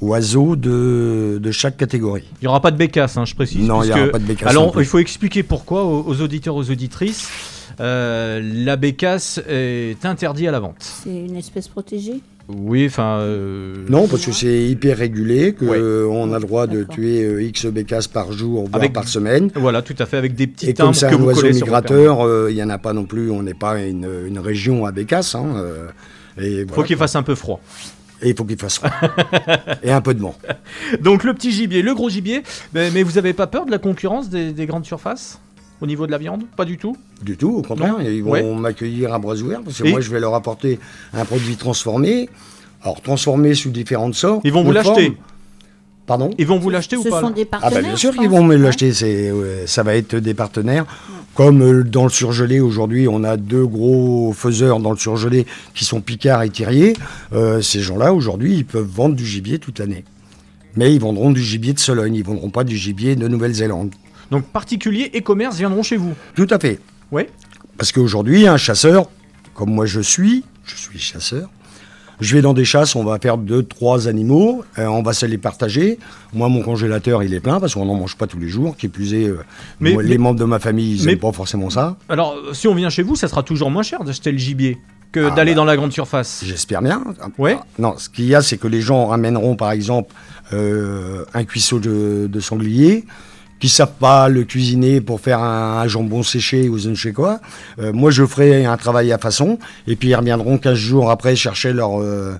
oiseaux 0.00 0.56
de, 0.56 1.38
de 1.42 1.50
chaque 1.50 1.76
catégorie. 1.76 2.24
Il 2.40 2.44
n'y 2.44 2.48
aura 2.48 2.60
pas 2.60 2.70
de 2.70 2.76
bécasse, 2.76 3.16
hein, 3.16 3.24
je 3.24 3.34
précise. 3.34 3.66
Non, 3.66 3.82
il 3.82 3.86
y 3.86 3.90
puisque- 3.90 4.02
aura 4.02 4.12
pas 4.12 4.18
de 4.18 4.24
bécasse 4.24 4.48
Alors, 4.50 4.74
il 4.78 4.84
faut 4.84 4.98
expliquer 4.98 5.42
pourquoi 5.42 5.84
aux, 5.84 6.04
aux 6.06 6.20
auditeurs, 6.20 6.56
aux 6.56 6.70
auditrices. 6.70 7.28
euh, 7.80 8.40
la 8.64 8.76
bécasse 8.76 9.40
est 9.48 10.04
interdite 10.04 10.46
à 10.48 10.50
la 10.52 10.60
vente. 10.60 10.76
C'est 10.80 11.10
une 11.10 11.36
espèce 11.36 11.68
protégée? 11.68 12.20
Oui, 12.48 12.86
enfin. 12.86 13.18
euh, 13.20 13.74
Non, 13.88 14.06
parce 14.06 14.26
que 14.26 14.32
c'est 14.32 14.64
hyper 14.66 14.98
régulé, 14.98 15.52
qu'on 15.54 15.66
Ouais. 15.68 15.78
a 16.34 16.38
le 16.38 16.44
droit 16.46 16.66
de 16.66 16.82
tuer 16.84 17.24
euh, 17.24 17.42
X 17.42 17.66
bécasses 17.66 18.06
par 18.08 18.32
jour, 18.32 18.64
voire 18.64 18.74
Avec- 18.74 18.92
par 18.92 19.08
semaine. 19.08 19.50
Voilà, 19.54 19.80
tout 19.82 19.94
à 19.98 20.04
fait, 20.06 20.16
avec 20.18 20.34
des 20.34 20.46
petits 20.46 20.68
Et 20.70 20.74
comme 20.74 20.92
que 20.92 21.04
un 21.06 21.16
vous 21.16 21.24
oiseau 21.26 21.48
migrateur, 21.50 22.20
euh, 22.20 22.48
il 22.50 22.54
n'y 22.56 22.62
en 22.62 22.68
a 22.70 22.78
pas 22.78 22.92
non 22.92 23.04
plus, 23.04 23.30
on 23.30 23.42
n'est 23.42 23.54
pas 23.54 23.80
une, 23.80 24.08
une 24.26 24.38
région 24.38 24.84
à 24.84 24.92
bécasse. 24.92 25.34
Hein, 25.34 25.46
euh, 25.56 25.88
et 26.38 26.60
Il 26.62 26.70
faut 26.70 26.82
qu'il 26.82 26.96
fasse 26.98 27.16
un 27.16 27.22
peu 27.22 27.34
froid. 27.34 27.60
Et 28.22 28.30
il 28.30 28.36
faut 28.36 28.44
qu'il 28.44 28.58
fasse 28.58 28.76
froid. 28.78 28.90
et 29.82 29.90
un 29.90 30.00
peu 30.00 30.12
de 30.14 30.20
vent. 30.20 30.34
Donc 31.00 31.24
le 31.24 31.32
petit 31.34 31.50
gibier, 31.50 31.80
le 31.82 31.94
gros 31.94 32.10
gibier. 32.10 32.42
Mais, 32.74 32.90
mais 32.90 33.02
vous 33.02 33.12
n'avez 33.12 33.32
pas 33.32 33.46
peur 33.46 33.64
de 33.66 33.70
la 33.70 33.78
concurrence 33.78 34.28
des, 34.28 34.52
des 34.52 34.66
grandes 34.66 34.84
surfaces? 34.84 35.40
Au 35.80 35.86
niveau 35.86 36.06
de 36.06 36.10
la 36.12 36.18
viande 36.18 36.42
Pas 36.56 36.64
du 36.64 36.78
tout? 36.78 36.96
Du 37.22 37.36
tout, 37.36 37.50
au 37.56 37.62
contraire, 37.62 37.98
Non 37.98 38.04
ils 38.04 38.22
vont 38.22 38.30
Ouais. 38.30 38.42
m'accueillir 38.54 39.12
à 39.12 39.18
bras 39.18 39.34
ouverts 39.36 39.62
parce 39.64 39.78
que 39.78 39.86
Et- 39.86 39.90
moi 39.90 40.00
je 40.00 40.10
vais 40.10 40.20
leur 40.20 40.34
apporter 40.34 40.78
un 41.12 41.24
produit 41.24 41.56
transformé. 41.56 42.28
Alors 42.82 43.00
transformé 43.00 43.54
sous 43.54 43.70
différentes 43.70 44.14
sortes. 44.14 44.42
Ils 44.44 44.52
vont 44.52 44.62
vous 44.62 44.72
l'acheter? 44.72 45.16
Pardon? 46.06 46.28
Ils 46.38 46.46
vont 46.46 46.58
vous 46.58 46.68
l'acheter 46.68 46.98
ou 46.98 47.02
Ce 47.02 47.08
pas 47.08 47.20
sont 47.22 47.30
des 47.30 47.42
Ah 47.50 47.58
partenaires 47.58 47.80
bah 47.82 47.88
bien 47.88 47.96
sûr 47.96 48.14
qu'ils 48.14 48.28
vont 48.28 48.44
me 48.44 48.56
l'acheter, 48.56 48.92
c'est 48.92 49.32
ouais, 49.32 49.62
ça 49.66 49.82
va 49.82 49.96
être 49.96 50.16
des 50.16 50.34
partenaires. 50.34 50.84
Comme 51.34 51.62
euh, 51.62 51.82
dans 51.82 52.04
le 52.04 52.10
surgelé 52.10 52.60
aujourd'hui, 52.60 53.08
on 53.08 53.24
a 53.24 53.36
deux 53.38 53.66
gros 53.66 54.32
faiseurs 54.34 54.80
dans 54.80 54.90
le 54.92 54.98
surgelé 54.98 55.46
qui 55.74 55.84
sont 55.86 56.02
Picard 56.02 56.42
et 56.42 56.50
Thirier. 56.50 56.92
Euh, 57.32 57.62
ces 57.62 57.80
gens-là 57.80 58.12
aujourd'hui, 58.12 58.54
ils 58.54 58.66
peuvent 58.66 58.86
vendre 58.86 59.16
du 59.16 59.24
gibier 59.24 59.58
toute 59.58 59.78
l'année. 59.78 60.04
Mais 60.76 60.94
ils 60.94 61.00
vendront 61.00 61.30
du 61.30 61.42
gibier 61.42 61.72
de 61.72 61.78
Sologne, 61.80 62.14
ils 62.14 62.22
vendront 62.24 62.50
pas 62.50 62.64
du 62.64 62.76
gibier 62.76 63.16
de 63.16 63.26
Nouvelle-Zélande. 63.26 63.90
Donc 64.34 64.46
particuliers 64.46 65.10
et 65.14 65.20
commerces 65.22 65.56
viendront 65.56 65.82
chez 65.82 65.96
vous. 65.96 66.14
Tout 66.34 66.46
à 66.50 66.58
fait. 66.58 66.78
Ouais. 67.10 67.28
Parce 67.78 67.92
qu'aujourd'hui, 67.92 68.46
un 68.46 68.56
chasseur, 68.56 69.08
comme 69.54 69.70
moi 69.70 69.86
je 69.86 70.00
suis, 70.00 70.44
je 70.64 70.74
suis 70.76 70.98
chasseur, 70.98 71.48
je 72.20 72.34
vais 72.36 72.42
dans 72.42 72.54
des 72.54 72.64
chasses, 72.64 72.94
on 72.94 73.02
va 73.04 73.18
faire 73.18 73.36
deux, 73.38 73.64
trois 73.64 74.06
animaux, 74.06 74.64
euh, 74.78 74.86
on 74.86 75.02
va 75.02 75.12
se 75.12 75.26
les 75.26 75.36
partager. 75.38 75.98
Moi, 76.32 76.48
mon 76.48 76.62
congélateur, 76.62 77.22
il 77.24 77.34
est 77.34 77.40
plein 77.40 77.58
parce 77.58 77.74
qu'on 77.74 77.84
n'en 77.86 77.96
mange 77.96 78.16
pas 78.16 78.28
tous 78.28 78.38
les 78.38 78.48
jours. 78.48 78.76
Qui 78.76 78.86
plus 78.88 79.14
est, 79.14 79.28
euh, 79.28 79.38
Mais- 79.80 79.92
moi, 79.94 80.02
mais- 80.04 80.08
les 80.08 80.18
membres 80.18 80.38
de 80.38 80.44
ma 80.44 80.60
famille, 80.60 80.96
ils 80.96 81.06
n'aiment 81.06 81.18
pas 81.18 81.32
forcément 81.32 81.70
ça. 81.70 81.96
Alors, 82.08 82.36
si 82.52 82.68
on 82.68 82.74
vient 82.74 82.88
chez 82.88 83.02
vous, 83.02 83.16
ça 83.16 83.26
sera 83.26 83.42
toujours 83.42 83.70
moins 83.70 83.82
cher 83.82 84.04
d'acheter 84.04 84.30
le 84.30 84.38
gibier 84.38 84.78
que 85.10 85.26
Ah 85.26 85.34
d'aller 85.34 85.52
bah. 85.52 85.56
dans 85.56 85.64
la 85.64 85.76
grande 85.76 85.92
surface. 85.92 86.42
J'espère 86.46 86.82
bien. 86.82 87.02
Ouais. 87.36 87.56
Non, 87.80 87.94
ce 87.98 88.08
qu'il 88.08 88.26
y 88.26 88.34
a, 88.36 88.42
c'est 88.42 88.58
que 88.58 88.68
les 88.68 88.80
gens 88.80 89.06
ramèneront, 89.06 89.56
par 89.56 89.72
exemple, 89.72 90.14
euh, 90.52 91.24
un 91.34 91.44
cuisseau 91.44 91.80
de, 91.80 92.28
de 92.30 92.40
sanglier 92.40 93.04
qui 93.64 93.70
savent 93.70 93.94
pas 93.98 94.28
le 94.28 94.44
cuisiner 94.44 95.00
pour 95.00 95.22
faire 95.22 95.38
un, 95.38 95.78
un 95.80 95.88
jambon 95.88 96.22
séché 96.22 96.68
ou 96.68 96.76
je 96.76 96.90
ne 96.90 96.94
sais 96.94 97.14
quoi. 97.14 97.40
Euh, 97.78 97.94
moi, 97.94 98.10
je 98.10 98.26
ferai 98.26 98.66
un 98.66 98.76
travail 98.76 99.10
à 99.10 99.16
façon, 99.16 99.58
et 99.86 99.96
puis 99.96 100.08
ils 100.08 100.14
reviendront 100.14 100.58
15 100.58 100.74
jours 100.74 101.10
après 101.10 101.34
chercher 101.34 101.72
leur, 101.72 101.98
euh, 101.98 102.34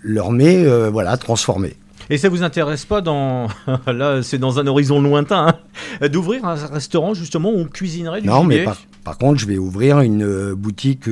leur 0.00 0.30
mets, 0.30 0.64
euh, 0.64 0.90
voilà, 0.90 1.16
transformé. 1.16 1.74
Et 2.08 2.18
ça 2.18 2.28
vous 2.28 2.44
intéresse 2.44 2.84
pas 2.84 3.00
dans 3.00 3.48
là, 3.88 4.22
c'est 4.22 4.38
dans 4.38 4.60
un 4.60 4.68
horizon 4.68 5.02
lointain 5.02 5.56
hein, 6.00 6.08
d'ouvrir 6.08 6.44
un 6.44 6.54
restaurant 6.54 7.14
justement 7.14 7.50
où 7.50 7.58
on 7.58 7.64
cuisinerait 7.64 8.20
du 8.20 8.28
Non, 8.28 8.44
mais 8.44 8.62
par, 8.62 8.76
par 9.02 9.18
contre, 9.18 9.40
je 9.40 9.46
vais 9.46 9.58
ouvrir 9.58 9.98
une 9.98 10.54
boutique 10.54 11.08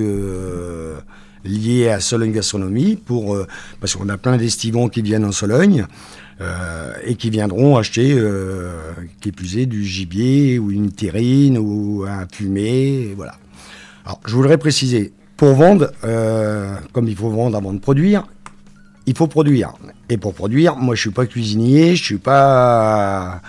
liée 1.45 1.89
à 1.89 1.99
Sologne 1.99 2.31
Gastronomie 2.31 2.95
pour, 2.95 3.37
parce 3.81 3.97
qu'on 3.97 4.09
a 4.09 4.19
plein 4.19 4.37
d'estivants 4.37 4.89
qui 4.89 5.03
viennent 5.03 5.25
en 5.25 5.33
Sologne 5.33 5.89
euh, 6.41 6.93
et 7.05 7.15
qui 7.15 7.31
viendront 7.31 7.77
acheter, 7.79 8.15
euh, 8.15 8.75
qui 9.21 9.33
plus 9.33 9.57
est, 9.57 9.67
du 9.67 9.85
gibier 9.85 10.59
ou 10.59 10.71
une 10.71 10.93
terrine 10.93 11.57
ou 11.57 12.05
un 12.07 12.27
fumé. 12.31 13.09
et 13.11 13.15
Voilà. 13.17 13.37
Alors, 14.05 14.21
je 14.27 14.35
voudrais 14.35 14.59
préciser, 14.59 15.13
pour 15.37 15.55
vendre, 15.55 15.91
euh, 16.05 16.77
comme 16.93 17.09
il 17.09 17.17
faut 17.17 17.31
vendre 17.31 17.57
avant 17.57 17.73
de 17.73 17.79
produire, 17.79 18.27
il 19.07 19.17
faut 19.17 19.29
produire. 19.29 19.73
Et 20.11 20.19
pour 20.19 20.35
produire, 20.35 20.77
moi, 20.77 20.95
je 20.95 21.01
suis 21.01 21.11
pas 21.11 21.27
cuisinier, 21.27 21.97
je 21.97 22.05
suis 22.05 22.19
pas, 22.19 23.41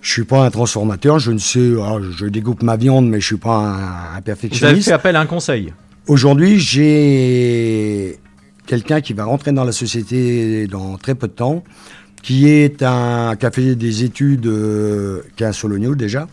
je 0.00 0.10
suis 0.10 0.24
pas 0.24 0.44
un 0.44 0.50
transformateur. 0.50 1.18
Je 1.18 1.32
ne 1.32 1.38
sais, 1.38 1.72
alors, 1.72 2.00
je 2.02 2.26
découpe 2.26 2.62
ma 2.62 2.76
viande, 2.76 3.08
mais 3.08 3.20
je 3.20 3.26
suis 3.26 3.36
pas 3.36 3.56
un, 3.56 3.72
un 3.74 3.76
Vous 3.76 4.12
avez 4.14 4.22
perfectionniste. 4.22 4.88
fait 4.88 4.94
appel 4.94 5.16
à 5.16 5.20
un 5.20 5.26
conseil. 5.26 5.74
Aujourd'hui, 6.06 6.58
j'ai 6.60 8.18
quelqu'un 8.66 9.00
qui 9.00 9.12
va 9.12 9.24
rentrer 9.24 9.52
dans 9.52 9.64
la 9.64 9.72
société 9.72 10.66
dans 10.66 10.98
très 10.98 11.14
peu 11.14 11.28
de 11.28 11.32
temps, 11.32 11.64
qui 12.22 12.48
est 12.48 12.82
un 12.82 13.36
qui 13.36 13.46
a 13.46 13.50
fait 13.50 13.74
des 13.74 14.04
études, 14.04 14.46
euh, 14.46 15.22
qui 15.36 15.44
est 15.44 15.46
un 15.46 15.52
Sologno 15.52 15.94
déjà, 15.94 16.28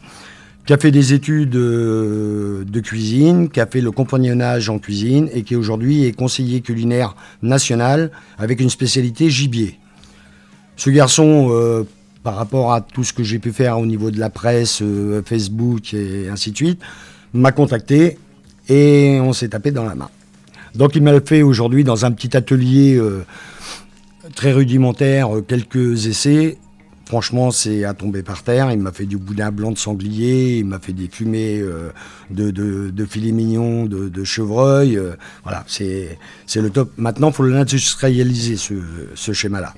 qui 0.65 0.73
a 0.73 0.77
fait 0.77 0.91
des 0.91 1.13
études 1.13 1.55
euh, 1.55 2.63
de 2.65 2.79
cuisine, 2.79 3.49
qui 3.49 3.59
a 3.59 3.65
fait 3.65 3.81
le 3.81 3.91
compagnonnage 3.91 4.69
en 4.69 4.79
cuisine 4.79 5.29
et 5.33 5.43
qui 5.43 5.55
aujourd'hui 5.55 6.05
est 6.05 6.13
conseiller 6.13 6.61
culinaire 6.61 7.15
national 7.41 8.11
avec 8.37 8.59
une 8.59 8.69
spécialité 8.69 9.29
gibier. 9.29 9.79
Ce 10.75 10.89
garçon, 10.89 11.49
euh, 11.51 11.83
par 12.23 12.35
rapport 12.35 12.73
à 12.73 12.81
tout 12.81 13.03
ce 13.03 13.13
que 13.13 13.23
j'ai 13.23 13.39
pu 13.39 13.51
faire 13.51 13.77
au 13.77 13.85
niveau 13.85 14.09
de 14.09 14.19
la 14.19 14.29
presse, 14.29 14.81
Facebook 15.25 15.93
et 15.93 16.29
ainsi 16.29 16.51
de 16.51 16.55
suite, 16.55 16.81
m'a 17.33 17.51
contacté 17.51 18.17
et 18.69 19.19
on 19.21 19.33
s'est 19.33 19.49
tapé 19.49 19.71
dans 19.71 19.83
la 19.83 19.93
main. 19.93 20.09
Donc 20.73 20.95
il 20.95 21.03
m'a 21.03 21.19
fait 21.19 21.41
aujourd'hui 21.41 21.83
dans 21.83 22.05
un 22.05 22.11
petit 22.11 22.35
atelier 22.35 22.99
très 24.35 24.53
rudimentaire 24.53 25.35
euh, 25.35 25.41
quelques 25.41 26.07
essais. 26.07 26.57
Franchement, 27.05 27.51
c'est 27.51 27.83
à 27.83 27.93
tomber 27.93 28.23
par 28.23 28.43
terre. 28.43 28.71
Il 28.71 28.79
m'a 28.79 28.93
fait 28.93 29.05
du 29.05 29.17
boudin 29.17 29.51
blanc 29.51 29.71
de 29.71 29.77
sanglier, 29.77 30.57
il 30.59 30.65
m'a 30.65 30.79
fait 30.79 30.93
des 30.93 31.09
fumées 31.09 31.59
euh, 31.59 31.89
de, 32.29 32.49
de, 32.49 32.89
de 32.91 33.05
filets 33.05 33.33
mignons, 33.33 33.85
de, 33.85 34.23
chevreuil. 34.23 34.97
euh, 34.97 35.15
voilà, 35.43 35.63
c'est 35.67 36.17
c'est 36.47 36.61
le 36.61 36.69
top. 36.69 36.91
Maintenant, 36.97 37.29
il 37.29 37.33
faut 37.33 37.45
l'industrialiser, 37.45 38.55
ce, 38.55 38.73
ce 39.15 39.33
schéma-là. 39.33 39.73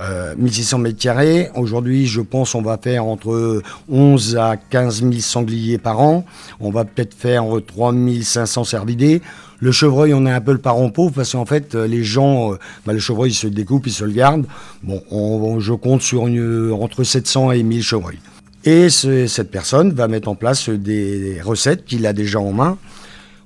Euh, 0.00 0.34
1600 0.38 0.78
mètres 0.78 0.98
carrés. 0.98 1.48
Aujourd'hui, 1.56 2.06
je 2.06 2.20
pense 2.20 2.54
on 2.54 2.62
va 2.62 2.78
faire 2.78 3.04
entre 3.04 3.62
11 3.88 4.36
à 4.36 4.56
15 4.56 5.00
000 5.00 5.12
sangliers 5.18 5.78
par 5.78 6.00
an. 6.00 6.24
On 6.60 6.70
va 6.70 6.84
peut-être 6.84 7.14
faire 7.14 7.44
3500 7.66 8.62
cervidés. 8.62 9.20
Le 9.58 9.72
chevreuil, 9.72 10.14
on 10.14 10.24
est 10.26 10.30
un 10.30 10.40
peu 10.40 10.52
le 10.52 10.58
parent 10.58 10.88
pauvre 10.90 11.12
parce 11.14 11.32
qu'en 11.32 11.46
fait, 11.46 11.74
euh, 11.74 11.88
les 11.88 12.04
gens, 12.04 12.52
euh, 12.52 12.56
bah, 12.86 12.92
le 12.92 13.00
chevreuil, 13.00 13.32
ils 13.32 13.34
se 13.34 13.48
découpe, 13.48 13.88
ils 13.88 13.92
se 13.92 14.04
le 14.04 14.12
gardent. 14.12 14.46
Bon, 14.84 15.02
on- 15.10 15.16
on- 15.56 15.58
je 15.60 15.72
compte 15.72 16.02
sur 16.02 16.22
entre 16.22 17.02
700 17.02 17.50
et 17.50 17.64
1000 17.64 17.82
chevreuils. 17.82 18.20
Et 18.64 18.90
ce- 18.90 19.26
cette 19.26 19.50
personne 19.50 19.90
va 19.92 20.06
mettre 20.06 20.28
en 20.28 20.36
place 20.36 20.68
des 20.68 21.40
recettes 21.44 21.84
qu'il 21.84 22.06
a 22.06 22.12
déjà 22.12 22.38
en 22.38 22.52
main. 22.52 22.78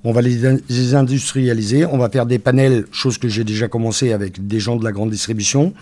On 0.05 0.13
va 0.13 0.21
les 0.21 0.95
industrialiser, 0.95 1.87
on 1.87 1.97
va 1.97 2.11
faire 2.11 2.27
des 2.27 2.39
panels, 2.41 2.85
chose 2.93 3.17
que 3.17 3.29
j'ai 3.29 3.45
déjà 3.45 3.69
commencé 3.69 4.13
avec 4.13 4.47
des 4.47 4.59
gens 4.61 4.77
de 4.77 4.85
la 4.85 4.91
grande 4.93 5.11
distribution, 5.11 5.73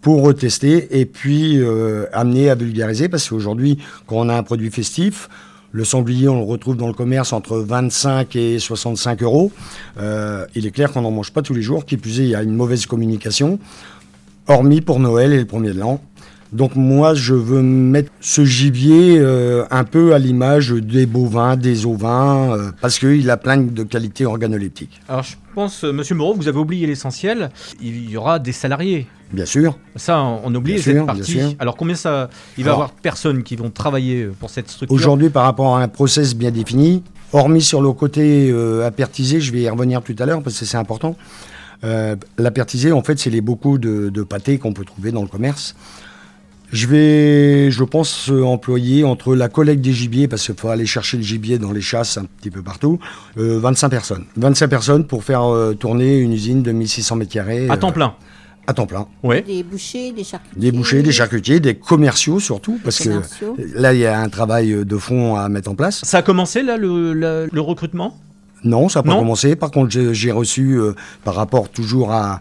pour 0.00 0.22
retester 0.22 1.00
et 1.00 1.06
puis 1.06 1.58
euh, 1.58 2.06
amener 2.12 2.50
à 2.50 2.54
vulgariser, 2.54 3.08
parce 3.08 3.28
qu'aujourd'hui, 3.28 3.78
quand 4.06 4.16
on 4.16 4.28
a 4.28 4.36
un 4.36 4.42
produit 4.42 4.70
festif, 4.70 5.28
le 5.72 5.84
sanglier, 5.84 6.28
on 6.28 6.38
le 6.38 6.46
retrouve 6.46 6.76
dans 6.76 6.86
le 6.86 6.94
commerce 6.94 7.32
entre 7.32 7.58
25 7.58 8.34
et 8.36 8.58
65 8.58 9.22
euros. 9.22 9.52
Euh, 9.98 10.46
il 10.54 10.66
est 10.66 10.70
clair 10.70 10.92
qu'on 10.92 11.02
n'en 11.02 11.10
mange 11.10 11.32
pas 11.32 11.42
tous 11.42 11.54
les 11.54 11.62
jours, 11.62 11.84
qui 11.84 11.96
il 11.96 12.26
y 12.26 12.34
a 12.34 12.42
une 12.42 12.54
mauvaise 12.54 12.86
communication, 12.86 13.58
hormis 14.46 14.80
pour 14.80 14.98
Noël 14.98 15.32
et 15.32 15.38
le 15.38 15.44
premier 15.44 15.72
de 15.72 15.78
l'an. 15.78 16.00
Donc 16.52 16.76
moi, 16.76 17.14
je 17.14 17.34
veux 17.34 17.62
mettre 17.62 18.10
ce 18.20 18.44
gibier 18.44 19.18
euh, 19.18 19.64
un 19.70 19.84
peu 19.84 20.14
à 20.14 20.18
l'image 20.18 20.70
des 20.70 21.04
bovins, 21.04 21.56
des 21.56 21.84
ovins, 21.84 22.52
euh, 22.52 22.70
parce 22.80 22.98
qu'il 22.98 23.28
a 23.30 23.36
plein 23.36 23.58
de 23.58 23.82
qualités 23.82 24.24
organoleptiques. 24.24 25.00
Alors 25.08 25.22
je 25.24 25.36
pense, 25.54 25.84
euh, 25.84 25.92
Monsieur 25.92 26.14
Moreau, 26.14 26.34
vous 26.34 26.48
avez 26.48 26.58
oublié 26.58 26.86
l'essentiel. 26.86 27.50
Il 27.82 28.08
y 28.10 28.16
aura 28.16 28.38
des 28.38 28.52
salariés. 28.52 29.06
Bien 29.32 29.44
sûr. 29.44 29.78
Ça, 29.96 30.22
on 30.22 30.54
oublie 30.54 30.74
Bien 30.74 30.82
cette 30.82 30.96
sûr, 30.96 31.06
partie. 31.06 31.56
Alors 31.58 31.76
combien 31.76 31.94
ça 31.94 32.30
Il 32.56 32.64
va 32.64 32.70
y 32.70 32.72
avoir 32.72 32.88
de 32.88 33.00
personnes 33.02 33.42
qui 33.42 33.56
vont 33.56 33.70
travailler 33.70 34.26
pour 34.40 34.48
cette 34.48 34.70
structure? 34.70 34.94
Aujourd'hui, 34.94 35.28
par 35.28 35.44
rapport 35.44 35.76
à 35.76 35.82
un 35.82 35.88
process 35.88 36.34
bien 36.34 36.50
défini, 36.50 37.02
hormis 37.34 37.60
sur 37.60 37.82
le 37.82 37.92
côté 37.92 38.50
apertisé, 38.86 39.42
je 39.42 39.52
vais 39.52 39.60
y 39.62 39.68
revenir 39.68 40.00
tout 40.00 40.16
à 40.18 40.24
l'heure 40.24 40.42
parce 40.42 40.58
que 40.58 40.64
c'est 40.64 40.78
important. 40.78 41.14
Euh, 41.84 42.16
L'apertisé, 42.38 42.90
en 42.92 43.02
fait, 43.02 43.18
c'est 43.18 43.30
les 43.30 43.40
bocaux 43.40 43.78
de, 43.78 44.08
de 44.08 44.22
pâté 44.22 44.58
qu'on 44.58 44.72
peut 44.72 44.84
trouver 44.84 45.12
dans 45.12 45.22
le 45.22 45.28
commerce. 45.28 45.76
Je 46.70 46.86
vais, 46.86 47.70
je 47.70 47.82
pense, 47.84 48.28
euh, 48.30 48.42
employer 48.44 49.02
entre 49.04 49.34
la 49.34 49.48
collecte 49.48 49.80
des 49.80 49.92
gibiers, 49.92 50.28
parce 50.28 50.44
qu'il 50.44 50.54
faut 50.54 50.68
aller 50.68 50.84
chercher 50.84 51.16
le 51.16 51.22
gibier 51.22 51.58
dans 51.58 51.72
les 51.72 51.80
chasses 51.80 52.18
un 52.18 52.24
petit 52.26 52.50
peu 52.50 52.62
partout, 52.62 52.98
euh, 53.38 53.58
25 53.58 53.88
personnes. 53.88 54.24
25 54.36 54.68
personnes 54.68 55.04
pour 55.06 55.24
faire 55.24 55.44
euh, 55.44 55.72
tourner 55.74 56.18
une 56.18 56.32
usine 56.32 56.62
de 56.62 56.70
1600 56.72 57.16
mètres 57.16 57.32
carrés. 57.32 57.68
À 57.70 57.78
temps 57.78 57.88
euh, 57.88 57.92
plein. 57.92 58.14
À 58.66 58.74
temps 58.74 58.84
plein. 58.86 59.06
Ouais. 59.22 59.40
Des 59.40 59.62
bouchers, 59.62 60.12
des 60.12 60.24
charcutiers. 60.24 60.60
Des 60.60 60.72
bouchers, 60.76 61.02
des 61.02 61.12
charcutiers, 61.12 61.58
des 61.58 61.74
commerciaux 61.74 62.38
surtout, 62.38 62.78
parce 62.84 62.98
que 62.98 63.04
Commerciaux. 63.08 63.56
là, 63.74 63.94
il 63.94 64.00
y 64.00 64.06
a 64.06 64.20
un 64.20 64.28
travail 64.28 64.84
de 64.84 64.96
fond 64.98 65.36
à 65.36 65.48
mettre 65.48 65.70
en 65.70 65.74
place. 65.74 66.02
Ça 66.04 66.18
a 66.18 66.22
commencé 66.22 66.62
là 66.62 66.76
le, 66.76 67.48
recrutement? 67.56 68.14
Non, 68.64 68.90
ça 68.90 68.98
n'a 68.98 69.04
pas 69.04 69.10
Non 69.12 69.20
commencé. 69.20 69.56
Par 69.56 69.70
contre, 69.70 69.90
j'ai- 69.90 70.12
j'ai 70.12 70.32
reçu, 70.32 70.74
euh, 70.74 70.92
par 71.24 71.34
rapport 71.36 71.70
toujours 71.70 72.12
à, 72.12 72.36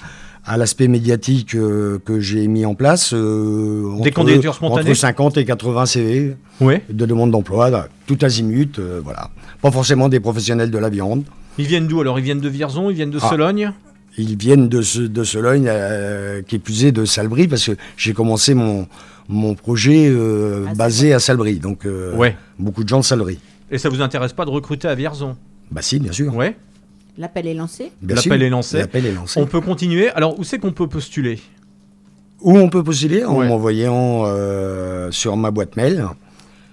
à 0.48 0.58
l'aspect 0.58 0.88
médiatique 0.88 1.56
euh, 1.56 2.00
que 2.04 2.20
j'ai 2.22 2.48
mis 2.48 2.66
en 2.66 2.74
place, 2.74 3.14
euh, 3.14 4.02
Des 4.02 4.12
candidatures 4.12 4.56
spontanées 4.56 4.90
entre 4.90 4.98
50 4.98 5.38
et 5.38 5.46
80 5.46 5.86
CV 5.86 6.38
Ouais. 6.62 6.82
de 6.90 7.06
demande 7.06 7.32
d'emploi, 7.32 7.88
tout 8.08 8.18
azimut, 8.22 8.80
euh, 8.80 9.02
voilà. 9.04 9.30
Pas 9.62 9.72
forcément 9.72 10.08
des 10.10 10.20
professionnels 10.22 10.72
de 10.72 10.78
la 10.78 10.90
viande. 10.90 11.24
Ils 11.58 11.66
viennent 11.68 11.88
d'où 11.88 12.00
alors? 12.02 12.18
Ils 12.18 12.24
viennent 12.24 12.40
de 12.40 12.50
Vierzon 12.50 12.90
Ils 12.90 12.96
viennent 12.96 13.12
de 13.12 13.20
Ah. 13.22 13.30
Sologne? 13.30 13.74
Ils 14.18 14.38
viennent 14.38 14.68
de, 14.70 14.82
ce, 14.82 15.02
de 15.02 15.24
Sologne, 15.24 15.66
euh, 15.68 16.42
qui 16.42 16.56
est 16.56 16.60
plus 16.60 16.84
de 16.86 17.06
Salbris, 17.06 17.48
parce 17.48 17.66
que 17.66 17.74
j'ai 17.98 18.14
commencé 18.14 18.54
mon, 18.56 18.88
mon 19.28 19.54
projet 19.54 20.08
euh, 20.10 20.66
basé 20.76 21.14
à 21.14 21.20
Salbris. 21.20 21.60
Donc, 21.60 21.86
euh, 21.86 22.16
Ouais. 22.16 22.36
beaucoup 22.58 22.84
de 22.84 22.90
gens 22.90 23.00
de 23.00 23.04
Salbris. 23.06 23.38
Et 23.70 23.78
ça 23.78 23.90
vous 23.90 24.02
intéresse 24.02 24.34
pas 24.34 24.46
de 24.46 24.50
recruter 24.50 24.88
à 24.88 24.96
Vierzon? 24.96 25.36
Bah 25.70 25.82
si, 25.82 26.00
bien 26.00 26.14
sûr. 26.14 26.34
Ouais. 26.34 26.56
L'appel 27.18 27.48
est 27.48 27.54
lancé 27.54 27.92
Bien 28.02 28.16
L'appel 28.16 28.22
sûr. 28.40 28.44
est 28.44 28.50
lancé. 28.50 28.78
L'appel 28.78 29.06
est 29.06 29.12
lancé. 29.12 29.40
On 29.40 29.46
peut 29.48 29.62
continuer. 29.62 30.10
Alors 30.12 30.40
où 30.40 30.44
c'est 30.44 30.60
qu'on 30.60 30.72
peut 30.72 30.88
postuler? 30.88 31.40
Où 32.42 32.56
on 32.58 32.70
peut 32.70 32.84
postuler 32.84 33.26
En 33.26 33.38
Ouais. 33.38 33.48
m'envoyant 33.48 34.24
euh, 34.26 35.10
sur 35.12 35.36
ma 35.38 35.50
boîte 35.52 35.76
mail. 35.76 36.06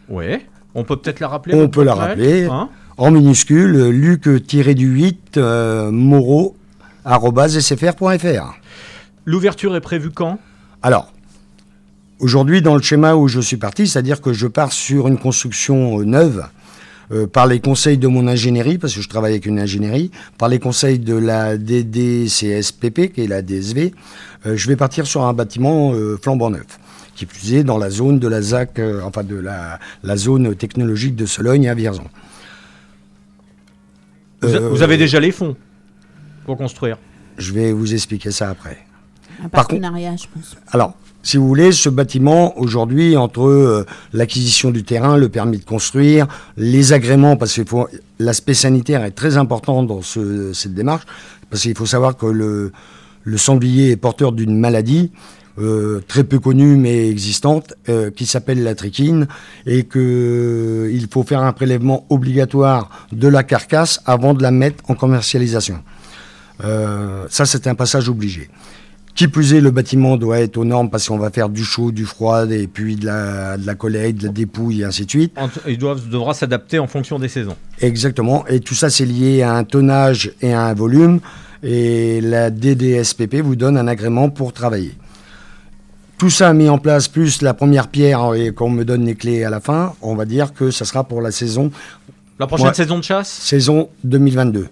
Ouais. 0.08 0.44
On 0.74 0.84
peut 0.84 0.96
peut-être 0.96 1.20
la 1.20 1.28
rappeler 1.28 1.54
On 1.54 1.68
peut 1.68 1.82
la 1.84 1.94
rappeler. 1.94 2.44
hein? 2.44 2.68
en 2.96 3.10
minuscule, 3.10 3.88
luc-du-8 3.88 5.16
euh, 5.38 5.90
moreau 5.90 6.56
arobase 7.04 7.58
sfr.fr. 7.58 8.54
L'ouverture 9.24 9.74
est 9.74 9.80
prévue 9.80 10.10
quand? 10.10 10.38
Alors, 10.82 11.12
aujourd'hui, 12.20 12.60
dans 12.62 12.74
le 12.76 12.82
schéma 12.82 13.14
où 13.14 13.26
je 13.28 13.40
suis 13.40 13.56
parti, 13.56 13.86
c'est-à-dire 13.88 14.20
que 14.20 14.32
je 14.32 14.46
pars 14.46 14.72
sur 14.72 15.08
une 15.08 15.18
construction 15.18 15.98
euh, 16.00 16.04
neuve, 16.04 16.44
euh, 17.12 17.26
par 17.26 17.46
les 17.46 17.60
conseils 17.60 17.98
de 17.98 18.06
mon 18.08 18.26
ingénierie, 18.28 18.78
parce 18.78 18.94
que 18.94 19.00
je 19.02 19.08
travaille 19.08 19.32
avec 19.32 19.46
une 19.46 19.58
ingénierie, 19.58 20.10
par 20.38 20.48
les 20.48 20.58
conseils 20.58 20.98
de 20.98 21.14
la 21.14 21.56
DDCSPP, 21.58 23.12
qui 23.12 23.22
est 23.22 23.26
la 23.26 23.42
DSV, 23.42 23.92
euh, 24.46 24.56
je 24.56 24.68
vais 24.68 24.76
partir 24.76 25.06
sur 25.06 25.22
un 25.24 25.32
bâtiment 25.32 25.92
euh, 25.94 26.18
flambant 26.20 26.50
neuf, 26.50 26.78
qui 27.14 27.26
plus 27.26 27.54
est 27.54 27.64
dans 27.64 27.78
la 27.78 27.90
zone 27.90 28.18
de 28.18 28.28
la 28.28 28.40
ZAC, 28.42 28.78
euh, 28.78 29.00
enfin 29.04 29.22
de 29.24 29.36
la, 29.36 29.78
la 30.02 30.16
zone 30.16 30.54
technologique 30.56 31.14
de 31.16 31.26
Sologne 31.26 31.68
à 31.68 31.74
Vierzon. 31.74 32.04
vous, 34.42 34.48
a- 34.54 34.58
Euh, 34.58 34.68
vous 34.68 34.82
avez 34.82 34.96
déjà 34.96 35.20
les 35.20 35.32
fonds 35.32 35.56
pour 36.44 36.56
construire? 36.56 36.98
Je 37.38 37.52
vais 37.52 37.72
vous 37.72 37.92
expliquer 37.94 38.30
ça 38.30 38.50
après. 38.50 38.78
Un 39.40 39.48
Par 39.48 39.66
partenariat, 39.66 40.14
je 40.16 40.26
pense. 40.32 40.56
Alors, 40.70 40.94
si 41.24 41.36
vous 41.38 41.48
voulez, 41.48 41.72
ce 41.72 41.88
bâtiment, 41.88 42.56
aujourd'hui, 42.58 43.16
entre 43.16 43.42
euh, 43.48 43.84
l'acquisition 44.12 44.70
du 44.70 44.84
terrain, 44.84 45.16
le 45.16 45.28
permis 45.28 45.58
de 45.58 45.64
construire, 45.64 46.28
les 46.56 46.92
agréments, 46.92 47.36
parce 47.36 47.54
que 47.54 47.62
l'aspect 48.20 48.54
sanitaire 48.54 49.02
est 49.04 49.10
très 49.10 49.36
important 49.36 49.82
dans 49.82 50.02
ce- 50.02 50.52
cette 50.52 50.74
démarche, 50.74 51.04
parce 51.50 51.62
qu'il 51.62 51.74
faut 51.76 51.86
savoir 51.86 52.16
que 52.16 52.26
le, 52.26 52.70
le 53.24 53.38
sanglier 53.38 53.90
est 53.90 53.96
porteur 53.96 54.30
d'une 54.32 54.56
maladie 54.58 55.10
euh, 55.58 56.00
très 56.08 56.24
peu 56.24 56.40
connue 56.40 56.76
mais 56.76 57.08
existante, 57.08 57.74
euh, 57.88 58.10
qui 58.10 58.26
s'appelle 58.26 58.62
la 58.62 58.74
trichine, 58.74 59.26
et 59.66 59.84
qu'il 59.84 61.06
faut 61.10 61.22
faire 61.22 61.42
un 61.42 61.52
prélèvement 61.52 62.06
obligatoire 62.10 62.90
de 63.12 63.28
la 63.28 63.44
carcasse 63.44 64.00
avant 64.04 64.34
de 64.34 64.42
la 64.42 64.50
mettre 64.50 64.82
en 64.90 64.94
commercialisation. 64.94 65.78
Euh, 66.64 67.24
ça, 67.30 67.46
c'est 67.46 67.66
un 67.66 67.74
passage 67.74 68.08
obligé. 68.08 68.48
Qui 69.14 69.28
plus 69.28 69.54
est, 69.54 69.60
le 69.60 69.70
bâtiment 69.70 70.16
doit 70.16 70.40
être 70.40 70.56
aux 70.56 70.64
normes 70.64 70.90
parce 70.90 71.06
qu'on 71.06 71.18
va 71.18 71.30
faire 71.30 71.48
du 71.48 71.64
chaud, 71.64 71.92
du 71.92 72.04
froid, 72.04 72.46
et 72.50 72.66
puis 72.66 72.96
de 72.96 73.06
la, 73.06 73.56
de 73.56 73.64
la 73.64 73.76
collecte, 73.76 74.20
de 74.22 74.26
la 74.26 74.32
dépouille, 74.32 74.80
et 74.80 74.84
ainsi 74.84 75.04
de 75.04 75.10
suite. 75.10 75.36
Il 75.68 75.78
doit, 75.78 75.94
devra 75.94 76.34
s'adapter 76.34 76.80
en 76.80 76.88
fonction 76.88 77.20
des 77.20 77.28
saisons. 77.28 77.56
Exactement. 77.80 78.44
Et 78.48 78.58
tout 78.58 78.74
ça, 78.74 78.90
c'est 78.90 79.04
lié 79.04 79.42
à 79.42 79.54
un 79.54 79.62
tonnage 79.62 80.32
et 80.40 80.52
à 80.52 80.62
un 80.62 80.74
volume. 80.74 81.20
Et 81.62 82.20
la 82.20 82.50
DDSPP 82.50 83.36
vous 83.36 83.54
donne 83.54 83.78
un 83.78 83.86
agrément 83.86 84.30
pour 84.30 84.52
travailler. 84.52 84.94
Tout 86.18 86.30
ça 86.30 86.52
mis 86.52 86.68
en 86.68 86.78
place, 86.78 87.06
plus 87.06 87.40
la 87.40 87.54
première 87.54 87.88
pierre, 87.88 88.34
et 88.34 88.52
qu'on 88.52 88.70
me 88.70 88.84
donne 88.84 89.04
les 89.04 89.14
clés 89.14 89.44
à 89.44 89.50
la 89.50 89.60
fin, 89.60 89.94
on 90.02 90.16
va 90.16 90.24
dire 90.24 90.52
que 90.52 90.70
ça 90.70 90.84
sera 90.84 91.04
pour 91.04 91.20
la 91.22 91.30
saison, 91.30 91.70
La 92.40 92.48
prochaine 92.48 92.74
saison 92.74 92.98
de 92.98 93.04
chasse? 93.04 93.28
Saison 93.28 93.88
2022. 94.02 94.68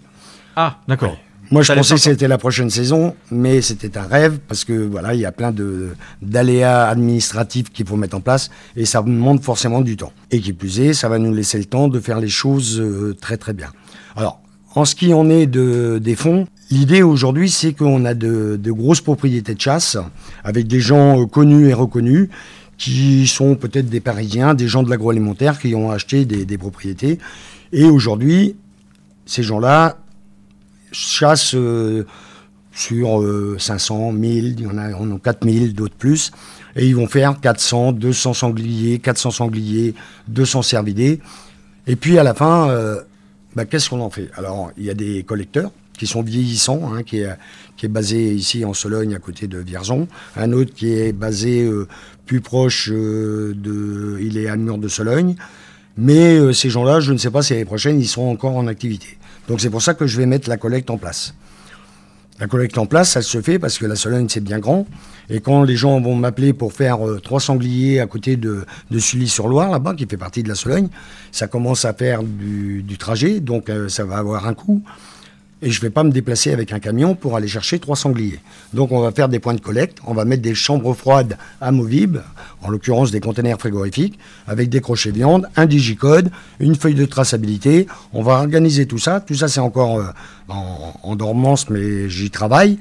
Ah, 0.57 0.79
d'accord. 0.89 1.17
Moi, 1.53 1.61
je 1.61 1.75
pensais 1.75 1.97
que 1.97 2.01
c'était 2.01 2.29
la 2.29 2.39
prochaine 2.39 2.71
saison, 2.71 3.15
mais 3.31 3.61
c'était 3.61 3.99
un 3.99 4.07
rêve 4.07 4.39
parce 4.49 4.65
que 4.65 4.73
voilà, 4.73 5.13
il 5.13 5.21
y 5.21 5.27
a 5.27 5.33
plein 5.33 5.53
de 5.53 5.91
d'aléas 6.23 6.89
administratifs 6.89 7.71
qu'il 7.71 7.87
faut 7.87 7.97
mettre 7.97 8.17
en 8.17 8.23
place 8.23 8.49
et 8.75 8.87
ça 8.87 9.03
demande 9.03 9.43
forcément 9.43 9.83
du 9.83 9.99
temps. 9.99 10.15
Et 10.31 10.41
qui 10.41 10.55
plus 10.55 10.81
est, 10.81 10.95
ça 10.95 11.11
va 11.11 11.19
nous 11.19 11.35
laisser 11.35 11.59
le 11.59 11.67
temps 11.67 11.89
de 11.89 12.01
faire 12.01 12.21
les 12.21 12.31
choses 12.31 12.81
euh, 12.81 13.15
très 13.21 13.37
très 13.37 13.53
bien. 13.53 13.69
Alors, 14.17 14.41
en 14.75 14.87
ce 14.87 14.95
qui 14.95 15.13
en 15.13 15.29
est 15.29 15.47
de, 15.47 16.01
des 16.03 16.15
fonds, 16.15 16.47
l'idée 16.71 17.03
aujourd'hui, 17.03 17.51
c'est 17.51 17.75
qu'on 17.75 18.07
a 18.07 18.15
de, 18.15 18.57
de 18.57 18.73
grosses 18.73 19.03
propriétés 19.03 19.55
de 19.55 19.61
chasse 19.61 19.99
avec 20.45 20.67
des 20.67 20.81
gens 20.81 21.21
euh, 21.21 21.27
connus 21.27 21.69
et 21.69 21.75
reconnus 21.75 22.31
qui 22.79 23.27
sont 23.27 23.57
peut-être 23.57 23.91
des 23.91 24.01
Parisiens, 24.01 24.55
des 24.55 24.69
gens 24.69 24.83
de 24.83 24.89
l'agroalimentaire 24.89 25.59
qui 25.59 25.75
ont 25.75 25.91
acheté 25.91 26.25
des, 26.25 26.47
des 26.47 26.57
propriétés. 26.57 27.19
Et 27.73 27.85
aujourd'hui, 27.85 28.57
ces 29.27 29.43
gens-là 29.43 29.99
chassent 30.93 31.55
euh, 31.55 32.07
sur 32.73 33.21
euh, 33.21 33.57
500, 33.59 34.13
1000, 34.13 34.57
il 34.59 34.61
y 34.61 34.67
en 34.67 34.79
a, 34.79 34.93
on 34.95 35.15
a 35.15 35.19
4000, 35.19 35.75
d'autres 35.75 35.97
plus. 35.97 36.31
Et 36.77 36.87
ils 36.87 36.97
vont 36.97 37.07
faire 37.07 37.41
400, 37.41 37.93
200 37.93 38.35
sangliers, 38.35 38.99
400 38.99 39.31
sangliers, 39.31 39.95
200 40.29 40.63
cervidés. 40.63 41.21
Et 41.87 41.97
puis 41.97 42.19
à 42.19 42.23
la 42.23 42.35
fin, 42.35 42.71
euh, 42.71 43.01
bah, 43.55 43.65
qu'est-ce 43.65 43.91
qu'on 43.91 44.01
en 44.01 44.11
fait? 44.11 44.31
Alors, 44.37 44.71
il 44.79 44.85
y 44.85 44.91
a 44.91 44.95
des 44.95 45.23
collecteurs 45.25 45.71
qui 45.99 46.07
sont 46.07 46.23
vieillissants, 46.23 46.93
hein, 46.93 47.03
qui, 47.03 47.21
est, 47.21 47.37
qui 47.77 47.87
est 47.87 47.89
basé 47.89 48.35
ici 48.35 48.65
en 48.65 48.75
Sologne, 48.75 49.15
à 49.15 49.19
côté 49.19 49.47
de 49.47 49.59
Vierzon. 49.59 50.09
Un 50.37 50.53
autre 50.53 50.73
qui 50.75 50.93
est 50.93 51.13
basé 51.13 51.63
euh, 51.63 51.87
plus 52.27 52.41
proche 52.41 52.89
euh, 52.91 53.55
de... 53.55 54.19
Il 54.21 54.39
est 54.39 54.49
à 54.49 54.57
Mur 54.57 54.79
de 54.79 54.89
Sologne. 54.89 55.37
Mais 55.97 56.37
euh, 56.37 56.53
ces 56.53 56.71
gens-là, 56.71 57.01
je 57.01 57.13
ne 57.13 57.19
sais 57.19 57.31
pas 57.31 57.43
si 57.43 57.53
l'année 57.53 57.67
prochaine, 57.67 58.01
ils 58.01 58.09
seront 58.09 58.33
encore 58.33 58.57
en 58.57 58.67
activité. 58.67 59.19
Donc 59.49 59.61
c'est 59.61 59.71
pour 59.71 59.83
ça 59.83 59.95
que 59.95 60.07
je 60.07 60.17
vais 60.19 60.27
mettre 60.27 60.49
la 60.49 60.57
collecte 60.57 60.91
en 60.91 60.99
place. 60.99 61.35
La 62.41 62.49
collecte 62.49 62.79
en 62.79 62.87
place, 62.87 63.11
ça 63.11 63.23
se 63.23 63.41
fait 63.41 63.59
parce 63.59 63.79
que 63.79 63.87
la 63.87 63.95
Sologne, 63.95 64.27
c'est 64.29 64.41
bien 64.41 64.59
grand. 64.59 64.87
Et 65.31 65.41
quand 65.41 65.63
les 65.63 65.77
gens 65.77 66.01
vont 66.01 66.17
m'appeler 66.17 66.53
pour 66.53 66.73
faire 66.73 67.07
euh, 67.07 67.21
trois 67.21 67.41
sangliers 67.41 68.01
à 68.01 68.07
côté 68.07 68.37
de, 68.37 68.65
de 68.91 68.99
Sully-sur-Loire, 68.99 69.71
là-bas, 69.71 69.95
qui 69.95 70.07
fait 70.07 70.17
partie 70.17 70.43
de 70.43 70.49
la 70.49 70.55
Sologne, 70.55 70.89
ça 71.31 71.47
commence 71.47 71.85
à 71.85 71.93
faire 71.93 72.23
du, 72.23 72.97
trajet, 72.99 73.41
donc 73.41 73.69
euh, 73.69 73.89
ça 73.89 74.05
va 74.05 74.17
avoir 74.17 74.47
un 74.47 74.55
coût. 74.55 74.83
Et 75.65 75.71
je 75.71 75.79
ne 75.79 75.83
vais 75.83 75.91
pas 75.91 76.03
me 76.03 76.11
déplacer 76.11 76.53
avec 76.53 76.73
un 76.73 76.81
camion 76.81 77.15
pour 77.15 77.37
aller 77.37 77.47
chercher 77.47 77.79
trois 77.79 77.95
sangliers. 77.95 78.41
Donc 78.75 78.91
on 78.91 79.01
va 79.01 79.13
faire 79.13 79.29
des 79.29 79.39
points 79.39 79.55
de 79.55 79.61
collecte, 79.61 79.99
on 80.05 80.13
va 80.13 80.25
mettre 80.25 80.43
des 80.43 80.57
chambres 80.57 80.93
froides 80.93 81.39
amovibles, 81.61 82.25
en 82.63 82.69
l'occurrence 82.69 83.13
des 83.13 83.21
conteneurs 83.21 83.61
frigorifiques, 83.61 84.19
avec 84.49 84.69
des 84.71 84.81
crochets 84.81 85.13
viande, 85.13 85.47
un 85.55 85.67
digicode, 85.67 86.31
une 86.59 86.75
feuille 86.75 86.97
de 86.97 87.05
traçabilité. 87.07 87.87
On 88.13 88.23
va 88.25 88.33
organiser 88.35 88.87
tout 88.87 88.99
ça. 88.99 89.21
Tout 89.21 89.35
ça 89.37 89.47
c'est 89.47 89.61
encore 89.61 90.01
euh, 90.01 90.07
en, 90.49 90.95
en 91.05 91.15
dormance, 91.17 91.71
mais 91.71 92.09
j'y 92.11 92.31
travaille. 92.31 92.79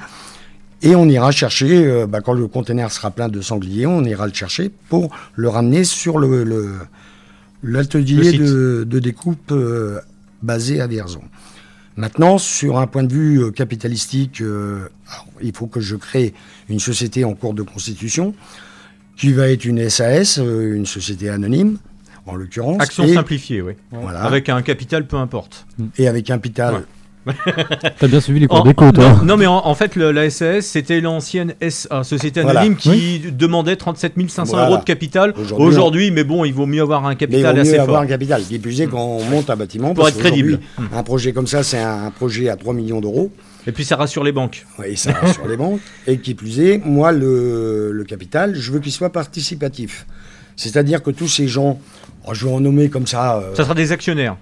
Et 0.82 0.96
on 0.96 1.08
ira 1.08 1.30
chercher, 1.32 1.86
euh, 1.86 2.08
bah, 2.08 2.22
quand 2.22 2.34
le 2.34 2.48
conteneur 2.48 2.92
sera 2.92 3.12
plein 3.12 3.30
de 3.30 3.42
sangliers, 3.42 3.86
on 3.86 4.04
ira 4.04 4.26
le 4.26 4.34
chercher 4.34 4.72
pour 4.90 5.12
le 5.36 5.48
ramener 5.50 5.84
sur 5.84 6.18
le, 6.18 6.44
le- 6.44 6.72
Le 7.62 7.74
l'atelier 7.74 8.32
de 8.86 8.98
découpe 9.00 9.52
euh, 9.52 10.00
basé 10.42 10.82
à 10.82 10.88
Vierzon. 10.88 11.22
Maintenant, 11.98 12.38
sur 12.38 12.80
un 12.80 12.88
point 12.88 13.04
de 13.04 13.14
vue 13.14 13.42
euh, 13.42 13.52
capitalistique, 13.52 14.42
euh, 14.42 14.90
alors, 15.12 15.28
il 15.42 15.54
faut 15.54 15.68
que 15.68 15.82
je 15.82 15.96
crée 15.96 16.34
une 16.70 16.80
société 16.80 17.26
en 17.26 17.34
cours 17.34 17.54
de 17.54 17.64
constitution 17.64 18.34
qui 19.18 19.34
va 19.34 19.50
être 19.50 19.66
une 19.66 19.90
SAS, 19.90 20.40
euh, 20.40 20.76
une 20.76 20.86
société 20.86 21.30
anonyme, 21.30 21.78
en 22.26 22.36
l'occurrence. 22.36 22.82
Action 22.82 23.04
et, 23.04 23.14
simplifiée, 23.14 23.62
oui. 23.62 23.74
Voilà. 23.92 24.24
Avec 24.24 24.48
un 24.50 24.62
capital, 24.62 25.06
peu 25.06 25.18
importe. 25.18 25.66
et 25.98 26.08
avec 26.08 26.30
un 26.30 26.38
capital. 26.38 26.76
Ouais. 26.76 26.82
T'as 28.00 28.08
bien 28.08 28.20
suivi 28.20 28.40
les 28.40 28.48
cours 28.48 28.64
d'éco, 28.64 28.92
toi. 28.92 29.10
non, 29.20 29.26
non, 29.26 29.38
mais 29.38 29.46
en, 29.46 29.66
en 29.66 29.76
fait, 29.76 29.96
le- 29.96 30.12
la 30.12 30.30
SAS, 30.30 30.62
c'était 30.66 31.02
l'ancienne 31.02 31.54
SA, 31.70 32.04
Société 32.04 32.42
Voilà. 32.42 32.62
Anonyme, 32.62 32.78
qui 32.78 33.20
demandait 33.32 33.76
37 33.76 34.14
500 34.28 34.52
Voilà. 34.54 34.68
euros 34.70 34.78
de 34.80 34.84
capital. 34.84 35.34
Aujourd'hui, 35.38 35.68
Aujourd'hui, 35.68 36.12
mais 36.12 36.24
bon, 36.24 36.46
il 36.46 36.54
vaut 36.54 36.66
mieux 36.66 36.82
avoir 36.82 37.06
un 37.06 37.10
Mais 37.10 37.14
il 37.14 37.18
capital 37.18 37.56
vaut 37.56 37.62
assez 37.62 37.72
mieux 37.72 37.76
fort. 37.78 37.84
avoir 37.90 38.02
un 38.02 38.08
capital. 38.08 38.42
Qui 38.44 38.58
plus 38.60 38.82
est, 38.82 38.88
quand 38.88 39.04
on 39.04 39.24
monte 39.26 39.50
un 39.50 39.56
bâtiment, 39.56 39.94
Pour 39.94 40.06
parce 40.06 40.16
être 40.16 40.20
crédible. 40.20 40.60
Un 40.94 41.04
projet 41.04 41.32
comme 41.32 41.48
ça, 41.48 41.62
c'est 41.64 41.80
un 41.80 42.10
projet 42.12 42.50
à 42.50 42.56
3 42.56 42.74
millions 42.74 43.02
d'euros. 43.02 43.32
Et 43.68 43.72
puis 43.72 43.86
ça 43.86 43.96
rassure 43.96 44.24
les 44.24 44.32
banques. 44.32 44.66
Oui, 44.80 44.98
ça 44.98 45.12
va 45.12 45.32
sur 45.32 45.48
les 45.48 45.58
banques. 45.58 45.80
Et 46.08 46.18
qui 46.18 46.34
plus 46.34 46.60
est, 46.60 46.82
moi, 46.84 47.12
le, 47.12 47.92
le 47.92 48.04
capital, 48.04 48.56
je 48.56 48.72
veux 48.72 48.80
qu'il 48.80 48.92
soit 48.92 49.12
participatif. 49.12 50.08
C'est-à-dire 50.56 51.04
que 51.04 51.12
tous 51.12 51.28
ces 51.28 51.48
gens, 51.48 51.80
oh, 52.28 52.34
je 52.34 52.48
vais 52.48 52.52
en 52.54 52.60
nommer 52.60 52.90
comme 52.90 53.06
ça. 53.06 53.38
euh, 53.38 53.54
Ça 53.56 53.64
sera 53.64 53.76
des 53.76 53.92
actionnaires. 53.92 54.38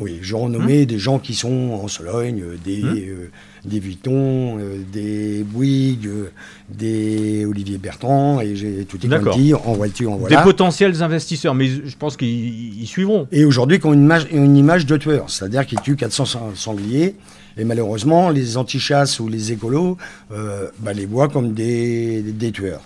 Oui, 0.00 0.18
je 0.22 0.34
en 0.34 0.48
nommer 0.48 0.86
des 0.86 0.98
gens 0.98 1.20
qui 1.20 1.34
sont 1.34 1.70
en 1.80 1.86
Sologne, 1.86 2.42
euh, 2.42 2.56
des, 2.64 2.82
Hum. 2.82 2.96
euh, 2.98 3.30
des 3.64 3.78
Vuitton, 3.78 4.58
euh, 4.58 4.78
des 4.92 5.44
Bouygues, 5.44 6.08
euh, 6.08 6.30
des 6.68 7.44
Olivier 7.46 7.78
Bertrand, 7.78 8.40
et 8.40 8.56
j'ai 8.56 8.84
tout 8.86 8.98
dit, 8.98 9.06
en 9.54 9.72
voiture, 9.74 10.10
en 10.10 10.16
voilà. 10.16 10.36
Des 10.38 10.42
potentiels 10.42 11.00
investisseurs, 11.00 11.54
mais 11.54 11.68
je 11.68 11.96
pense 11.96 12.16
qu'ils 12.16 12.80
ils 12.82 12.86
suivront. 12.88 13.28
Et 13.30 13.44
aujourd'hui, 13.44 13.78
qui 13.78 13.86
ont 13.86 13.92
une 13.92 14.02
image, 14.02 14.26
une 14.32 14.56
image 14.56 14.84
de 14.84 14.96
tueur, 14.96 15.30
c'est-à-dire 15.30 15.64
qu'ils 15.64 15.80
tuent 15.80 15.94
400 15.96 16.24
sang- 16.24 16.50
sangliers. 16.56 17.14
Et 17.56 17.62
malheureusement, 17.62 18.30
les 18.30 18.56
antichasses 18.56 19.20
ou 19.20 19.28
les 19.28 19.52
écolos 19.52 19.96
bah, 20.30 20.92
les 20.92 21.06
voient 21.06 21.28
comme 21.28 21.52
des, 21.54 22.20
des 22.20 22.50
tueurs. 22.50 22.82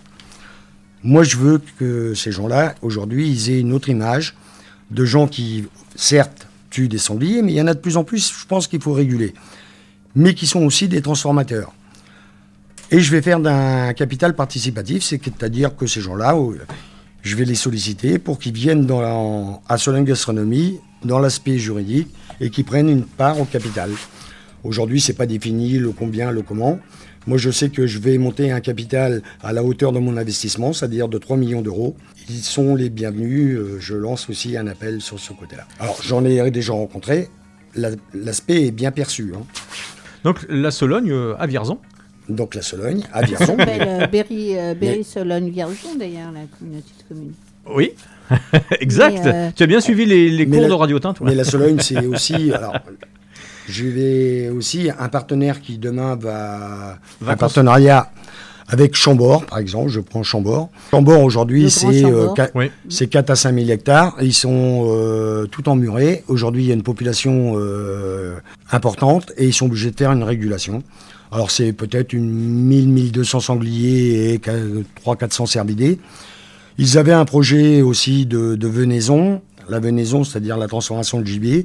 Moi, 1.02 1.22
je 1.22 1.38
veux 1.38 1.58
que 1.78 2.12
ces 2.12 2.32
gens-là, 2.32 2.74
aujourd'hui, 2.82 3.30
ils 3.30 3.50
aient 3.50 3.60
une 3.60 3.72
autre 3.72 3.88
image 3.88 4.34
de 4.90 5.06
gens 5.06 5.26
qui, 5.26 5.64
certes, 5.96 6.47
tuent 6.70 6.88
des 6.88 6.98
sangliers, 6.98 7.42
mais 7.42 7.52
il 7.52 7.56
y 7.56 7.60
en 7.60 7.66
a 7.66 7.74
de 7.74 7.78
plus 7.78 7.96
en 7.96 8.04
plus, 8.04 8.32
je 8.40 8.46
pense 8.46 8.66
qu'il 8.66 8.80
faut 8.80 8.92
réguler. 8.92 9.34
Mais 10.14 10.34
qui 10.34 10.46
sont 10.46 10.64
aussi 10.64 10.88
des 10.88 11.02
transformateurs. 11.02 11.72
Et 12.90 13.00
je 13.00 13.10
vais 13.10 13.20
faire 13.22 13.40
d'un 13.40 13.92
capital 13.92 14.34
participatif, 14.34 15.02
c'est-à-dire 15.02 15.76
que 15.76 15.86
ces 15.86 16.00
gens-là, 16.00 16.34
euh, 16.34 16.58
je 17.22 17.36
vais 17.36 17.44
les 17.44 17.54
solliciter 17.54 18.18
pour 18.18 18.38
qu'ils 18.38 18.54
viennent 18.54 18.86
dans 18.86 19.00
la- 19.00 19.60
à 19.68 19.76
Sologne 19.78 20.04
Gastronomie, 20.04 20.78
dans 21.04 21.18
l'aspect 21.18 21.58
juridique, 21.58 22.08
et 22.40 22.50
qu'ils 22.50 22.64
prennent 22.64 22.88
une 22.88 23.04
part 23.04 23.38
au 23.40 23.44
capital. 23.44 23.90
Aujourd'hui, 24.64 25.00
c'est 25.00 25.12
pas 25.12 25.26
défini 25.26 25.78
le 25.78 25.92
combien, 25.92 26.30
le 26.30 26.42
comment. 26.42 26.78
Moi, 27.26 27.36
je 27.38 27.50
sais 27.50 27.68
que 27.68 27.86
je 27.86 27.98
vais 27.98 28.16
monter 28.18 28.50
un 28.50 28.60
capital 28.60 29.22
à 29.42 29.52
la 29.52 29.62
hauteur 29.62 29.92
de 29.92 29.98
mon 29.98 30.16
investissement, 30.16 30.72
c'est-à-dire 30.72 31.08
de 31.08 31.18
3 31.18 31.36
millions 31.36 31.60
d'euros. 31.62 31.94
Ils 32.30 32.36
sont 32.42 32.74
les 32.74 32.88
bienvenus. 32.90 33.56
euh, 33.58 33.76
Je 33.80 33.94
lance 33.94 34.28
aussi 34.30 34.56
un 34.56 34.66
appel 34.66 35.00
sur 35.00 35.18
ce 35.18 35.32
côté-là. 35.32 35.66
Alors, 35.80 35.98
j'en 36.02 36.24
ai 36.24 36.50
déjà 36.50 36.72
rencontré. 36.72 37.28
La- 37.74 37.90
L'aspect 38.14 38.66
est 38.66 38.70
bien 38.70 38.90
perçu. 38.92 39.32
hein. 39.36 39.42
Donc 40.24 40.38
la 40.48 40.70
Sologne 40.70 41.10
euh, 41.12 41.34
à 41.38 41.46
Vierzon. 41.46 41.78
Donc, 42.28 42.54
la 42.54 42.62
Sologne, 42.62 43.02
à 43.12 43.20
Ça 43.20 43.26
Vierzon. 43.26 43.46
s'appelle 43.58 43.86
euh, 43.88 44.06
Berry, 44.06 44.56
euh, 44.58 44.68
Mais- 44.68 44.74
Berry 44.74 45.04
Sologne 45.04 45.50
Vierzon 45.50 45.94
d'ailleurs, 45.98 46.32
la 46.32 46.40
communauté 46.58 46.88
de 46.98 47.14
communes. 47.14 47.32
Oui, 47.74 47.92
exact. 48.80 49.26
Euh, 49.26 49.50
Tu 49.54 49.62
as 49.62 49.66
bien 49.66 49.80
suivi 49.80 50.06
les, 50.06 50.46
cours 50.46 50.60
la- 50.62 50.68
de 50.68 50.72
Radio 50.72 50.98
Tintouin. 50.98 51.26
Mais 51.28 51.34
la 51.34 51.44
Sologne, 51.44 51.78
c'est 51.80 52.04
aussi. 52.06 52.52
Alors, 52.54 52.74
je 53.68 53.84
vais 53.86 54.48
aussi 54.50 54.90
un 54.98 55.08
partenaire 55.08 55.60
qui 55.60 55.78
demain 55.78 56.16
va. 56.16 56.98
Va 57.20 57.32
un 57.32 57.36
partenariat 57.36 58.10
avec 58.70 58.94
Chambord, 58.96 59.46
par 59.46 59.58
exemple. 59.58 59.88
Je 59.90 60.00
prends 60.00 60.22
Chambord. 60.22 60.68
Chambord, 60.90 61.22
aujourd'hui, 61.22 61.70
c'est 61.70 62.02
Chambord. 62.02 62.34
euh, 62.38 62.46
Oui. 62.54 63.08
4 63.10 63.30
à 63.30 63.36
5 63.36 63.54
000 63.54 63.70
hectares. 63.70 64.16
Ils 64.20 64.34
sont 64.34 64.86
euh, 64.90 65.46
tout 65.46 65.68
emmurés. 65.68 66.22
Aujourd'hui, 66.28 66.64
il 66.64 66.68
y 66.68 66.70
a 66.70 66.74
une 66.74 66.82
population 66.82 67.54
euh, 67.56 68.36
importante 68.70 69.32
et 69.38 69.46
ils 69.46 69.54
sont 69.54 69.66
obligés 69.66 69.90
de 69.90 69.96
faire 69.96 70.12
une 70.12 70.22
régulation. 70.22 70.82
Alors, 71.32 71.50
c'est 71.50 71.72
peut-être 71.72 72.12
une 72.12 72.70
1000-1200 72.70 73.40
sangliers 73.40 74.34
et 74.34 74.38
300-400 74.38 75.46
cervidés. 75.46 75.98
Ils 76.78 76.96
avaient 76.96 77.12
un 77.12 77.24
projet 77.24 77.82
aussi 77.82 78.24
de, 78.26 78.54
de 78.54 78.68
venaison, 78.68 79.40
la 79.68 79.80
venaison, 79.80 80.24
c'est-à-dire 80.24 80.56
la 80.56 80.68
transformation 80.68 81.20
de 81.20 81.26
gibier. 81.26 81.64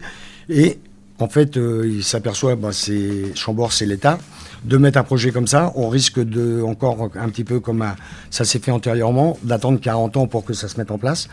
Et 0.50 0.80
en 1.20 1.28
fait, 1.30 1.58
euh, 1.58 1.84
ils 1.88 2.04
s'aperçoivent, 2.04 2.58
bah, 2.60 2.70
c'est 2.72 3.36
Chambord, 3.36 3.72
c'est 3.72 3.86
l'État, 3.86 4.18
de 4.66 4.78
mettre 4.78 4.98
un 4.98 5.04
projet 5.04 5.32
comme 5.32 5.48
ça. 5.48 5.72
On 5.76 5.90
risque 5.90 6.20
de, 6.20 6.62
encore 6.64 7.10
un 7.16 7.30
petit 7.30 7.44
peu 7.44 7.60
comme 7.60 7.82
un- 7.82 7.96
ça 8.30 8.46
s'est 8.46 8.60
fait 8.60 8.72
antérieurement, 8.72 9.38
d'attendre 9.44 9.80
40 9.80 10.18
ans 10.18 10.28
pour 10.28 10.44
que 10.44 10.54
ça 10.54 10.68
se 10.68 10.78
mette 10.78 10.92
en 10.92 10.98
place. 10.98 11.28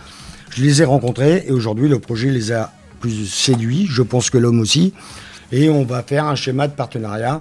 Je 0.51 0.63
les 0.63 0.83
ai 0.83 0.85
rencontrés 0.85 1.45
et 1.47 1.51
aujourd'hui, 1.53 1.89
le 1.89 1.99
projet 1.99 2.31
les 2.31 2.53
a 2.53 2.73
plus 3.01 3.27
séduits, 3.27 3.87
je 3.89 4.03
pense 4.03 4.31
que 4.31 4.39
l'homme 4.39 4.61
aussi. 4.61 4.93
Et 5.53 5.71
on 5.71 5.85
va 5.85 6.03
faire 6.03 6.27
un 6.27 6.35
schéma 6.35 6.69
de 6.69 6.73
partenariat 6.75 7.41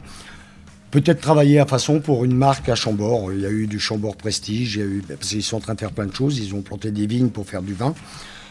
peut-être 0.92 1.22
travailler 1.22 1.60
à 1.60 1.68
façon 1.68 2.00
pour 2.00 2.26
une 2.26 2.36
marque 2.36 2.68
à 2.70 2.74
Chambord. 2.76 3.32
Il 3.32 3.42
y 3.42 3.46
a 3.46 3.50
eu 3.52 3.68
du 3.68 3.80
Chambord 3.80 4.16
Prestige, 4.16 4.78
il 4.78 5.04
parce 5.04 5.30
qu'ils 5.30 5.44
sont 5.44 5.58
en 5.58 5.60
train 5.60 5.76
de 5.76 5.80
faire 5.80 5.92
plein 5.92 6.08
de 6.08 6.16
choses. 6.16 6.40
Ils 6.40 6.56
ont 6.56 6.62
planté 6.62 6.90
des 6.92 7.06
vignes 7.06 7.30
pour 7.30 7.46
faire 7.48 7.62
du 7.62 7.74
vin. 7.74 7.94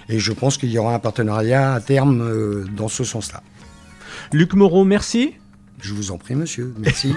Et 0.09 0.20
je 0.20 0.32
pense 0.32 0.57
qu'il 0.57 0.70
y 0.70 0.78
aura 0.78 0.95
un 0.95 0.99
partenariat 1.01 1.74
à 1.74 1.80
terme 1.80 2.20
euh, 2.22 2.64
dans 2.76 2.86
ce 2.89 3.03
sens-là. 3.03 3.43
Luc 4.33 4.55
Moreau, 4.55 4.85
merci. 4.85 5.31
Je 5.81 5.95
vous 5.95 6.11
en 6.11 6.18
prie, 6.18 6.35
monsieur. 6.35 6.74
Merci. 6.81 7.12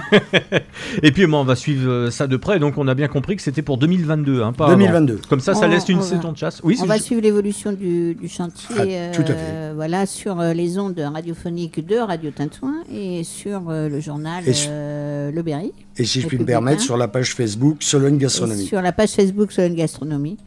Et 1.01 1.11
puis, 1.11 1.25
bon, 1.25 1.39
on 1.39 1.43
va 1.43 1.55
suivre 1.55 1.89
euh, 1.89 2.11
ça 2.11 2.27
de 2.27 2.37
près. 2.37 2.59
Donc, 2.59 2.77
on 2.77 2.87
a 2.87 2.93
bien 2.93 3.07
compris 3.07 3.35
que 3.35 3.41
c'était 3.41 3.63
pour 3.63 3.79
2022, 3.79 4.43
hein, 4.43 4.53
pas 4.53 4.65
avant. 4.67 4.73
2022. 4.77 5.19
Comme 5.27 5.39
ça, 5.39 5.55
ça 5.55 5.65
On- 5.65 5.69
laisse 5.69 5.89
une 5.89 5.97
va- 5.97 6.03
saison 6.03 6.31
de 6.31 6.37
chasse. 6.37 6.61
Oui, 6.63 6.77
on 6.79 6.85
va 6.85 6.99
suivre 6.99 7.21
l'évolution 7.23 7.71
du, 7.73 8.13
du 8.13 8.27
chantier 8.27 8.75
Ah, 8.77 9.15
tout 9.15 9.23
à 9.23 9.25
fait. 9.25 9.35
euh, 9.35 9.73
voilà, 9.75 10.05
sur 10.05 10.39
euh, 10.39 10.53
les 10.53 10.77
ondes 10.77 10.99
radiophoniques 10.99 11.83
de 11.83 11.95
Radio 11.95 12.29
Tintouin 12.29 12.75
et 12.93 13.23
sur 13.23 13.67
euh, 13.69 13.89
le 13.89 13.99
journal 13.99 14.43
su- 14.53 14.67
euh, 14.69 15.31
Le 15.31 15.41
Berry. 15.41 15.71
Et 15.97 16.05
si 16.05 16.21
je 16.21 16.27
puis 16.27 16.37
me 16.37 16.45
permettre, 16.45 16.81
sur 16.81 16.97
la 16.97 17.07
page 17.07 17.33
Facebook 17.33 17.77
Sologne 17.81 18.17
Et 18.17 18.19
Gastronomie. 18.19 18.65
sur 18.67 18.79
la 18.83 18.91
page 18.91 19.09
Facebook 19.09 19.51
Solène 19.51 19.73
Gastronomie. 19.73 20.37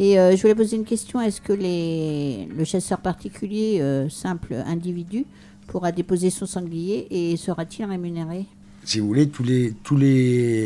Et 0.00 0.16
euh, 0.20 0.36
je 0.36 0.40
voulais 0.42 0.54
poser 0.54 0.76
une 0.76 0.84
question 0.84 1.20
est-ce 1.20 1.40
que 1.40 1.52
les, 1.52 2.46
le 2.56 2.62
chasseur 2.64 2.98
particulier, 3.00 3.78
euh, 3.80 4.08
simple 4.08 4.54
individu, 4.64 5.26
pourra 5.68 5.92
déposer 5.92 6.30
son 6.30 6.46
sanglier 6.46 7.06
et 7.10 7.36
sera-t-il 7.36 7.84
rémunéré? 7.84 8.46
Si 8.84 8.98
vous 9.00 9.06
voulez, 9.06 9.28
tous 9.28 9.44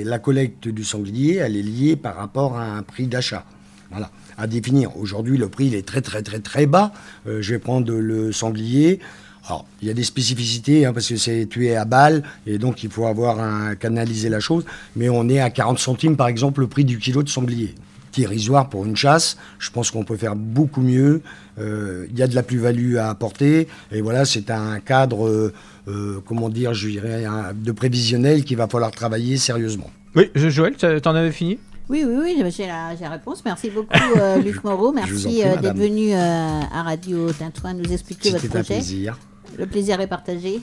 la 0.04 0.18
collecte 0.18 0.68
du 0.68 0.84
sanglier, 0.84 1.36
elle 1.36 1.56
est 1.56 1.62
liée 1.62 1.96
par 1.96 2.16
rapport 2.16 2.56
à 2.56 2.64
un 2.64 2.82
prix 2.82 3.08
d'achat. 3.08 3.44
Voilà, 3.90 4.10
à 4.38 4.46
définir. 4.46 4.96
Aujourd'hui, 4.96 5.36
le 5.36 5.48
prix 5.48 5.66
il 5.66 5.74
est 5.74 5.86
très 5.86 6.00
très 6.00 6.22
très 6.22 6.38
très 6.38 6.66
bas. 6.66 6.92
Euh, 7.26 7.42
je 7.42 7.52
vais 7.52 7.58
prendre 7.58 7.92
le 7.92 8.32
sanglier. 8.32 9.00
Alors, 9.46 9.66
il 9.82 9.88
y 9.88 9.90
a 9.90 9.94
des 9.94 10.04
spécificités 10.04 10.86
hein, 10.86 10.92
parce 10.92 11.08
que 11.08 11.16
c'est 11.16 11.46
tué 11.46 11.76
à 11.76 11.84
balle 11.84 12.22
et 12.46 12.58
donc 12.58 12.84
il 12.84 12.90
faut 12.90 13.06
avoir 13.06 13.40
un, 13.40 13.74
canaliser 13.74 14.28
la 14.28 14.40
chose. 14.40 14.64
Mais 14.94 15.08
on 15.08 15.28
est 15.28 15.40
à 15.40 15.50
40 15.50 15.78
centimes 15.78 16.16
par 16.16 16.28
exemple 16.28 16.60
le 16.60 16.68
prix 16.68 16.84
du 16.84 16.98
kilo 16.98 17.22
de 17.22 17.28
sanglier. 17.28 17.74
Irrisoire 18.18 18.68
pour 18.68 18.84
une 18.86 18.96
chasse. 18.96 19.36
Je 19.58 19.70
pense 19.70 19.90
qu'on 19.90 20.04
peut 20.04 20.16
faire 20.16 20.36
beaucoup 20.36 20.80
mieux. 20.82 21.22
Euh, 21.58 22.06
Il 22.10 22.18
y 22.18 22.22
a 22.22 22.26
de 22.26 22.34
la 22.34 22.42
plus-value 22.42 22.96
à 22.96 23.08
apporter. 23.10 23.68
Et 23.90 24.00
voilà, 24.00 24.24
c'est 24.24 24.50
un 24.50 24.80
cadre, 24.80 25.26
euh, 25.26 25.52
euh, 25.88 26.20
comment 26.26 26.48
dire, 26.48 26.74
je 26.74 26.88
dirais, 26.88 27.24
un- 27.24 27.52
de 27.54 27.72
prévisionnel 27.72 28.44
qu'il 28.44 28.56
va 28.56 28.68
falloir 28.68 28.90
travailler 28.90 29.36
sérieusement. 29.36 29.90
Oui, 30.14 30.30
Joël, 30.34 30.74
t'en 30.76 31.14
avais 31.14 31.32
fini? 31.32 31.58
Oui, 31.88 32.04
oui, 32.06 32.36
oui, 32.40 32.52
j'ai 32.56 32.66
la, 32.66 32.94
j'ai 32.96 33.02
la 33.04 33.10
réponse. 33.10 33.42
Merci 33.44 33.68
beaucoup, 33.70 33.88
euh, 34.18 34.36
Luc 34.42 34.62
Moreau. 34.64 34.92
Merci 34.92 35.42
euh, 35.44 35.56
d'être 35.56 35.76
venu 35.76 36.12
euh, 36.12 36.16
à 36.16 36.82
Radio 36.84 37.30
Tintouin 37.32 37.74
nous 37.74 37.92
expliquer 37.92 38.30
votre 38.30 38.42
C'était 38.42 38.58
un 38.58 38.62
projet. 38.62 38.74
plaisir. 38.76 39.18
Le 39.58 39.66
plaisir 39.66 40.00
est 40.00 40.06
partagé. 40.06 40.60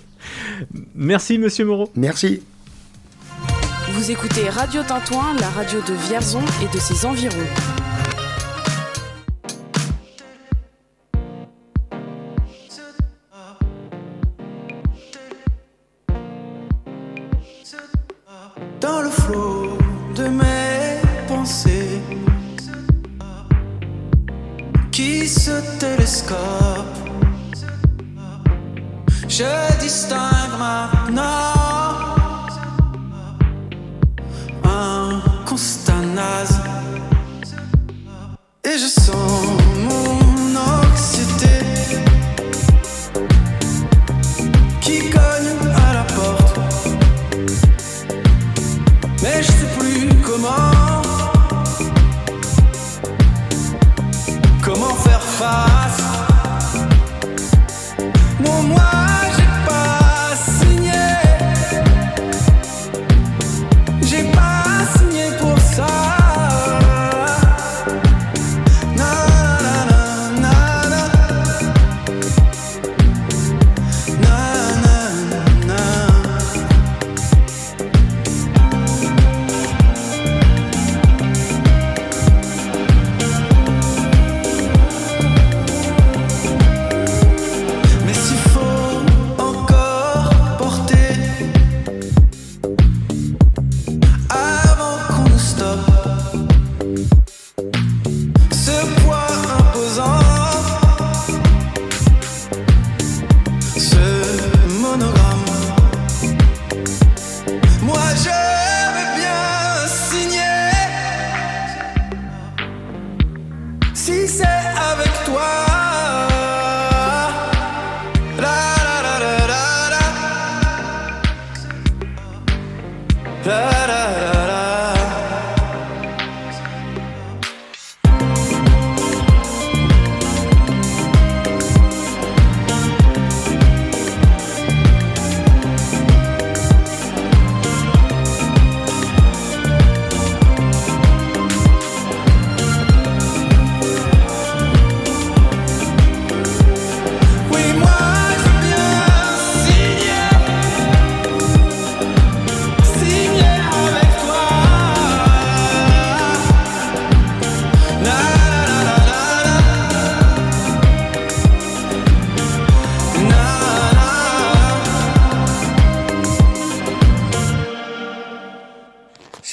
Merci, 0.96 1.38
monsieur 1.38 1.66
Moreau. 1.66 1.90
Merci. 1.96 2.42
Vous 4.00 4.12
écoutez 4.12 4.50
Radio 4.50 4.82
Tintouin, 4.82 5.36
la 5.42 5.50
radio 5.50 5.82
de 5.82 5.94
Vierzon 5.94 6.42
et 6.64 6.74
de 6.74 6.80
ses 6.80 7.06
environs. 7.06 7.36
dans 18.80 19.02
le 19.02 19.10
flot 19.10 19.78
de 20.16 20.30
mes 20.30 21.02
pensées 21.28 22.00
qui 24.94 25.28
se 25.28 25.60
télescope. 25.78 26.38
Je 29.28 29.69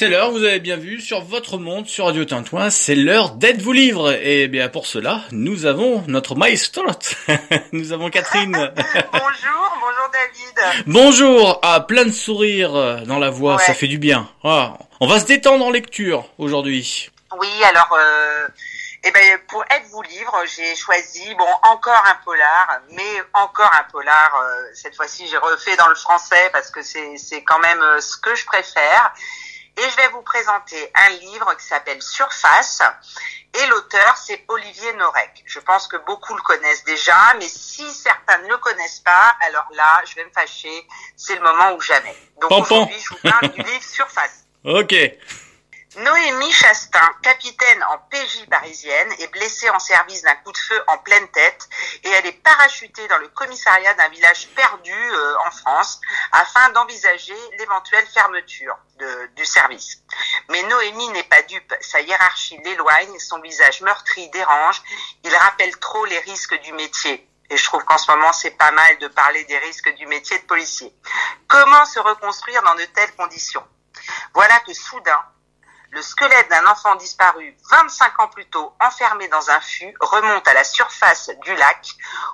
C'est 0.07 0.13
l'heure, 0.13 0.31
vous 0.31 0.45
avez 0.45 0.61
bien 0.61 0.77
vu, 0.77 1.01
sur 1.01 1.21
votre 1.21 1.59
monde, 1.59 1.89
sur 1.89 2.05
Radio 2.05 2.25
Tintouin, 2.25 2.71
c'est 2.71 2.95
l'heure 2.95 3.31
d'être 3.31 3.61
vous 3.61 3.73
livre. 3.73 4.13
Et 4.13 4.47
bien 4.47 4.69
pour 4.69 4.87
cela, 4.87 5.23
nous 5.33 5.67
avons 5.67 6.05
notre 6.07 6.37
maestro. 6.37 6.85
nous 7.73 7.91
avons 7.91 8.09
Catherine. 8.09 8.53
bonjour, 9.13 9.77
bonjour 9.81 10.11
David. 10.13 10.85
Bonjour, 10.87 11.59
ah, 11.65 11.81
plein 11.81 12.05
de 12.05 12.13
sourires 12.13 13.05
dans 13.05 13.19
la 13.19 13.31
voix, 13.31 13.57
Ouais. 13.57 13.65
ça 13.65 13.75
fait 13.75 13.89
du 13.89 13.99
bien. 13.99 14.31
Ah, 14.45 14.75
on 15.01 15.09
va 15.09 15.19
se 15.19 15.25
détendre 15.25 15.65
en 15.67 15.73
lecture 15.73 16.25
aujourd'hui. 16.39 17.11
Oui, 17.41 17.49
alors, 17.65 17.93
euh, 18.01 18.47
eh 19.03 19.11
ben, 19.11 19.39
pour 19.49 19.65
être 19.65 19.87
vous 19.91 20.03
livre, 20.03 20.41
j'ai 20.57 20.77
choisi, 20.77 21.35
bon, 21.35 21.49
encore 21.65 22.01
un 22.07 22.17
polar, 22.25 22.79
mais 22.93 23.23
encore 23.33 23.73
un 23.75 23.91
polar. 23.91 24.41
euh, 24.41 24.63
cette 24.73 24.95
fois-ci, 24.95 25.27
j'ai 25.29 25.37
refait 25.37 25.75
dans 25.77 25.89
le 25.89 25.97
français 25.97 26.49
parce 26.53 26.71
que 26.71 26.81
c'est 26.83 27.17
c'est 27.17 27.43
quand 27.43 27.59
même 27.59 27.83
euh, 27.83 28.01
ce 28.01 28.17
que 28.17 28.37
je 28.37 28.45
préfère. 28.47 29.13
Et 29.79 29.91
je 29.91 29.97
vais 29.97 30.09
vous 30.09 30.23
présenter 30.23 30.91
un 30.95 31.11
livre 31.11 31.55
qui 31.57 31.65
s'appelle 31.65 32.01
Surface. 32.01 32.83
Et 33.55 33.67
l'auteur, 33.67 34.17
c'est 34.17 34.45
Olivier 34.49 34.93
Norek. 34.95 35.43
Je 35.47 35.59
pense 35.61 35.87
que 35.87 35.97
beaucoup 35.99 36.35
le 36.35 36.43
connaissent 36.43 36.85
déjà, 36.85 37.35
mais 37.39 37.49
si 37.49 37.91
certains 37.93 38.39
ne 38.39 38.49
le 38.49 38.57
connaissent 38.59 39.01
pas, 39.01 39.35
alors 39.47 39.67
là, 39.73 40.03
je 40.07 40.15
vais 40.15 40.25
me 40.25 40.31
fâcher. 40.31 40.87
C'est 41.17 41.37
le 41.37 41.43
moment 41.43 41.73
ou 41.73 41.81
jamais. 41.81 42.17
Donc 42.41 42.51
aujourd'hui, 42.51 42.99
je 42.99 43.09
vous 43.11 43.21
parle 43.23 43.49
du 43.49 43.63
livre 43.63 43.83
Surface. 43.85 44.47
Ok. 44.65 44.95
Noémie 45.97 46.53
Chastain, 46.53 47.11
capitaine 47.23 47.83
en 47.85 47.97
PJ 48.11 48.47
parisienne, 48.51 49.11
est 49.19 49.29
blessée 49.29 49.71
en 49.71 49.79
service 49.79 50.21
d'un 50.23 50.35
coup 50.37 50.53
de 50.53 50.59
feu 50.59 50.85
en 50.89 50.99
pleine 50.99 51.27
tête 51.29 51.69
et 52.05 52.11
elle 52.11 52.27
est 52.27 52.43
parachutée 52.43 53.09
dans 53.09 53.17
le 53.17 53.29
commissariat 53.29 53.95
d'un 53.95 54.09
village 54.09 54.49
perdu 54.49 54.93
euh, 54.93 55.35
en 55.47 55.51
France 55.51 56.01
afin 56.33 56.69
d'envisager 56.71 57.37
l'éventuelle 57.59 58.07
fermeture 58.09 58.77
de- 58.99 59.27
du 59.37 59.47
service. 59.47 60.03
Mais 60.51 60.63
Noémie 60.65 61.09
n'est 61.09 61.23
pas 61.25 61.41
dupe, 61.43 61.75
sa 61.81 62.01
hiérarchie 62.03 62.59
l'éloigne, 62.65 63.19
son 63.19 63.41
visage 63.41 63.81
meurtri 63.81 64.29
dérange, 64.31 64.83
il 65.25 65.35
rappelle 65.35 65.79
trop 65.79 66.05
les 66.05 66.19
risques 66.21 66.61
du 66.61 66.75
métier. 66.75 67.27
Et 67.49 67.57
je 67.57 67.65
trouve 67.65 67.85
qu'en 67.85 67.97
ce 67.97 68.11
moment, 68.11 68.33
c'est 68.35 68.51
pas 68.51 68.73
mal 68.73 68.99
de 68.99 69.09
parler 69.09 69.45
des 69.45 69.59
risques 69.59 69.95
du 69.95 70.07
métier 70.07 70.39
de 70.41 70.45
policier. 70.45 70.93
Comment 71.49 71.87
se 71.87 72.01
reconstruire 72.01 72.63
dans 72.65 72.75
de 72.75 72.85
telles 72.87 73.15
conditions? 73.15 73.67
Voilà 74.35 74.59
que 74.61 74.75
soudain, 74.75 75.25
le 75.91 76.03
squelette 76.03 76.49
d'un 76.51 76.67
enfant 76.67 76.95
disparu 76.97 77.57
25 77.71 78.21
ans 78.21 78.29
plus 78.29 78.47
tôt, 78.51 78.75
enfermé 78.81 79.29
dans 79.29 79.51
un 79.51 79.61
fût, 79.61 79.95
remonte 80.01 80.47
à 80.49 80.55
la 80.55 80.65
surface 80.65 81.31
du 81.43 81.55
lac, 81.57 81.89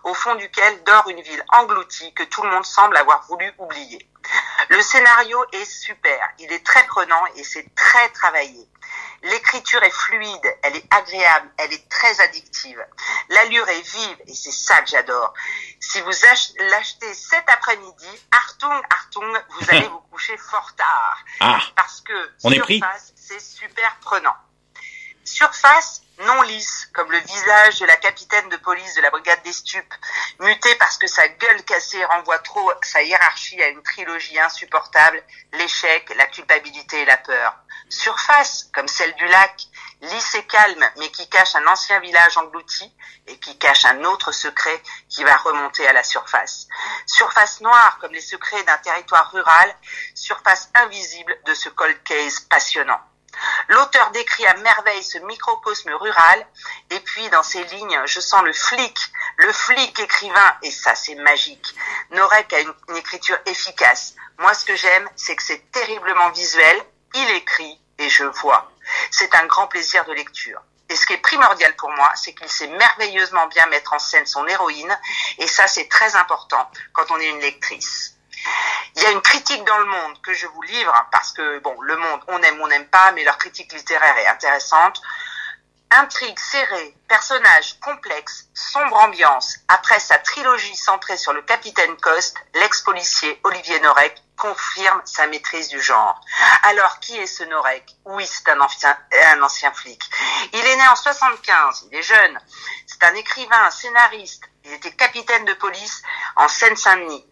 au 0.04 0.14
fond 0.14 0.34
duquel 0.36 0.82
dort 0.84 1.08
une 1.08 1.20
ville 1.20 1.44
engloutie 1.52 2.12
que 2.14 2.24
tout 2.24 2.42
le 2.42 2.50
monde 2.50 2.64
semble 2.66 2.96
avoir 2.96 3.22
voulu 3.26 3.52
oublier. 3.58 4.08
Le 4.68 4.80
scénario 4.82 5.44
est 5.52 5.64
super, 5.64 6.28
il 6.38 6.52
est 6.52 6.64
très 6.64 6.84
prenant 6.86 7.24
et 7.36 7.44
c'est 7.44 7.72
très 7.74 8.08
travaillé. 8.10 8.68
L'écriture 9.24 9.82
est 9.84 9.90
fluide, 9.94 10.58
elle 10.62 10.76
est 10.76 10.94
agréable, 10.94 11.48
elle 11.58 11.72
est 11.72 11.88
très 11.88 12.20
addictive. 12.20 12.84
L'allure 13.28 13.68
est 13.68 13.80
vive 13.80 14.16
et 14.26 14.34
c'est 14.34 14.50
ça 14.52 14.80
que 14.82 14.88
j'adore. 14.90 15.32
Si 15.80 16.00
vous 16.00 16.24
ach- 16.26 16.52
l'achetez 16.58 17.14
cet 17.14 17.48
après-midi, 17.48 18.08
Artung, 18.32 18.82
Artung, 18.90 19.42
vous 19.50 19.70
allez 19.70 19.86
vous 19.92 20.00
coucher 20.10 20.36
fort 20.36 20.74
tard. 20.76 21.18
Ah. 21.40 21.58
Parce 21.76 22.00
que 22.00 22.32
On 22.42 22.50
est 22.50 22.58
pris. 22.60 22.78
Surface, 22.80 23.12
c'est 23.24 23.40
super 23.40 23.96
prenant. 24.00 24.34
Surface 25.24 26.02
non 26.18 26.42
lisse, 26.42 26.88
comme 26.92 27.10
le 27.10 27.18
visage 27.18 27.78
de 27.78 27.86
la 27.86 27.96
capitaine 27.96 28.48
de 28.48 28.56
police 28.56 28.94
de 28.94 29.00
la 29.00 29.10
brigade 29.10 29.42
des 29.44 29.52
stupes, 29.52 29.94
muté 30.40 30.74
parce 30.76 30.98
que 30.98 31.06
sa 31.06 31.26
gueule 31.28 31.64
cassée 31.64 32.04
renvoie 32.04 32.38
trop 32.40 32.72
sa 32.82 33.02
hiérarchie 33.02 33.62
à 33.62 33.68
une 33.68 33.82
trilogie 33.82 34.38
insupportable, 34.38 35.22
l'échec, 35.52 36.12
la 36.16 36.26
culpabilité 36.26 37.02
et 37.02 37.04
la 37.04 37.16
peur. 37.16 37.56
Surface, 37.88 38.68
comme 38.74 38.88
celle 38.88 39.14
du 39.14 39.26
lac, 39.26 39.66
lisse 40.00 40.34
et 40.34 40.46
calme, 40.46 40.84
mais 40.98 41.10
qui 41.10 41.28
cache 41.28 41.54
un 41.54 41.66
ancien 41.66 42.00
village 42.00 42.36
englouti 42.36 42.92
et 43.28 43.38
qui 43.38 43.56
cache 43.58 43.84
un 43.84 44.02
autre 44.04 44.32
secret 44.32 44.82
qui 45.08 45.22
va 45.22 45.36
remonter 45.36 45.86
à 45.86 45.92
la 45.92 46.02
surface. 46.02 46.66
Surface 47.06 47.60
noire, 47.60 47.98
comme 48.00 48.12
les 48.12 48.20
secrets 48.20 48.64
d'un 48.64 48.78
territoire 48.78 49.30
rural, 49.30 49.76
surface 50.14 50.70
invisible 50.74 51.38
de 51.46 51.54
ce 51.54 51.68
cold 51.68 52.02
case 52.02 52.40
passionnant. 52.40 53.00
L'auteur 53.68 54.10
décrit 54.10 54.46
à 54.46 54.54
merveille 54.54 55.02
ce 55.02 55.18
microcosme 55.18 55.90
rural, 55.92 56.46
et 56.90 57.00
puis 57.00 57.28
dans 57.30 57.42
ses 57.42 57.64
lignes, 57.64 58.00
je 58.06 58.20
sens 58.20 58.42
le 58.42 58.52
flic, 58.52 58.98
le 59.36 59.52
flic 59.52 59.98
écrivain, 59.98 60.56
et 60.62 60.70
ça 60.70 60.94
c'est 60.94 61.14
magique. 61.16 61.74
Norek 62.10 62.52
a 62.52 62.60
une, 62.60 62.74
une 62.88 62.96
écriture 62.96 63.38
efficace. 63.46 64.14
Moi 64.38 64.52
ce 64.54 64.64
que 64.64 64.76
j'aime, 64.76 65.08
c'est 65.16 65.36
que 65.36 65.42
c'est 65.42 65.70
terriblement 65.70 66.30
visuel, 66.30 66.82
il 67.14 67.30
écrit 67.30 67.80
et 67.98 68.08
je 68.08 68.24
vois. 68.24 68.70
C'est 69.10 69.34
un 69.34 69.46
grand 69.46 69.68
plaisir 69.68 70.04
de 70.04 70.12
lecture. 70.12 70.60
Et 70.88 70.96
ce 70.96 71.06
qui 71.06 71.14
est 71.14 71.18
primordial 71.18 71.74
pour 71.76 71.90
moi, 71.90 72.12
c'est 72.16 72.34
qu'il 72.34 72.50
sait 72.50 72.66
merveilleusement 72.66 73.46
bien 73.46 73.66
mettre 73.66 73.94
en 73.94 73.98
scène 73.98 74.26
son 74.26 74.46
héroïne, 74.46 74.98
et 75.38 75.46
ça 75.46 75.66
c'est 75.66 75.88
très 75.88 76.16
important 76.16 76.70
quand 76.92 77.10
on 77.10 77.18
est 77.18 77.30
une 77.30 77.40
lectrice. 77.40 78.11
Il 78.96 79.02
y 79.02 79.06
a 79.06 79.10
une 79.10 79.22
critique 79.22 79.64
dans 79.64 79.78
le 79.78 79.86
monde 79.86 80.20
que 80.22 80.34
je 80.34 80.46
vous 80.46 80.62
livre 80.62 80.94
parce 81.10 81.32
que 81.32 81.58
bon, 81.60 81.74
le 81.80 81.96
monde, 81.96 82.20
on 82.28 82.42
aime 82.42 82.60
ou 82.60 82.64
on 82.64 82.68
n'aime 82.68 82.86
pas, 82.86 83.12
mais 83.12 83.24
leur 83.24 83.38
critique 83.38 83.72
littéraire 83.72 84.16
est 84.18 84.26
intéressante. 84.26 85.00
Intrigue 85.90 86.38
serrée, 86.38 86.96
personnages 87.06 87.78
complexes, 87.80 88.46
sombre 88.54 88.96
ambiance. 88.96 89.58
Après 89.68 90.00
sa 90.00 90.16
trilogie 90.18 90.76
centrée 90.76 91.18
sur 91.18 91.34
le 91.34 91.42
capitaine 91.42 91.96
Coste, 91.98 92.36
l'ex-policier 92.54 93.38
Olivier 93.44 93.78
Norek 93.80 94.22
confirme 94.38 95.02
sa 95.04 95.26
maîtrise 95.26 95.68
du 95.68 95.80
genre. 95.80 96.20
Alors, 96.62 96.98
qui 97.00 97.16
est 97.18 97.26
ce 97.26 97.44
Norek? 97.44 97.84
Oui, 98.06 98.26
c'est 98.26 98.48
un 98.48 98.60
ancien, 98.60 98.96
un 99.26 99.42
ancien 99.42 99.70
flic. 99.72 100.02
Il 100.52 100.66
est 100.66 100.76
né 100.76 100.88
en 100.88 100.96
75, 100.96 101.88
il 101.90 101.98
est 101.98 102.02
jeune. 102.02 102.38
C'est 102.86 103.04
un 103.04 103.14
écrivain, 103.14 103.64
un 103.66 103.70
scénariste. 103.70 104.44
Il 104.64 104.72
était 104.72 104.92
capitaine 104.92 105.44
de 105.44 105.54
police 105.54 106.02
en 106.36 106.48
Seine-Saint-Denis. 106.48 107.26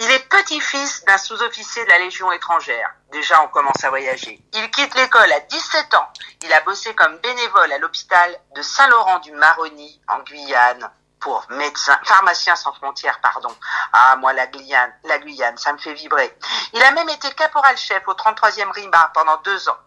Il 0.00 0.08
est 0.12 0.28
petit-fils 0.28 1.04
d'un 1.06 1.18
sous-officier 1.18 1.84
de 1.84 1.88
la 1.88 1.98
Légion 1.98 2.30
étrangère. 2.30 2.94
Déjà, 3.10 3.42
on 3.42 3.48
commence 3.48 3.82
à 3.82 3.88
voyager. 3.88 4.40
Il 4.52 4.70
quitte 4.70 4.94
l'école 4.94 5.32
à 5.32 5.40
17 5.40 5.94
ans. 5.94 6.08
Il 6.42 6.52
a 6.52 6.60
bossé 6.60 6.94
comme 6.94 7.18
bénévole 7.18 7.72
à 7.72 7.78
l'hôpital 7.78 8.38
de 8.54 8.62
Saint-Laurent-du-Maroni, 8.62 10.00
en 10.06 10.20
Guyane, 10.20 10.88
pour 11.18 11.44
médecin, 11.50 11.98
pharmacien 12.04 12.54
sans 12.54 12.72
frontières, 12.74 13.20
pardon. 13.20 13.52
Ah, 13.92 14.14
moi, 14.16 14.32
la 14.32 14.46
Guyane, 14.46 14.94
la 15.02 15.18
Guyane, 15.18 15.58
ça 15.58 15.72
me 15.72 15.78
fait 15.78 15.94
vibrer. 15.94 16.32
Il 16.74 16.82
a 16.84 16.92
même 16.92 17.08
été 17.08 17.32
caporal-chef 17.32 18.06
au 18.06 18.14
33e 18.14 18.70
RIMA 18.70 19.10
pendant 19.14 19.38
deux 19.38 19.68
ans. 19.68 19.78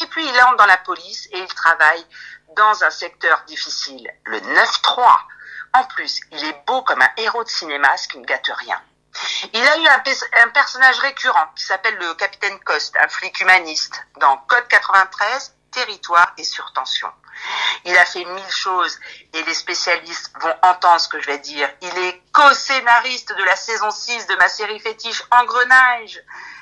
Et 0.00 0.06
puis, 0.06 0.28
il 0.28 0.40
entre 0.42 0.58
dans 0.58 0.66
la 0.66 0.76
police 0.76 1.28
et 1.32 1.38
il 1.40 1.54
travaille 1.54 2.06
dans 2.54 2.84
un 2.84 2.90
secteur 2.90 3.42
difficile, 3.48 4.08
le 4.26 4.38
9-3. 4.38 5.18
En 5.74 5.84
plus, 5.84 6.20
il 6.30 6.44
est 6.44 6.62
beau 6.68 6.82
comme 6.82 7.02
un 7.02 7.10
héros 7.16 7.42
de 7.42 7.48
cinéma, 7.48 7.96
ce 7.96 8.06
qui 8.06 8.18
ne 8.18 8.24
gâte 8.24 8.48
rien. 8.58 8.80
Il 9.52 9.66
a 9.66 9.76
eu 9.78 9.86
un, 9.88 9.98
pers- 10.00 10.24
un 10.44 10.48
personnage 10.48 10.98
récurrent 11.00 11.48
qui 11.56 11.64
s'appelle 11.64 11.96
le 11.96 12.14
capitaine 12.14 12.58
Coste, 12.60 12.96
un 13.00 13.08
flic 13.08 13.40
humaniste, 13.40 13.94
dans 14.18 14.36
Code 14.48 14.66
93, 14.68 15.54
Territoire 15.70 16.32
et 16.38 16.44
Surtension. 16.44 17.10
Il 17.84 17.96
a 17.98 18.04
fait 18.06 18.24
mille 18.24 18.50
choses 18.50 18.98
et 19.34 19.42
les 19.42 19.54
spécialistes 19.54 20.32
vont 20.40 20.54
entendre 20.62 21.00
ce 21.00 21.08
que 21.08 21.20
je 21.20 21.26
vais 21.26 21.38
dire. 21.38 21.68
Il 21.82 21.98
est 21.98 22.22
co-scénariste 22.32 23.36
de 23.36 23.44
la 23.44 23.56
saison 23.56 23.90
6 23.90 24.26
de 24.26 24.36
ma 24.36 24.48
série 24.48 24.80
fétiche 24.80 25.22
Engrenage, 25.30 26.18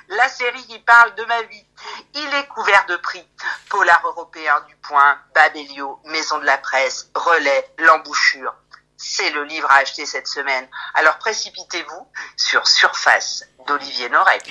la 0.09 0.29
série 0.29 0.67
qui 0.67 0.81
parle 0.81 1.15
de 1.15 1.25
ma 1.25 1.43
vie. 1.43 1.65
Il 2.15 2.35
est 2.35 2.47
couvert 2.49 2.85
de 2.87 2.97
prix. 2.97 3.27
Polar 3.71 4.01
européen 4.05 4.61
du 4.67 4.77
Point, 4.77 5.19
Babelio, 5.35 6.01
Maison 6.07 6.39
de 6.39 6.45
la 6.45 6.59
Presse, 6.59 7.09
Relais, 7.15 7.71
L'Embouchure. 7.79 8.55
C'est 9.07 9.31
le 9.33 9.45
livre 9.45 9.71
à 9.71 9.81
acheter 9.81 10.07
cette 10.07 10.27
semaine. 10.27 10.67
Alors 10.95 11.19
précipitez-vous 11.19 12.07
sur 12.39 12.67
Surface 12.67 13.45
d'Olivier 13.69 14.09
Norek. 14.09 14.51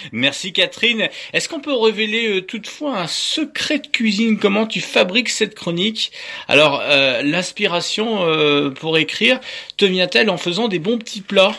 Merci 0.12 0.52
Catherine. 0.52 1.08
Est-ce 1.32 1.48
qu'on 1.48 1.60
peut 1.60 1.72
révéler 1.72 2.38
euh, 2.38 2.42
toutefois 2.42 2.98
un 2.98 3.06
secret 3.06 3.78
de 3.78 3.86
cuisine? 3.86 4.40
Comment 4.40 4.66
tu 4.66 4.80
fabriques 4.80 5.28
cette 5.28 5.54
chronique? 5.54 6.10
Alors, 6.48 6.80
euh, 6.82 7.22
l'inspiration 7.22 8.26
euh, 8.26 8.70
pour 8.70 8.98
écrire 8.98 9.38
te 9.76 9.84
vient-elle 9.84 10.30
en 10.30 10.36
faisant 10.36 10.66
des 10.66 10.80
bons 10.80 10.98
petits 10.98 11.22
plats? 11.22 11.54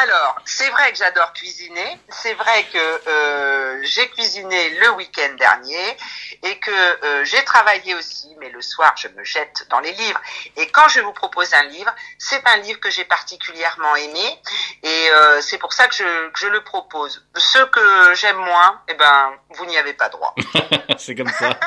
Alors, 0.00 0.36
c'est 0.44 0.70
vrai 0.70 0.92
que 0.92 0.98
j'adore 0.98 1.32
cuisiner. 1.32 1.98
C'est 2.08 2.34
vrai 2.34 2.64
que 2.72 3.08
euh, 3.08 3.80
j'ai 3.82 4.08
cuisiné 4.10 4.70
le 4.78 4.92
week-end 4.92 5.34
dernier 5.36 5.96
et 6.44 6.56
que 6.58 6.70
euh, 6.70 7.24
j'ai 7.24 7.42
travaillé 7.44 7.96
aussi, 7.96 8.28
mais 8.38 8.48
le 8.50 8.62
soir, 8.62 8.94
je 8.96 9.08
me 9.08 9.24
jette 9.24 9.66
dans 9.70 9.80
les 9.80 9.90
livres. 9.92 10.20
Et 10.56 10.68
quand 10.68 10.86
je 10.88 11.00
vous 11.00 11.12
propose 11.12 11.52
un 11.52 11.64
livre, 11.64 11.92
c'est 12.16 12.46
un 12.46 12.58
livre 12.58 12.78
que 12.78 12.90
j'ai 12.90 13.04
particulièrement 13.04 13.96
aimé 13.96 14.40
et 14.84 15.08
euh, 15.12 15.40
c'est 15.40 15.58
pour 15.58 15.72
ça 15.72 15.88
que 15.88 15.94
je, 15.96 16.28
que 16.30 16.38
je 16.38 16.46
le 16.46 16.62
propose. 16.62 17.26
Ceux 17.36 17.66
que 17.66 18.14
j'aime 18.14 18.36
moins, 18.36 18.80
eh 18.88 18.94
ben, 18.94 19.32
vous 19.50 19.66
n'y 19.66 19.76
avez 19.78 19.94
pas 19.94 20.08
droit. 20.08 20.34
C'est 20.98 21.14
comme 21.14 21.30
ça. 21.30 21.58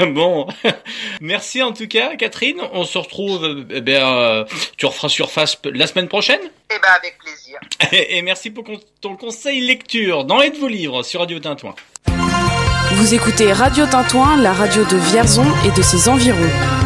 bon, 0.00 0.46
merci 1.20 1.62
en 1.62 1.72
tout 1.72 1.88
cas 1.88 2.16
Catherine. 2.16 2.60
On 2.72 2.84
se 2.84 2.98
retrouve, 2.98 3.66
eh 3.70 3.82
euh, 3.88 4.44
tu 4.76 4.86
referas 4.86 5.08
surface 5.08 5.58
la 5.64 5.86
semaine 5.86 6.08
prochaine? 6.08 6.40
Eh 6.70 6.78
ben, 6.78 6.88
avec 6.96 7.18
plaisir. 7.18 7.60
Et 7.92 8.22
merci 8.22 8.50
pour 8.50 8.64
ton 9.00 9.16
conseil 9.16 9.60
lecture 9.60 10.24
dans 10.24 10.40
Aide 10.40 10.56
vos 10.56 10.68
livres 10.68 11.02
sur 11.02 11.20
Radio 11.20 11.38
Tintouin. 11.38 11.74
Vous 12.92 13.14
écoutez 13.14 13.52
Radio 13.52 13.86
Tintouin, 13.86 14.36
la 14.40 14.52
radio 14.52 14.84
de 14.84 14.96
Vierzon 14.96 15.46
et 15.66 15.76
de 15.76 15.82
ses 15.82 16.08
environs. 16.08 16.85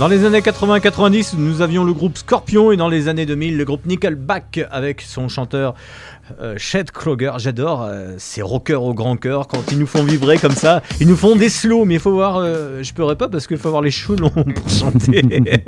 Dans 0.00 0.08
les 0.08 0.24
années 0.24 0.40
80-90, 0.40 1.34
nous 1.36 1.60
avions 1.60 1.84
le 1.84 1.92
groupe 1.92 2.16
Scorpion 2.16 2.72
et 2.72 2.78
dans 2.78 2.88
les 2.88 3.08
années 3.08 3.26
2000, 3.26 3.58
le 3.58 3.64
groupe 3.66 3.84
Nickelback 3.84 4.66
avec 4.70 5.02
son 5.02 5.28
chanteur 5.28 5.74
euh, 6.40 6.54
Chet 6.56 6.84
Kroger. 6.84 7.32
J'adore 7.36 7.82
euh, 7.82 8.14
ces 8.16 8.40
rockers 8.40 8.82
au 8.82 8.94
grand 8.94 9.18
cœur 9.18 9.46
quand 9.46 9.60
ils 9.70 9.78
nous 9.78 9.86
font 9.86 10.02
vibrer 10.02 10.38
comme 10.38 10.54
ça. 10.54 10.80
Ils 11.02 11.06
nous 11.06 11.16
font 11.16 11.36
des 11.36 11.50
slows, 11.50 11.84
mais 11.84 11.96
il 11.96 12.00
faut 12.00 12.12
voir, 12.12 12.38
euh, 12.38 12.82
je 12.82 12.94
pourrais 12.94 13.16
pas 13.16 13.28
parce 13.28 13.46
qu'il 13.46 13.58
faut 13.58 13.68
avoir 13.68 13.82
les 13.82 13.90
cheveux 13.90 14.16
longs 14.16 14.30
pour 14.30 14.70
chanter. 14.70 15.20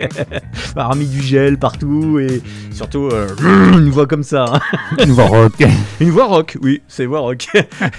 Bah, 0.74 0.86
remis 0.86 1.04
du 1.06 1.20
gel 1.20 1.58
partout 1.58 2.18
et 2.18 2.40
surtout 2.72 3.10
euh, 3.12 3.28
une 3.74 3.90
voix 3.90 4.06
comme 4.06 4.22
ça. 4.22 4.46
hein. 4.48 4.60
Une 5.04 5.12
voix 5.12 5.26
rock. 5.26 5.62
Une 6.00 6.10
voix 6.10 6.24
rock, 6.24 6.56
oui, 6.62 6.80
c'est 6.88 7.04
voix 7.04 7.20
rock. 7.20 7.48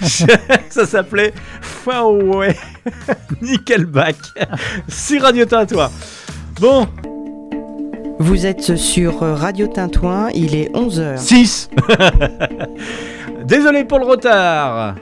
ça 0.68 0.84
s'appelait 0.84 1.32
Faraway 1.60 2.56
Nickelback. 3.40 4.16
Si 4.88 5.20
Radio 5.20 5.44
toi. 5.44 5.90
Bon, 6.60 6.86
Vous 8.18 8.46
êtes 8.46 8.76
sur 8.76 9.18
Radio 9.20 9.66
Tintouin, 9.66 10.30
il 10.34 10.54
est 10.54 10.70
11h. 10.72 11.18
6 11.18 11.70
Désolé 13.44 13.84
pour 13.84 13.98
le 13.98 14.06
retard. 14.06 14.96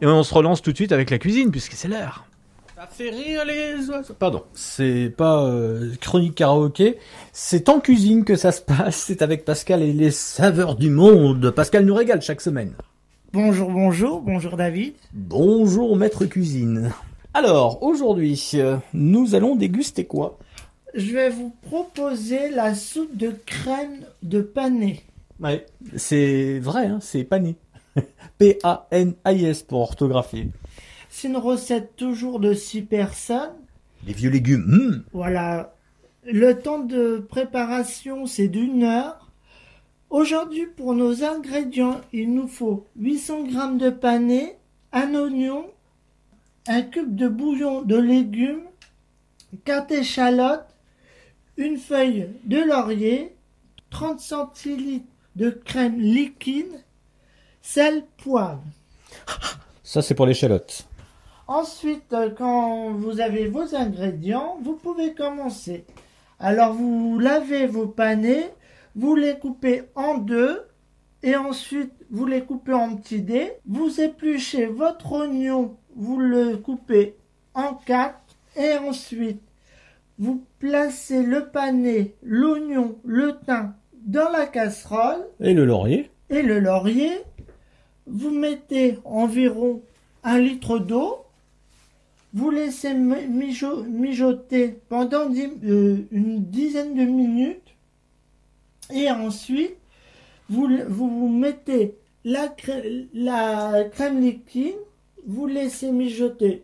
Et 0.00 0.06
on 0.06 0.22
se 0.22 0.34
relance 0.34 0.62
tout 0.62 0.72
de 0.72 0.76
suite 0.76 0.92
avec 0.92 1.10
la 1.10 1.18
cuisine 1.18 1.50
puisque 1.50 1.72
c'est 1.72 1.88
l'heure. 1.88 2.26
Ça 2.74 2.86
fait 2.90 3.10
rire 3.10 3.44
les 3.46 3.88
oiseaux. 3.88 4.14
Pardon, 4.18 4.42
c'est 4.52 5.12
pas 5.16 5.44
euh, 5.44 5.92
chronique 6.00 6.34
karaoké, 6.34 6.98
c'est 7.32 7.68
en 7.68 7.80
cuisine 7.80 8.24
que 8.24 8.36
ça 8.36 8.52
se 8.52 8.60
passe, 8.60 8.96
c'est 9.06 9.22
avec 9.22 9.44
Pascal 9.44 9.82
et 9.82 9.92
les 9.92 10.10
saveurs 10.10 10.74
du 10.74 10.90
monde. 10.90 11.50
Pascal 11.50 11.86
nous 11.86 11.94
régale 11.94 12.20
chaque 12.20 12.40
semaine. 12.42 12.72
Bonjour, 13.32 13.70
bonjour, 13.70 14.20
bonjour 14.20 14.56
David. 14.56 14.94
Bonjour 15.14 15.96
maître 15.96 16.26
cuisine. 16.26 16.92
Alors, 17.32 17.82
aujourd'hui, 17.82 18.50
euh, 18.54 18.76
nous 18.94 19.34
allons 19.34 19.56
déguster 19.56 20.04
quoi? 20.04 20.38
Je 20.96 21.12
vais 21.12 21.28
vous 21.28 21.50
proposer 21.60 22.48
la 22.48 22.74
soupe 22.74 23.14
de 23.14 23.30
crème 23.44 24.06
de 24.22 24.40
panais. 24.40 25.02
Ouais, 25.38 25.66
c'est 25.94 26.58
vrai, 26.58 26.86
hein, 26.86 27.00
c'est 27.02 27.24
pané. 27.24 27.56
P-A-N-A-I-S 28.38 29.62
pour 29.64 29.80
orthographier. 29.80 30.48
C'est 31.10 31.28
une 31.28 31.36
recette 31.36 31.96
toujours 31.96 32.40
de 32.40 32.54
6 32.54 32.82
personnes. 32.82 33.52
Les 34.06 34.14
vieux 34.14 34.30
légumes. 34.30 34.64
hmm. 34.66 35.04
Voilà. 35.12 35.74
Le 36.24 36.54
temps 36.54 36.78
de 36.78 37.18
préparation, 37.18 38.24
c'est 38.24 38.48
d'une 38.48 38.82
heure. 38.82 39.30
Aujourd'hui, 40.08 40.64
pour 40.64 40.94
nos 40.94 41.22
ingrédients, 41.22 42.00
il 42.14 42.32
nous 42.32 42.48
faut 42.48 42.86
800 42.98 43.50
g 43.50 43.58
de 43.78 43.90
panais, 43.90 44.56
un 44.92 45.14
oignon, 45.14 45.66
un 46.66 46.80
cube 46.80 47.14
de 47.14 47.28
bouillon 47.28 47.82
de 47.82 47.96
légumes, 47.96 48.64
4 49.66 49.92
échalotes, 49.92 50.75
une 51.56 51.78
feuille 51.78 52.28
de 52.44 52.58
laurier, 52.58 53.34
30 53.90 54.20
centilitres 54.20 55.06
de 55.36 55.50
crème 55.50 55.98
liquide, 55.98 56.84
sel, 57.62 58.04
poivre. 58.18 58.62
Ça, 59.82 60.02
c'est 60.02 60.14
pour 60.14 60.26
l'échalote. 60.26 60.86
Ensuite, 61.48 62.12
euh, 62.12 62.30
quand 62.36 62.90
vous 62.92 63.20
avez 63.20 63.46
vos 63.46 63.74
ingrédients, 63.74 64.58
vous 64.62 64.74
pouvez 64.74 65.14
commencer. 65.14 65.84
Alors, 66.40 66.72
vous 66.72 67.18
lavez 67.18 67.66
vos 67.66 67.86
panais, 67.86 68.52
vous 68.96 69.14
les 69.14 69.38
coupez 69.38 69.84
en 69.94 70.18
deux, 70.18 70.66
et 71.22 71.36
ensuite, 71.36 71.92
vous 72.10 72.26
les 72.26 72.42
coupez 72.42 72.72
en 72.72 72.96
petits 72.96 73.22
dés. 73.22 73.52
Vous 73.66 74.00
épluchez 74.00 74.66
votre 74.66 75.12
oignon, 75.12 75.76
vous 75.94 76.18
le 76.18 76.56
coupez 76.56 77.14
en 77.54 77.74
quatre, 77.74 78.20
et 78.56 78.76
ensuite, 78.78 79.42
vous 80.18 80.44
placez 80.58 81.22
le 81.22 81.46
panais, 81.48 82.14
l'oignon, 82.22 82.98
le 83.04 83.38
thym 83.46 83.74
dans 84.06 84.30
la 84.30 84.46
casserole, 84.46 85.26
Et 85.40 85.52
le 85.52 85.64
laurier. 85.64 86.10
Et 86.30 86.42
le 86.42 86.58
laurier, 86.60 87.10
vous 88.06 88.30
mettez 88.30 88.98
environ 89.04 89.82
un 90.24 90.38
litre 90.38 90.78
d'eau, 90.78 91.18
vous 92.32 92.50
laissez 92.50 92.94
mi- 92.94 93.26
mijo- 93.28 93.84
mijoter 93.84 94.78
pendant 94.88 95.28
euh, 95.30 95.96
une 96.10 96.44
dizaine 96.44 96.94
de 96.94 97.04
minutes, 97.04 97.74
et 98.94 99.10
ensuite, 99.10 99.76
vous, 100.48 100.68
vous, 100.88 101.28
mettez 101.28 101.96
la 102.24 102.46
crème 102.48 104.20
liquide, 104.20 104.74
vous 105.26 105.46
laissez 105.46 105.90
mijoter 105.90 106.62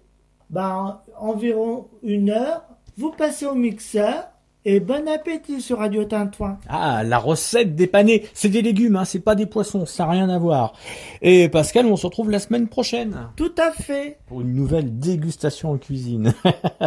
ben, 0.51 1.01
environ 1.19 1.89
une 2.03 2.31
heure, 2.31 2.65
vous 2.99 3.11
passez 3.11 3.47
au 3.47 3.55
mixeur, 3.55 4.25
et 4.65 4.79
bon 4.79 5.09
appétit 5.09 5.61
sur 5.61 5.79
Radio 5.79 6.05
Tintouin. 6.05 6.59
Ah, 6.69 7.03
la 7.03 7.19
recette 7.19 7.75
des 7.75 7.89
panais. 7.89 8.25
C'est 8.33 8.49
des 8.49 8.63
légumes, 8.63 8.95
hein, 8.97 9.05
c'est 9.05 9.19
pas 9.19 9.35
des 9.35 9.47
poissons, 9.47 9.87
ça 9.87 10.05
n'a 10.05 10.11
rien 10.13 10.29
à 10.29 10.39
voir. 10.39 10.75
Et 11.21 11.49
Pascal, 11.49 11.87
on 11.87 11.97
se 11.97 12.07
retrouve 12.07 12.31
la 12.31 12.39
semaine 12.39 12.69
prochaine 12.69 13.27
Tout 13.37 13.53
à 13.59 13.73
fait. 13.73 14.19
pour 14.27 14.41
une 14.41 14.55
nouvelle 14.55 14.99
dégustation 14.99 15.73
en 15.73 15.79
cuisine. 15.79 16.33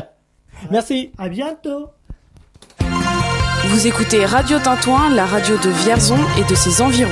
Merci. 0.72 1.12
À 1.18 1.28
bientôt. 1.28 1.88
Vous 3.68 3.88
écoutez 3.88 4.24
Radio 4.26 4.60
Tintouin, 4.60 5.14
la 5.14 5.26
radio 5.26 5.58
de 5.58 5.70
Vierzon 5.70 6.20
et 6.40 6.50
de 6.50 6.56
ses 6.56 6.82
environs. 6.82 7.10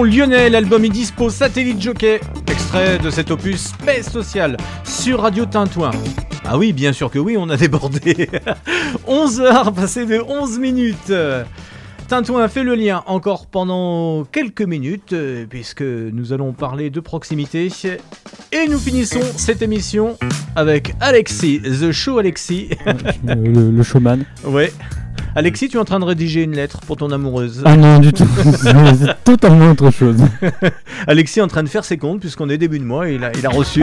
Sont 0.00 0.04
lyonnais, 0.06 0.48
l'album 0.48 0.82
est 0.86 0.88
dispo 0.88 1.28
Satellite 1.28 1.78
Jockey, 1.78 2.22
extrait 2.50 2.96
de 2.96 3.10
cet 3.10 3.30
opus 3.30 3.72
Paix 3.84 4.02
sociale 4.02 4.56
sur 4.82 5.20
Radio 5.20 5.44
Tintouin. 5.44 5.90
Ah 6.42 6.56
oui, 6.56 6.72
bien 6.72 6.94
sûr 6.94 7.10
que 7.10 7.18
oui, 7.18 7.36
on 7.36 7.50
a 7.50 7.58
débordé. 7.58 8.30
11h, 9.06 9.74
passé 9.74 10.06
de 10.06 10.18
11 10.26 10.58
minutes. 10.58 11.12
Tintouin 12.08 12.48
fait 12.48 12.62
le 12.62 12.76
lien 12.76 13.02
encore 13.04 13.44
pendant 13.44 14.24
quelques 14.24 14.62
minutes, 14.62 15.12
euh, 15.12 15.44
puisque 15.46 15.82
nous 15.82 16.32
allons 16.32 16.54
parler 16.54 16.88
de 16.88 17.00
proximité. 17.00 17.68
Et 18.52 18.68
nous 18.70 18.78
finissons 18.78 19.20
cette 19.36 19.60
émission 19.60 20.16
avec 20.56 20.94
Alexis, 21.00 21.60
The 21.60 21.92
Show 21.92 22.16
Alexis. 22.16 22.70
Le, 23.26 23.70
le 23.70 23.82
showman. 23.82 24.24
ouais. 24.46 24.72
Alexis, 25.36 25.68
tu 25.68 25.76
es 25.76 25.80
en 25.80 25.84
train 25.84 26.00
de 26.00 26.04
rédiger 26.04 26.42
une 26.42 26.54
lettre 26.56 26.80
pour 26.86 26.96
ton 26.96 27.10
amoureuse. 27.12 27.62
Ah 27.64 27.76
non, 27.76 27.98
du 27.98 28.12
tout. 28.12 28.26
C'est 28.52 29.24
totalement 29.24 29.70
autre 29.70 29.90
chose. 29.90 30.16
Alexis 31.06 31.38
est 31.38 31.42
en 31.42 31.48
train 31.48 31.62
de 31.62 31.68
faire 31.68 31.84
ses 31.84 31.98
comptes 31.98 32.20
puisqu'on 32.20 32.48
est 32.48 32.58
début 32.58 32.78
de 32.78 32.84
mois 32.84 33.08
et 33.08 33.14
il 33.14 33.24
a, 33.24 33.30
il 33.36 33.46
a 33.46 33.50
reçu. 33.50 33.82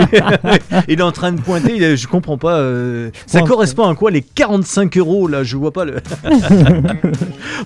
il 0.88 1.00
est 1.00 1.04
en 1.04 1.12
train 1.12 1.32
de 1.32 1.40
pointer. 1.42 1.76
il 1.76 1.84
est- 1.84 1.98
je 1.98 2.08
comprends 2.08 2.38
pas. 2.38 2.58
euh, 2.58 3.10
ça 3.26 3.42
correspond 3.42 3.88
à 3.88 3.96
quoi 3.96 4.12
les 4.12 4.22
45 4.22 4.98
euros 4.98 5.28
là 5.28 5.44
Je 5.44 5.56
vois 5.58 5.72
pas 5.72 5.86
le. 5.86 5.96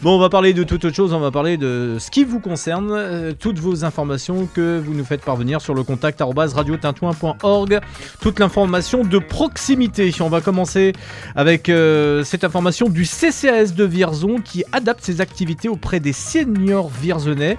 bon, 0.01 0.15
on 0.15 0.19
va 0.19 0.29
parler 0.29 0.53
de 0.53 0.63
toute 0.63 0.85
autre 0.85 0.95
chose. 0.95 1.13
On 1.13 1.19
va 1.19 1.31
parler 1.31 1.57
de 1.57 1.97
ce 1.99 2.11
qui 2.11 2.23
vous 2.23 2.39
concerne, 2.39 2.89
euh, 2.91 3.31
toutes 3.37 3.59
vos 3.59 3.83
informations 3.83 4.47
que 4.53 4.79
vous 4.83 4.93
nous 4.93 5.05
faites 5.05 5.21
parvenir 5.21 5.59
sur 5.61 5.73
le 5.73 5.83
contact 5.83 6.21
radiotintouin.org. 6.21 7.79
Toute 8.21 8.39
l'information 8.39 9.03
de 9.03 9.17
proximité. 9.19 10.11
On 10.19 10.29
va 10.29 10.41
commencer 10.41 10.93
avec 11.35 11.69
euh, 11.69 12.23
cette 12.23 12.43
information 12.43 12.87
du 12.89 13.03
CCAS 13.05 13.70
de 13.75 13.83
Vierzon 13.83 14.37
qui 14.43 14.63
adapte 14.71 15.03
ses 15.03 15.21
activités 15.21 15.69
auprès 15.69 15.99
des 15.99 16.13
seniors 16.13 16.89
vierzonais. 16.89 17.57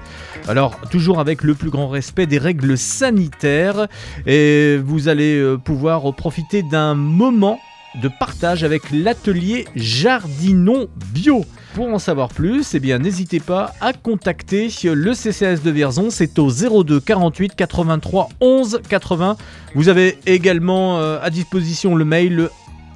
Alors, 0.48 0.78
toujours 0.90 1.20
avec 1.20 1.42
le 1.42 1.54
plus 1.54 1.70
grand 1.70 1.88
respect 1.88 2.26
des 2.26 2.38
règles 2.38 2.76
sanitaires. 2.78 3.88
Et 4.26 4.78
vous 4.84 5.08
allez 5.08 5.38
euh, 5.38 5.56
pouvoir 5.56 6.14
profiter 6.14 6.62
d'un 6.62 6.94
moment 6.94 7.58
de 8.00 8.08
partage 8.08 8.64
avec 8.64 8.90
l'atelier 8.90 9.66
Jardinon 9.76 10.88
Bio. 11.12 11.44
pour 11.74 11.88
en 11.88 11.98
savoir 11.98 12.28
plus, 12.28 12.74
eh 12.74 12.80
bien 12.80 12.98
n'hésitez 12.98 13.40
pas 13.40 13.74
à 13.80 13.92
contacter 13.92 14.68
le 14.84 15.12
CCAS 15.12 15.62
de 15.62 15.70
Vierzon, 15.70 16.10
c'est 16.10 16.38
au 16.38 16.50
02 16.50 17.00
48 17.00 17.54
83 17.54 18.28
11 18.40 18.80
80. 18.88 19.36
Vous 19.74 19.88
avez 19.88 20.18
également 20.26 20.98
euh, 20.98 21.18
à 21.22 21.30
disposition 21.30 21.94
le 21.94 22.04
mail 22.04 22.48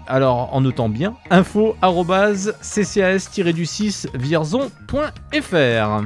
alors 0.06 0.54
en 0.54 0.60
notant 0.60 0.88
bien 0.88 1.16
info 1.30 1.74
ccs-du6 1.82 4.06
vierzon.fr. 4.14 6.04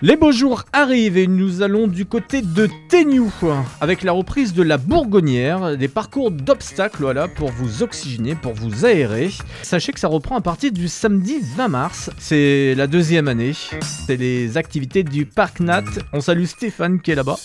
Les 0.00 0.14
beaux 0.14 0.30
jours 0.30 0.62
arrivent 0.72 1.18
et 1.18 1.26
nous 1.26 1.60
allons 1.60 1.88
du 1.88 2.06
côté 2.06 2.40
de 2.40 2.68
Téniou 2.88 3.32
avec 3.80 4.04
la 4.04 4.12
reprise 4.12 4.54
de 4.54 4.62
la 4.62 4.78
Bourgonnière, 4.78 5.76
des 5.76 5.88
parcours 5.88 6.30
d'obstacles 6.30 7.02
voilà, 7.02 7.26
pour 7.26 7.50
vous 7.50 7.82
oxygéner, 7.82 8.36
pour 8.36 8.52
vous 8.52 8.86
aérer. 8.86 9.30
Sachez 9.62 9.92
que 9.92 9.98
ça 9.98 10.06
reprend 10.06 10.36
à 10.36 10.40
partir 10.40 10.70
du 10.70 10.86
samedi 10.86 11.40
20 11.56 11.66
mars, 11.66 12.10
c'est 12.16 12.76
la 12.76 12.86
deuxième 12.86 13.26
année. 13.26 13.54
C'est 13.82 14.16
les 14.16 14.56
activités 14.56 15.02
du 15.02 15.26
Parc 15.26 15.58
Nat. 15.58 15.82
On 16.12 16.20
salue 16.20 16.44
Stéphane 16.44 17.00
qui 17.00 17.10
est 17.10 17.16
là-bas. 17.16 17.38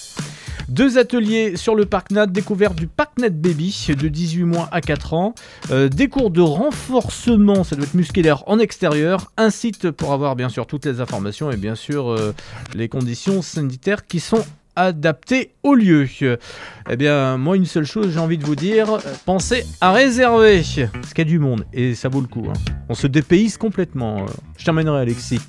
Deux 0.69 0.97
ateliers 0.97 1.55
sur 1.57 1.75
le 1.75 1.85
Parc 1.85 2.11
Nat, 2.11 2.25
découverte 2.27 2.75
du 2.75 2.87
Parc 2.87 3.19
Nat 3.19 3.29
Baby 3.29 3.87
de 3.97 4.07
18 4.07 4.43
mois 4.43 4.69
à 4.71 4.81
4 4.81 5.13
ans, 5.13 5.35
Euh, 5.71 5.87
des 5.89 6.07
cours 6.07 6.29
de 6.31 6.41
renforcement, 6.41 7.63
ça 7.63 7.75
doit 7.75 7.85
être 7.85 7.93
musculaire 7.93 8.43
en 8.47 8.59
extérieur, 8.59 9.31
un 9.37 9.49
site 9.49 9.91
pour 9.91 10.13
avoir 10.13 10.35
bien 10.35 10.49
sûr 10.49 10.65
toutes 10.67 10.85
les 10.85 10.99
informations 11.01 11.51
et 11.51 11.57
bien 11.57 11.75
sûr 11.75 12.09
euh, 12.11 12.33
les 12.75 12.89
conditions 12.89 13.41
sanitaires 13.41 14.05
qui 14.07 14.19
sont 14.19 14.43
adaptées 14.75 15.51
au 15.63 15.75
lieu. 15.75 16.07
Eh 16.89 16.95
bien, 16.95 17.37
moi, 17.37 17.55
une 17.55 17.65
seule 17.65 17.85
chose, 17.85 18.09
j'ai 18.11 18.19
envie 18.19 18.37
de 18.39 18.45
vous 18.45 18.55
dire, 18.55 18.87
pensez 19.25 19.65
à 19.81 19.91
réserver, 19.91 20.63
parce 20.93 21.13
qu'il 21.13 21.25
y 21.25 21.27
a 21.27 21.31
du 21.31 21.39
monde 21.39 21.65
et 21.73 21.93
ça 21.93 22.09
vaut 22.09 22.21
le 22.21 22.27
coup. 22.27 22.47
hein. 22.49 22.53
On 22.89 22.95
se 22.95 23.05
dépayse 23.07 23.57
complètement. 23.57 24.23
euh. 24.23 24.25
Je 24.57 24.65
terminerai, 24.65 25.01
Alexis. 25.01 25.39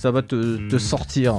Ça 0.00 0.10
va 0.10 0.22
te, 0.22 0.56
te 0.66 0.78
sortir. 0.78 1.34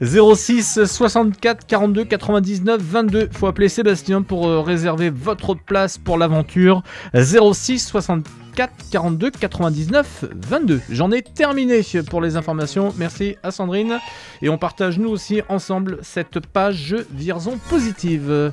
06 0.00 0.84
64 0.84 1.66
42 1.66 2.04
99 2.04 2.80
22. 2.80 3.28
Faut 3.32 3.48
appeler 3.48 3.68
Sébastien 3.68 4.22
pour 4.22 4.46
euh, 4.46 4.60
réserver 4.60 5.10
votre 5.10 5.54
place 5.54 5.98
pour 5.98 6.18
l'aventure. 6.18 6.84
06 7.12 7.80
64 7.88 8.70
42 8.92 9.30
99 9.32 10.24
22. 10.36 10.82
J'en 10.88 11.10
ai 11.10 11.22
terminé 11.22 11.80
pour 12.08 12.20
les 12.20 12.36
informations. 12.36 12.94
Merci 12.96 13.34
à 13.42 13.50
Sandrine. 13.50 13.98
Et 14.40 14.48
on 14.48 14.56
partage 14.56 15.00
nous 15.00 15.08
aussi 15.08 15.42
ensemble 15.48 15.98
cette 16.02 16.38
page 16.38 16.94
Vierzon 17.10 17.58
positive. 17.70 18.52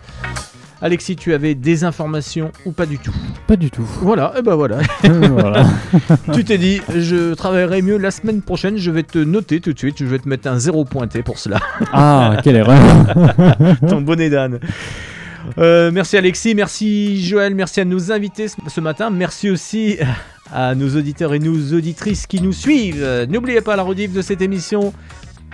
Alexis, 0.83 1.15
tu 1.15 1.33
avais 1.33 1.53
des 1.53 1.83
informations 1.83 2.51
ou 2.65 2.71
pas 2.71 2.87
du 2.87 2.97
tout 2.97 3.13
Pas 3.45 3.55
du 3.55 3.69
tout. 3.69 3.87
Voilà, 4.01 4.33
et 4.37 4.41
ben 4.41 4.55
voilà. 4.55 4.79
Voilà. 5.03 5.65
tu 6.33 6.43
t'es 6.43 6.57
dit, 6.57 6.81
je 6.95 7.35
travaillerai 7.35 7.83
mieux 7.83 7.97
la 7.97 8.09
semaine 8.09 8.41
prochaine, 8.41 8.77
je 8.77 8.89
vais 8.89 9.03
te 9.03 9.19
noter 9.19 9.61
tout 9.61 9.73
de 9.73 9.77
suite, 9.77 9.97
je 9.99 10.05
vais 10.05 10.17
te 10.17 10.27
mettre 10.27 10.47
un 10.47 10.57
zéro 10.57 10.83
pointé 10.83 11.21
pour 11.21 11.37
cela. 11.37 11.59
Ah, 11.93 12.37
quelle 12.43 12.55
erreur. 12.55 12.79
Ton 13.87 14.01
bonnet 14.01 14.29
d'âne. 14.29 14.59
Euh, 15.57 15.91
merci 15.91 16.17
Alexis, 16.17 16.55
merci 16.55 17.23
Joël, 17.23 17.53
merci 17.53 17.81
à 17.81 17.85
nos 17.85 18.11
invités 18.11 18.47
ce 18.47 18.81
matin, 18.81 19.09
merci 19.09 19.49
aussi 19.49 19.97
à 20.53 20.75
nos 20.75 20.95
auditeurs 20.95 21.33
et 21.33 21.39
nos 21.39 21.73
auditrices 21.73 22.27
qui 22.27 22.41
nous 22.41 22.53
suivent. 22.53 23.01
Euh, 23.01 23.25
N'oubliez 23.25 23.61
pas 23.61 23.75
la 23.75 23.83
rediff 23.83 24.13
de 24.13 24.21
cette 24.21 24.41
émission. 24.41 24.93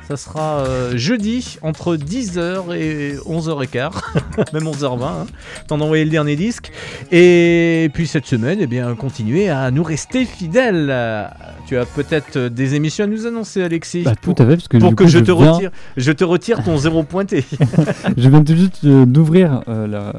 Ça 0.07 0.15
sera 0.15 0.59
euh, 0.59 0.93
jeudi 0.95 1.57
entre 1.61 1.97
10h 1.97 2.73
et 2.77 3.17
11h15, 3.27 3.91
même 4.53 4.63
11h20, 4.63 5.03
hein, 5.03 5.25
temps 5.67 5.77
d'envoyer 5.77 6.05
le 6.05 6.09
dernier 6.11 6.38
disque. 6.38 6.71
Et 7.11 7.89
puis 7.93 8.07
cette 8.07 8.25
semaine, 8.25 8.59
eh 8.61 8.67
bien, 8.67 8.95
continuez 8.95 9.49
à 9.49 9.69
nous 9.69 9.84
rester 9.84 10.23
fidèles. 10.23 10.88
Euh, 10.89 11.25
Tu 11.67 11.75
as 11.77 11.85
peut-être 11.85 12.38
euh, 12.38 12.49
des 12.49 12.75
émissions 12.75 13.03
à 13.03 13.07
nous 13.07 13.25
annoncer, 13.25 13.61
Alexis, 13.61 14.03
Bah, 14.03 14.13
tout 14.21 14.34
pour, 14.34 14.45
à 14.45 14.47
fait, 14.49 14.55
parce 14.55 14.67
que 14.69 14.77
pour 14.77 14.95
que 14.95 15.03
coup, 15.03 15.09
je, 15.09 15.19
je 15.19 15.23
te 15.25 15.31
viens- 15.34 15.51
retire, 15.51 15.71
je 15.97 16.11
te 16.13 16.23
retire 16.23 16.63
ton 16.63 16.77
zéro 16.77 17.03
pointé. 17.03 17.43
Je 18.17 18.29
viens 18.29 18.41
tout 18.43 18.55
juste 18.55 18.79
euh, 18.85 19.05
d'ouvrir 19.05 19.61
euh, 19.67 19.88
la, 19.88 20.13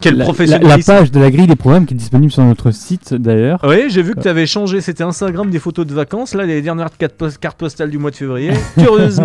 Quel 0.00 0.12
la- 0.14 0.18
la- 0.18 0.24
professionnalisme. 0.26 0.78
la 0.92 0.98
page 0.98 1.10
de 1.10 1.18
la 1.18 1.30
grille 1.32 1.48
des 1.48 1.56
programmes 1.56 1.86
qui 1.86 1.94
est 1.94 1.96
disponible 1.96 2.30
sur 2.30 2.44
notre 2.44 2.70
site 2.70 3.12
d'ailleurs. 3.14 3.58
Oui, 3.64 3.86
j'ai 3.88 4.02
vu 4.02 4.14
que 4.14 4.20
tu 4.20 4.28
avais 4.28 4.46
changé, 4.46 4.80
c'était 4.80 5.02
Instagram 5.02 5.50
des 5.50 5.58
photos 5.58 5.84
de 5.86 5.92
vacances, 5.92 6.34
là 6.34 6.44
les 6.44 6.62
dernières 6.62 6.96
cartes 6.96 7.56
postales 7.58 7.90
du 7.90 7.98
mois 7.98 8.12
de 8.12 8.16
février. 8.16 8.52
Curieusement, 8.78 9.23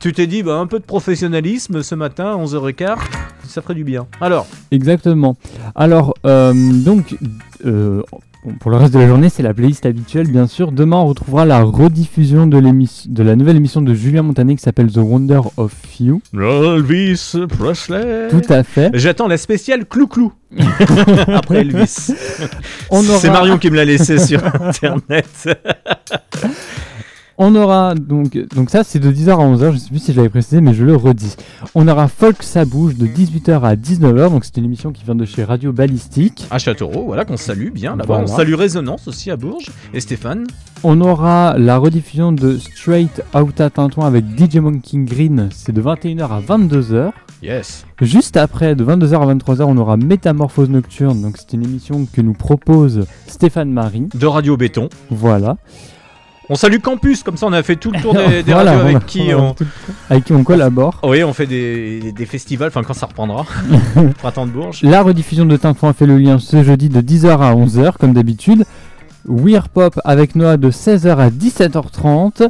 tu 0.00 0.12
t'es 0.12 0.26
dit 0.26 0.42
bah, 0.42 0.54
un 0.56 0.66
peu 0.66 0.78
de 0.78 0.84
professionnalisme 0.84 1.82
ce 1.82 1.94
matin, 1.94 2.36
11h15, 2.38 2.96
ça 3.46 3.62
ferait 3.62 3.74
du 3.74 3.84
bien. 3.84 4.06
Alors, 4.20 4.46
Exactement. 4.70 5.36
Alors, 5.74 6.14
euh, 6.26 6.52
donc, 6.54 7.16
euh, 7.64 8.02
pour 8.60 8.70
le 8.70 8.76
reste 8.76 8.94
de 8.94 9.00
la 9.00 9.08
journée, 9.08 9.28
c'est 9.28 9.42
la 9.42 9.52
playlist 9.52 9.86
habituelle, 9.86 10.28
bien 10.28 10.46
sûr. 10.46 10.70
Demain, 10.70 10.98
on 10.98 11.06
retrouvera 11.06 11.44
la 11.44 11.62
rediffusion 11.62 12.46
de, 12.46 12.58
l'émission- 12.58 13.10
de 13.12 13.22
la 13.24 13.34
nouvelle 13.34 13.56
émission 13.56 13.82
de 13.82 13.92
Julien 13.92 14.22
Montané 14.22 14.54
qui 14.54 14.62
s'appelle 14.62 14.90
The 14.92 14.98
Wonder 14.98 15.40
of 15.56 15.72
You. 15.98 16.20
Elvis 16.32 17.34
Presley. 17.58 18.28
Tout 18.30 18.42
à 18.52 18.62
fait. 18.62 18.90
J'attends 18.94 19.26
la 19.26 19.36
spéciale 19.36 19.84
Clou-Clou. 19.84 20.32
Après 21.28 21.62
Elvis. 21.62 22.12
Aura- 22.90 23.02
C'est 23.18 23.30
Marion 23.30 23.58
qui 23.58 23.68
me 23.70 23.76
l'a 23.76 23.84
laissé 23.84 24.18
sur 24.18 24.40
internet. 24.44 25.26
On 27.38 27.54
aura 27.54 27.94
donc, 27.94 28.38
donc 28.54 28.70
ça 28.70 28.82
c'est 28.82 28.98
de 28.98 29.12
10h 29.12 29.30
à 29.30 29.36
11h, 29.36 29.72
je 29.72 29.78
sais 29.78 29.90
plus 29.90 29.98
si 29.98 30.12
je 30.12 30.16
l'avais 30.16 30.30
précisé 30.30 30.60
mais 30.62 30.72
je 30.72 30.84
le 30.84 30.96
redis. 30.96 31.36
On 31.74 31.86
aura 31.86 32.08
Folk 32.08 32.42
ça 32.42 32.64
bouge 32.64 32.96
de 32.96 33.06
18h 33.06 33.60
à 33.60 33.76
19h, 33.76 34.30
donc 34.30 34.44
c'est 34.44 34.56
une 34.56 34.64
émission 34.64 34.90
qui 34.90 35.04
vient 35.04 35.14
de 35.14 35.24
chez 35.26 35.44
Radio 35.44 35.72
Ballistique. 35.72 36.46
À 36.50 36.58
Châteauroux, 36.58 37.04
voilà 37.04 37.24
qu'on 37.26 37.36
salue 37.36 37.70
bien 37.70 37.90
là-bas. 37.90 38.04
Voilà. 38.06 38.24
On 38.24 38.26
salue 38.26 38.54
Résonance 38.54 39.06
aussi 39.06 39.30
à 39.30 39.36
Bourges. 39.36 39.70
Et 39.92 40.00
Stéphane. 40.00 40.46
On 40.82 41.00
aura 41.00 41.58
la 41.58 41.78
rediffusion 41.78 42.32
de 42.32 42.56
Straight 42.58 43.22
Outta 43.34 43.70
Tintouin 43.70 44.06
avec 44.06 44.24
DJ 44.24 44.56
Monkey 44.56 44.98
Green, 44.98 45.48
c'est 45.52 45.72
de 45.72 45.82
21h 45.82 46.28
à 46.30 46.40
22h. 46.40 47.12
Yes. 47.42 47.84
Juste 48.00 48.36
après, 48.36 48.74
de 48.74 48.84
22h 48.84 49.14
à 49.14 49.34
23h, 49.34 49.64
on 49.64 49.76
aura 49.76 49.96
Métamorphose 49.96 50.70
Nocturne, 50.70 51.20
donc 51.20 51.36
c'est 51.36 51.52
une 51.52 51.64
émission 51.64 52.06
que 52.10 52.22
nous 52.22 52.32
propose 52.32 53.04
Stéphane 53.26 53.70
Marie. 53.70 54.08
De 54.14 54.26
Radio 54.26 54.56
Béton. 54.56 54.88
Voilà. 55.10 55.58
On 56.48 56.54
salue 56.54 56.78
Campus, 56.80 57.22
comme 57.24 57.36
ça 57.36 57.46
on 57.46 57.52
a 57.52 57.62
fait 57.62 57.76
tout 57.76 57.90
le 57.90 58.00
tour 58.00 58.14
des, 58.28 58.42
des 58.42 58.52
Voilà, 58.52 58.72
radios 58.72 58.84
avec 58.84 58.96
a- 58.96 59.00
qui 59.00 59.34
on 59.34 59.50
a 59.50 59.54
tout- 59.54 59.64
avec 60.10 60.24
qui 60.24 60.32
on 60.32 60.44
collabore. 60.44 61.00
Oui, 61.02 61.24
on 61.24 61.32
fait 61.32 61.46
des, 61.46 62.12
des 62.12 62.26
festivals, 62.26 62.68
enfin 62.68 62.82
quand 62.84 62.94
ça 62.94 63.06
reprendra. 63.06 63.44
Printemps 64.18 64.46
de 64.46 64.52
Bourges. 64.52 64.82
La 64.82 65.02
rediffusion 65.02 65.44
de 65.44 65.56
Tintouin 65.56 65.92
fait 65.92 66.06
le 66.06 66.18
lien 66.18 66.38
ce 66.38 66.62
jeudi 66.62 66.88
de 66.88 67.00
10h 67.00 67.28
à 67.40 67.54
11h, 67.54 67.92
comme 67.98 68.12
d'habitude. 68.12 68.64
Weird 69.28 69.66
Pop 69.68 69.98
avec 70.04 70.36
Noah 70.36 70.56
de 70.56 70.70
16h 70.70 71.16
à 71.16 71.30
17h30. 71.30 72.48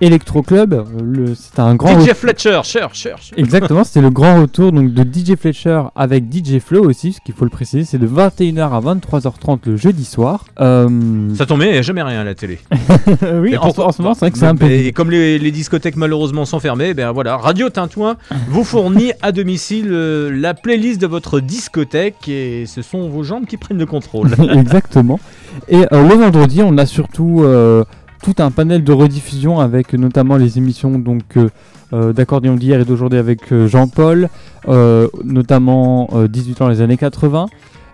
Electro 0.00 0.42
Club, 0.42 0.74
euh, 0.74 1.34
c'est 1.34 1.58
un 1.60 1.74
grand. 1.74 2.00
DJ 2.00 2.12
Fletcher, 2.12 2.60
cher, 2.64 2.94
cher. 2.94 3.16
Exactement, 3.36 3.84
c'était 3.84 4.00
le 4.00 4.10
grand 4.10 4.42
retour 4.42 4.72
donc, 4.72 4.92
de 4.92 5.02
DJ 5.02 5.36
Fletcher 5.36 5.82
avec 5.94 6.24
DJ 6.32 6.58
Flow 6.58 6.84
aussi, 6.84 7.12
ce 7.12 7.20
qu'il 7.20 7.34
faut 7.34 7.44
le 7.44 7.50
préciser, 7.50 7.84
c'est 7.84 7.98
de 7.98 8.06
21h 8.06 8.70
à 8.70 8.80
23h30 8.80 9.60
le 9.66 9.76
jeudi 9.76 10.04
soir. 10.04 10.44
Euh, 10.60 11.34
Ça 11.34 11.46
tombait, 11.46 11.66
il 11.66 11.72
n'y 11.72 11.78
a 11.78 11.82
jamais 11.82 12.02
rien 12.02 12.20
à 12.20 12.24
la 12.24 12.34
télé. 12.34 12.58
oui, 13.34 13.56
en, 13.56 13.72
ce 13.72 14.02
moment, 14.02 14.14
c'est 14.14 14.20
vrai 14.20 14.30
que 14.30 14.38
c'est 14.38 14.46
un 14.46 14.56
peu. 14.56 14.70
Et 14.70 14.92
comme 14.92 15.10
les, 15.10 15.38
les 15.38 15.50
discothèques 15.50 15.96
malheureusement 15.96 16.44
sont 16.44 16.60
fermées, 16.60 16.94
ben 16.94 17.12
voilà, 17.12 17.36
Radio 17.36 17.70
Tintouin 17.70 18.16
vous 18.48 18.64
fournit 18.64 19.12
à 19.22 19.32
domicile 19.32 19.88
euh, 19.90 20.30
la 20.30 20.54
playlist 20.54 21.00
de 21.00 21.06
votre 21.06 21.40
discothèque 21.40 22.28
et 22.28 22.66
ce 22.66 22.82
sont 22.82 23.08
vos 23.08 23.22
jambes 23.22 23.46
qui 23.46 23.56
prennent 23.56 23.78
le 23.78 23.86
contrôle. 23.86 24.34
Exactement. 24.54 25.20
Et 25.68 25.84
euh, 25.92 26.08
le 26.08 26.14
vendredi, 26.14 26.62
on 26.62 26.76
a 26.78 26.86
surtout 26.86 27.42
euh, 27.42 27.84
tout 28.24 28.42
un 28.42 28.50
panel 28.50 28.82
de 28.82 28.92
rediffusion 28.92 29.60
avec 29.60 29.92
notamment 29.92 30.38
les 30.38 30.56
émissions 30.56 30.98
donc 30.98 31.36
euh, 31.36 31.50
euh, 31.92 32.14
d'accordéon 32.14 32.54
d'hier 32.54 32.80
et 32.80 32.86
d'aujourd'hui 32.86 33.18
avec 33.18 33.52
euh, 33.52 33.68
Jean-Paul, 33.68 34.30
euh, 34.66 35.08
notamment 35.22 36.08
euh, 36.14 36.26
18 36.26 36.62
ans 36.62 36.68
les 36.68 36.80
années 36.80 36.96
80. 36.96 37.46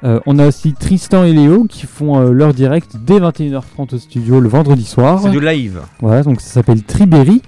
Euh, 0.05 0.21
on 0.27 0.39
a 0.39 0.47
aussi 0.47 0.73
Tristan 0.73 1.25
et 1.25 1.33
Léo 1.33 1.65
qui 1.69 1.87
font 1.87 2.21
euh, 2.21 2.31
leur 2.31 2.55
direct 2.55 2.93
dès 3.05 3.19
21h30 3.19 3.97
au 3.97 3.99
studio 3.99 4.39
le 4.39 4.49
vendredi 4.49 4.85
soir. 4.85 5.21
C'est 5.21 5.31
du 5.31 5.41
live. 5.41 5.81
Voilà, 6.01 6.23
donc 6.23 6.41
ça 6.41 6.49
s'appelle 6.49 6.85
Triberry. 6.85 7.43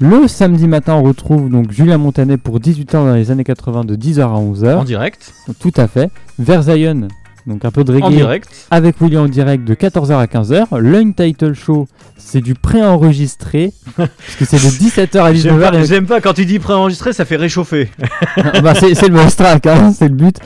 Le 0.00 0.26
samedi 0.26 0.66
matin, 0.66 0.94
on 0.94 1.02
retrouve 1.02 1.50
donc 1.50 1.70
Julien 1.70 1.98
Montanet 1.98 2.38
pour 2.38 2.60
18 2.60 2.94
ans 2.94 3.04
dans 3.04 3.14
les 3.14 3.30
années 3.30 3.44
80 3.44 3.84
de 3.84 3.94
10h 3.94 4.22
à 4.22 4.40
11h. 4.40 4.76
En 4.78 4.84
direct. 4.84 5.34
Tout 5.60 5.70
à 5.76 5.86
fait. 5.86 6.10
Versailles, 6.38 6.92
donc 7.46 7.64
un 7.64 7.70
peu 7.70 7.84
de 7.84 7.92
reggae. 7.92 8.04
En 8.04 8.10
direct. 8.10 8.48
Avec 8.70 9.00
William 9.00 9.24
en 9.24 9.28
direct 9.28 9.64
de 9.64 9.74
14h 9.74 10.12
à 10.16 10.26
15h. 10.26 10.78
L'Untitled 10.78 11.54
Show, 11.54 11.88
c'est 12.16 12.40
du 12.40 12.54
préenregistré. 12.54 13.72
parce 13.96 14.10
que 14.38 14.44
c'est 14.44 14.56
de 14.56 14.62
17h 15.08 15.18
à 15.20 15.34
J'aime 15.34 15.58
19h. 15.58 15.70
pas, 15.70 15.78
et- 15.78 15.84
j'aime 15.86 16.06
pas 16.06 16.20
quand 16.20 16.34
tu 16.34 16.44
dis 16.46 16.58
préenregistré, 16.58 17.12
ça 17.12 17.24
fait 17.24 17.36
réchauffer. 17.36 17.90
Ah 18.36 18.60
bah, 18.60 18.74
c'est 18.74 18.94
c'est 18.94 19.08
le 19.08 19.14
bonus 19.14 19.36
track, 19.36 19.66
hein, 19.66 19.92
c'est 19.92 20.08
le 20.08 20.14
but. 20.14 20.36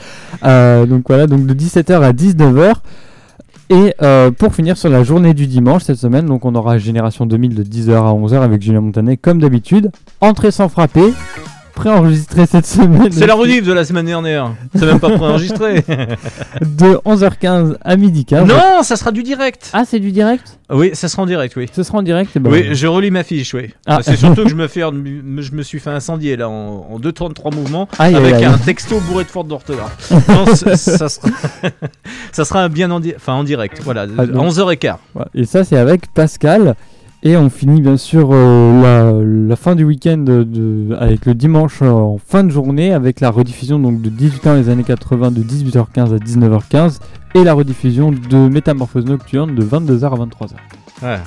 Euh, 0.43 0.85
donc 0.85 1.03
voilà, 1.07 1.27
donc 1.27 1.45
de 1.45 1.53
17h 1.53 2.01
à 2.01 2.11
19h. 2.13 2.73
Et 3.69 3.93
euh, 4.01 4.31
pour 4.31 4.55
finir 4.55 4.77
sur 4.77 4.87
la 4.89 5.03
journée 5.03 5.33
du 5.33 5.45
dimanche 5.45 5.83
cette 5.83 5.97
semaine, 5.97 6.25
donc 6.25 6.45
on 6.45 6.55
aura 6.55 6.77
Génération 6.77 7.25
2000 7.25 7.53
de 7.53 7.63
10h 7.63 7.91
à 7.95 8.13
11h 8.13 8.41
avec 8.41 8.61
Julien 8.61 8.79
Montanet 8.79 9.17
comme 9.17 9.39
d'habitude. 9.41 9.91
Entrée 10.21 10.51
sans 10.51 10.69
frapper. 10.69 11.13
Préenregistré 11.77 12.45
cette 12.47 12.65
semaine. 12.65 13.11
C'est 13.11 13.27
la 13.27 13.35
rediff 13.35 13.63
de 13.65 13.71
la 13.71 13.85
semaine 13.85 14.07
dernière. 14.07 14.51
C'est 14.75 14.85
même 14.85 14.99
pas 14.99 15.11
préenregistré. 15.11 15.83
De 16.61 16.95
11h15 17.05 17.75
à 17.83 17.95
midi 17.95 18.25
15. 18.25 18.47
non, 18.47 18.83
ça 18.83 18.95
sera 18.95 19.11
du 19.11 19.23
direct. 19.23 19.69
Ah, 19.73 19.83
c'est 19.87 19.99
du 19.99 20.11
direct? 20.11 20.59
Oui, 20.69 20.91
ça 20.93 21.07
sera 21.07 21.21
en 21.23 21.25
direct, 21.25 21.55
oui. 21.55 21.67
Ce 21.71 21.83
sera 21.83 21.99
en 21.99 22.01
direct 22.01 22.31
eh 22.35 22.39
ben, 22.39 22.51
Oui, 22.51 22.69
je 22.73 22.87
relis 22.87 23.11
ma 23.11 23.23
fiche, 23.23 23.53
oui. 23.53 23.73
Ah. 23.85 23.99
C'est 24.01 24.15
surtout 24.17 24.43
que 24.43 24.49
je 24.49 24.55
me, 24.55 24.67
fais, 24.67 24.81
je 24.81 25.51
me 25.53 25.61
suis 25.61 25.79
fait 25.79 25.91
incendier 25.91 26.35
là 26.35 26.49
en, 26.49 26.87
en 26.91 26.99
2 26.99 27.11
temps 27.11 27.29
de 27.29 27.33
3 27.33 27.51
mouvements 27.55 27.87
aïe, 27.99 28.15
avec 28.15 28.33
aïe. 28.35 28.45
un 28.45 28.57
texto 28.57 28.99
bourré 29.01 29.23
de 29.23 29.29
fautes 29.29 29.47
d'orthographe. 29.47 30.11
Ça, 30.55 30.75
ça 30.75 31.07
sera, 31.09 31.29
ça 32.31 32.45
sera 32.45 32.67
bien 32.69 32.89
en, 32.91 32.99
di- 32.99 33.13
enfin, 33.15 33.33
en 33.33 33.43
direct, 33.43 33.79
voilà, 33.83 34.05
Ah, 34.17 34.23
à 34.23 34.25
donc- 34.25 34.51
11h15. 34.51 34.95
Voilà. 35.13 35.29
Et 35.35 35.45
ça, 35.45 35.63
c'est 35.63 35.77
avec 35.77 36.11
Pascal. 36.13 36.75
Et 37.27 37.35
on 37.35 37.49
finit 37.49 37.81
bien 37.81 37.97
sûr 37.97 38.29
euh, 38.31 38.81
la, 38.81 39.11
la 39.21 39.55
fin 39.57 39.75
du 39.75 39.83
week-end 39.83 40.23
avec 40.97 41.25
le 41.25 41.33
dimanche 41.33 41.81
euh, 41.81 41.89
en 41.89 42.17
fin 42.17 42.45
de 42.45 42.49
journée 42.49 42.93
avec 42.93 43.19
la 43.19 43.31
rediffusion 43.31 43.79
donc 43.79 44.01
de 44.01 44.07
18 44.07 44.47
ans 44.47 44.55
les 44.55 44.69
années 44.69 44.85
80 44.85 45.31
de 45.31 45.43
18h15 45.43 46.15
à 46.15 46.19
19h15 46.19 46.99
et 47.35 47.43
la 47.43 47.53
rediffusion 47.53 48.11
de 48.13 48.47
Métamorphose 48.47 49.03
Nocturne 49.03 49.55
de 49.55 49.61
22h 49.61 50.05
à 50.05 50.25
23h. 50.25 50.51
Ouais. 51.03 51.19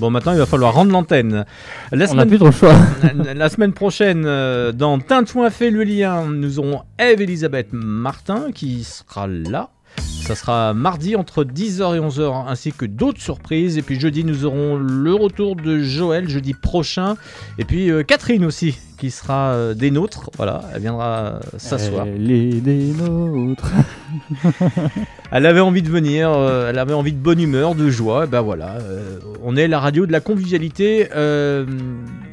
Bon, 0.00 0.10
maintenant, 0.10 0.32
il 0.32 0.38
va 0.38 0.46
falloir 0.46 0.74
rendre 0.74 0.90
l'antenne. 0.90 1.44
La 1.92 2.10
On 2.10 2.14
n'a 2.16 2.26
plus 2.26 2.38
trop 2.38 2.50
choix. 2.50 2.74
la, 3.14 3.34
la 3.34 3.48
semaine 3.48 3.72
prochaine, 3.72 4.24
euh, 4.26 4.72
dans 4.72 4.98
Tintouin 4.98 5.50
fait 5.50 5.70
le 5.70 5.84
lien, 5.84 6.26
nous 6.26 6.58
aurons 6.58 6.82
Eve-Elisabeth 6.98 7.68
Martin 7.72 8.50
qui 8.52 8.82
sera 8.82 9.28
là. 9.28 9.70
Ça 9.98 10.34
sera 10.34 10.74
mardi 10.74 11.16
entre 11.16 11.44
10h 11.44 11.96
et 11.96 12.00
11h, 12.00 12.48
ainsi 12.48 12.72
que 12.72 12.84
d'autres 12.84 13.20
surprises. 13.20 13.78
Et 13.78 13.82
puis 13.82 13.98
jeudi, 13.98 14.24
nous 14.24 14.44
aurons 14.44 14.76
le 14.76 15.14
retour 15.14 15.56
de 15.56 15.80
Joël, 15.80 16.28
jeudi 16.28 16.54
prochain. 16.54 17.16
Et 17.58 17.64
puis 17.64 17.90
euh, 17.90 18.02
Catherine 18.02 18.44
aussi, 18.44 18.78
qui 18.98 19.10
sera 19.10 19.52
euh, 19.52 19.74
des 19.74 19.90
nôtres. 19.90 20.30
Voilà, 20.36 20.62
elle 20.74 20.82
viendra 20.82 21.14
euh, 21.14 21.40
s'asseoir. 21.56 22.06
Elle 22.06 22.30
est 22.30 22.60
des 22.60 22.92
nôtres. 22.92 23.70
Elle 25.30 25.46
avait 25.46 25.60
envie 25.60 25.82
de 25.82 25.90
venir, 25.90 26.32
euh, 26.32 26.70
elle 26.70 26.78
avait 26.78 26.94
envie 26.94 27.12
de 27.12 27.18
bonne 27.18 27.38
humeur, 27.38 27.74
de 27.74 27.90
joie. 27.90 28.24
Et 28.24 28.26
ben 28.26 28.40
voilà, 28.40 28.78
on 29.44 29.56
est 29.56 29.68
la 29.68 29.78
radio 29.78 30.06
de 30.06 30.12
la 30.12 30.20
convivialité. 30.20 31.06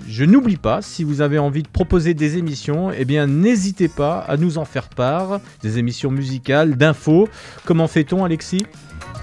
Je 0.07 0.23
n'oublie 0.23 0.57
pas, 0.57 0.81
si 0.81 1.03
vous 1.03 1.21
avez 1.21 1.39
envie 1.39 1.63
de 1.63 1.67
proposer 1.67 2.13
des 2.13 2.37
émissions, 2.37 2.91
eh 2.95 3.05
bien 3.05 3.25
n'hésitez 3.25 3.87
pas 3.87 4.19
à 4.19 4.37
nous 4.37 4.57
en 4.57 4.65
faire 4.65 4.89
part. 4.89 5.39
Des 5.63 5.79
émissions 5.79 6.11
musicales, 6.11 6.75
d'infos. 6.75 7.27
Comment 7.65 7.87
fait-on, 7.87 8.23
Alexis? 8.23 8.65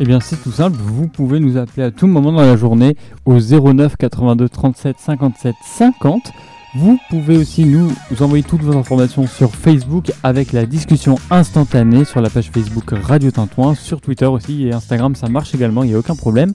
Eh 0.01 0.05
bien, 0.05 0.19
c'est 0.21 0.43
tout 0.43 0.51
simple. 0.51 0.77
Vous 0.81 1.07
pouvez 1.07 1.39
nous 1.39 1.57
appeler 1.57 1.85
à 1.85 1.91
tout 1.91 2.07
moment 2.07 2.33
dans 2.33 2.43
la 2.43 2.57
journée 2.57 2.97
au 3.25 3.39
09 3.39 3.97
82 3.97 4.49
37 4.49 4.97
57 4.99 5.55
50. 5.65 6.33
Vous 6.75 6.99
pouvez 7.11 7.37
aussi 7.37 7.67
nous 7.67 7.91
envoyer 8.21 8.43
toutes 8.43 8.63
vos 8.63 8.77
informations 8.77 9.27
sur 9.27 9.55
Facebook 9.55 10.11
avec 10.23 10.53
la 10.53 10.65
discussion 10.65 11.17
instantanée 11.31 12.07
sur 12.07 12.23
la 12.23 12.31
page 12.31 12.51
Facebook 12.51 12.95
Radio 13.03 13.31
Tintouin, 13.31 13.75
sur 13.75 14.01
Twitter 14.01 14.25
aussi 14.25 14.67
et 14.67 14.73
Instagram, 14.73 15.15
ça 15.15 15.29
marche 15.29 15.55
également, 15.55 15.85
il 15.85 15.91
n'y 15.91 15.95
a 15.95 15.99
aucun 15.99 16.17
problème. 16.17 16.55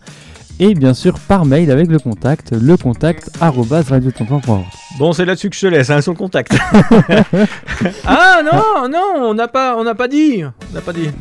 Et 0.60 0.74
bien 0.74 0.96
sûr 0.96 1.20
par 1.20 1.46
mail 1.46 1.70
avec 1.70 1.88
le 1.88 2.00
contact, 2.00 2.52
le 2.52 2.78
contact. 2.78 3.30
Bon, 4.98 5.14
c'est 5.14 5.24
là-dessus 5.26 5.52
que 5.52 5.56
je 5.56 5.62
te 5.62 5.68
laisse, 5.68 5.90
hein, 5.92 6.02
sur 6.02 6.14
le 6.14 6.18
contact. 6.18 6.52
ah 8.06 8.42
non, 8.44 8.90
non, 8.90 9.28
on 9.30 9.34
n'a 9.36 9.48
pas, 9.48 9.76
on 9.78 9.84
n'a 9.84 9.94
pas 9.94 10.08
dit, 10.08 10.44
on 10.44 10.74
n'a 10.74 10.82
pas 10.82 10.94
dit. 10.94 11.12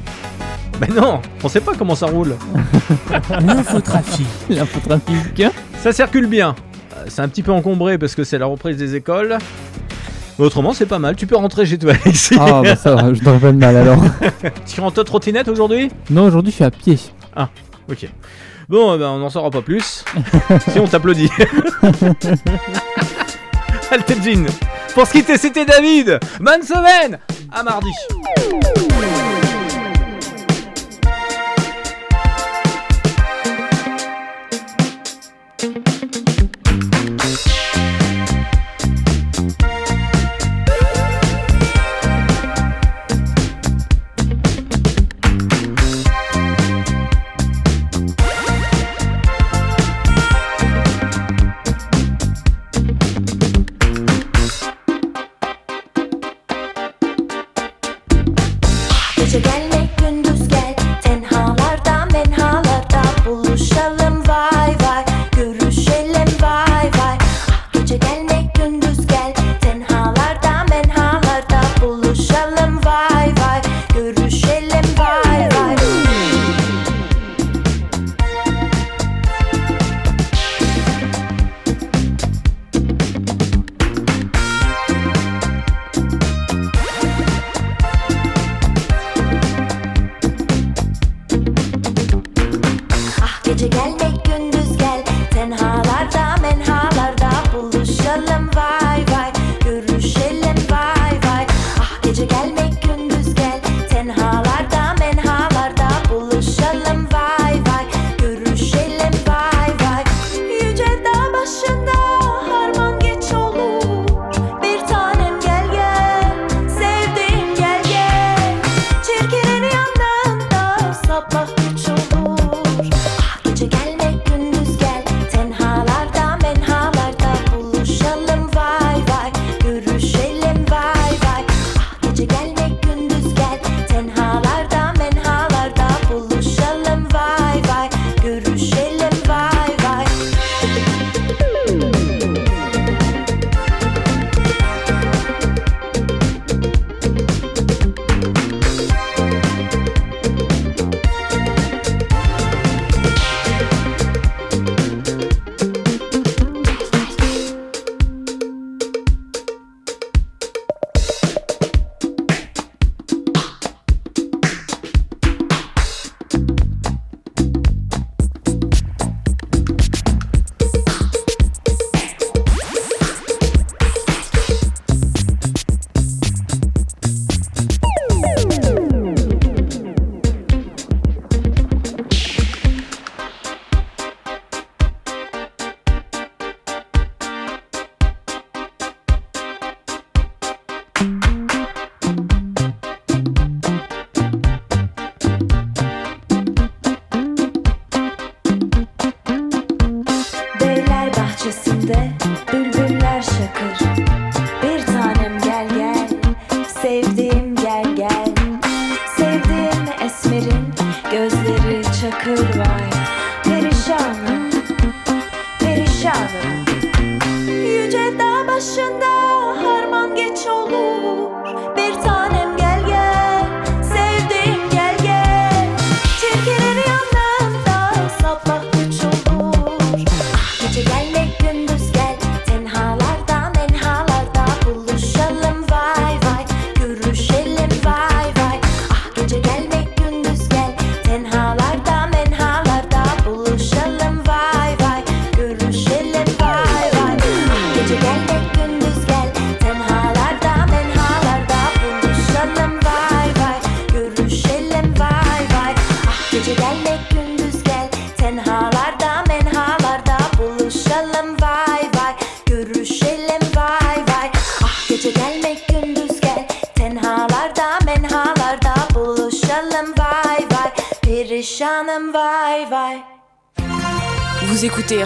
Ben 0.80 0.88
non, 0.94 1.20
on 1.44 1.48
sait 1.48 1.60
pas 1.60 1.72
comment 1.76 1.94
ça 1.94 2.06
roule. 2.06 2.36
L'infotrafic. 3.30 4.26
L'infotrafic. 4.48 5.42
Ça 5.82 5.92
circule 5.92 6.26
bien. 6.26 6.54
Euh, 6.94 7.04
C'est 7.08 7.22
un 7.22 7.28
petit 7.28 7.42
peu 7.42 7.52
encombré 7.52 7.98
parce 7.98 8.14
que 8.14 8.24
c'est 8.24 8.38
la 8.38 8.46
reprise 8.46 8.76
des 8.78 8.94
écoles. 8.94 9.36
Mais 10.38 10.44
autrement, 10.44 10.72
c'est 10.74 10.86
pas 10.86 10.98
mal. 10.98 11.16
Tu 11.16 11.26
peux 11.26 11.36
rentrer 11.36 11.64
chez 11.64 11.78
toi, 11.78 11.92
Alexis. 12.04 12.36
Ah 12.38 12.60
bah 12.62 12.76
ça 12.76 12.94
va, 12.94 13.12
je 13.12 13.22
dors 13.22 13.38
pas 13.38 13.52
de 13.52 13.58
mal 13.58 13.76
alors. 13.76 13.98
tu 14.66 14.80
rentres 14.80 15.00
en 15.00 15.04
trottinette 15.04 15.48
aujourd'hui? 15.48 15.90
Non, 16.10 16.24
aujourd'hui 16.24 16.50
je 16.52 16.56
suis 16.56 16.64
à 16.64 16.70
pied. 16.70 16.98
Ah, 17.34 17.48
ok. 17.90 18.08
Bon, 18.68 18.94
eh 18.94 18.98
ben, 18.98 19.10
on 19.10 19.18
n'en 19.18 19.30
saura 19.30 19.51
pas 19.51 19.62
plus. 19.62 20.05
si 20.72 20.78
on 20.80 20.88
t'applaudit. 20.88 21.30
Allez, 23.90 24.05
Jean. 24.24 24.47
Pour 24.94 25.06
se 25.06 25.12
quitter, 25.12 25.38
c'était 25.38 25.64
David. 25.64 26.18
Bonne 26.40 26.62
semaine. 26.62 27.20
À 27.52 27.62
mardi. 27.62 27.93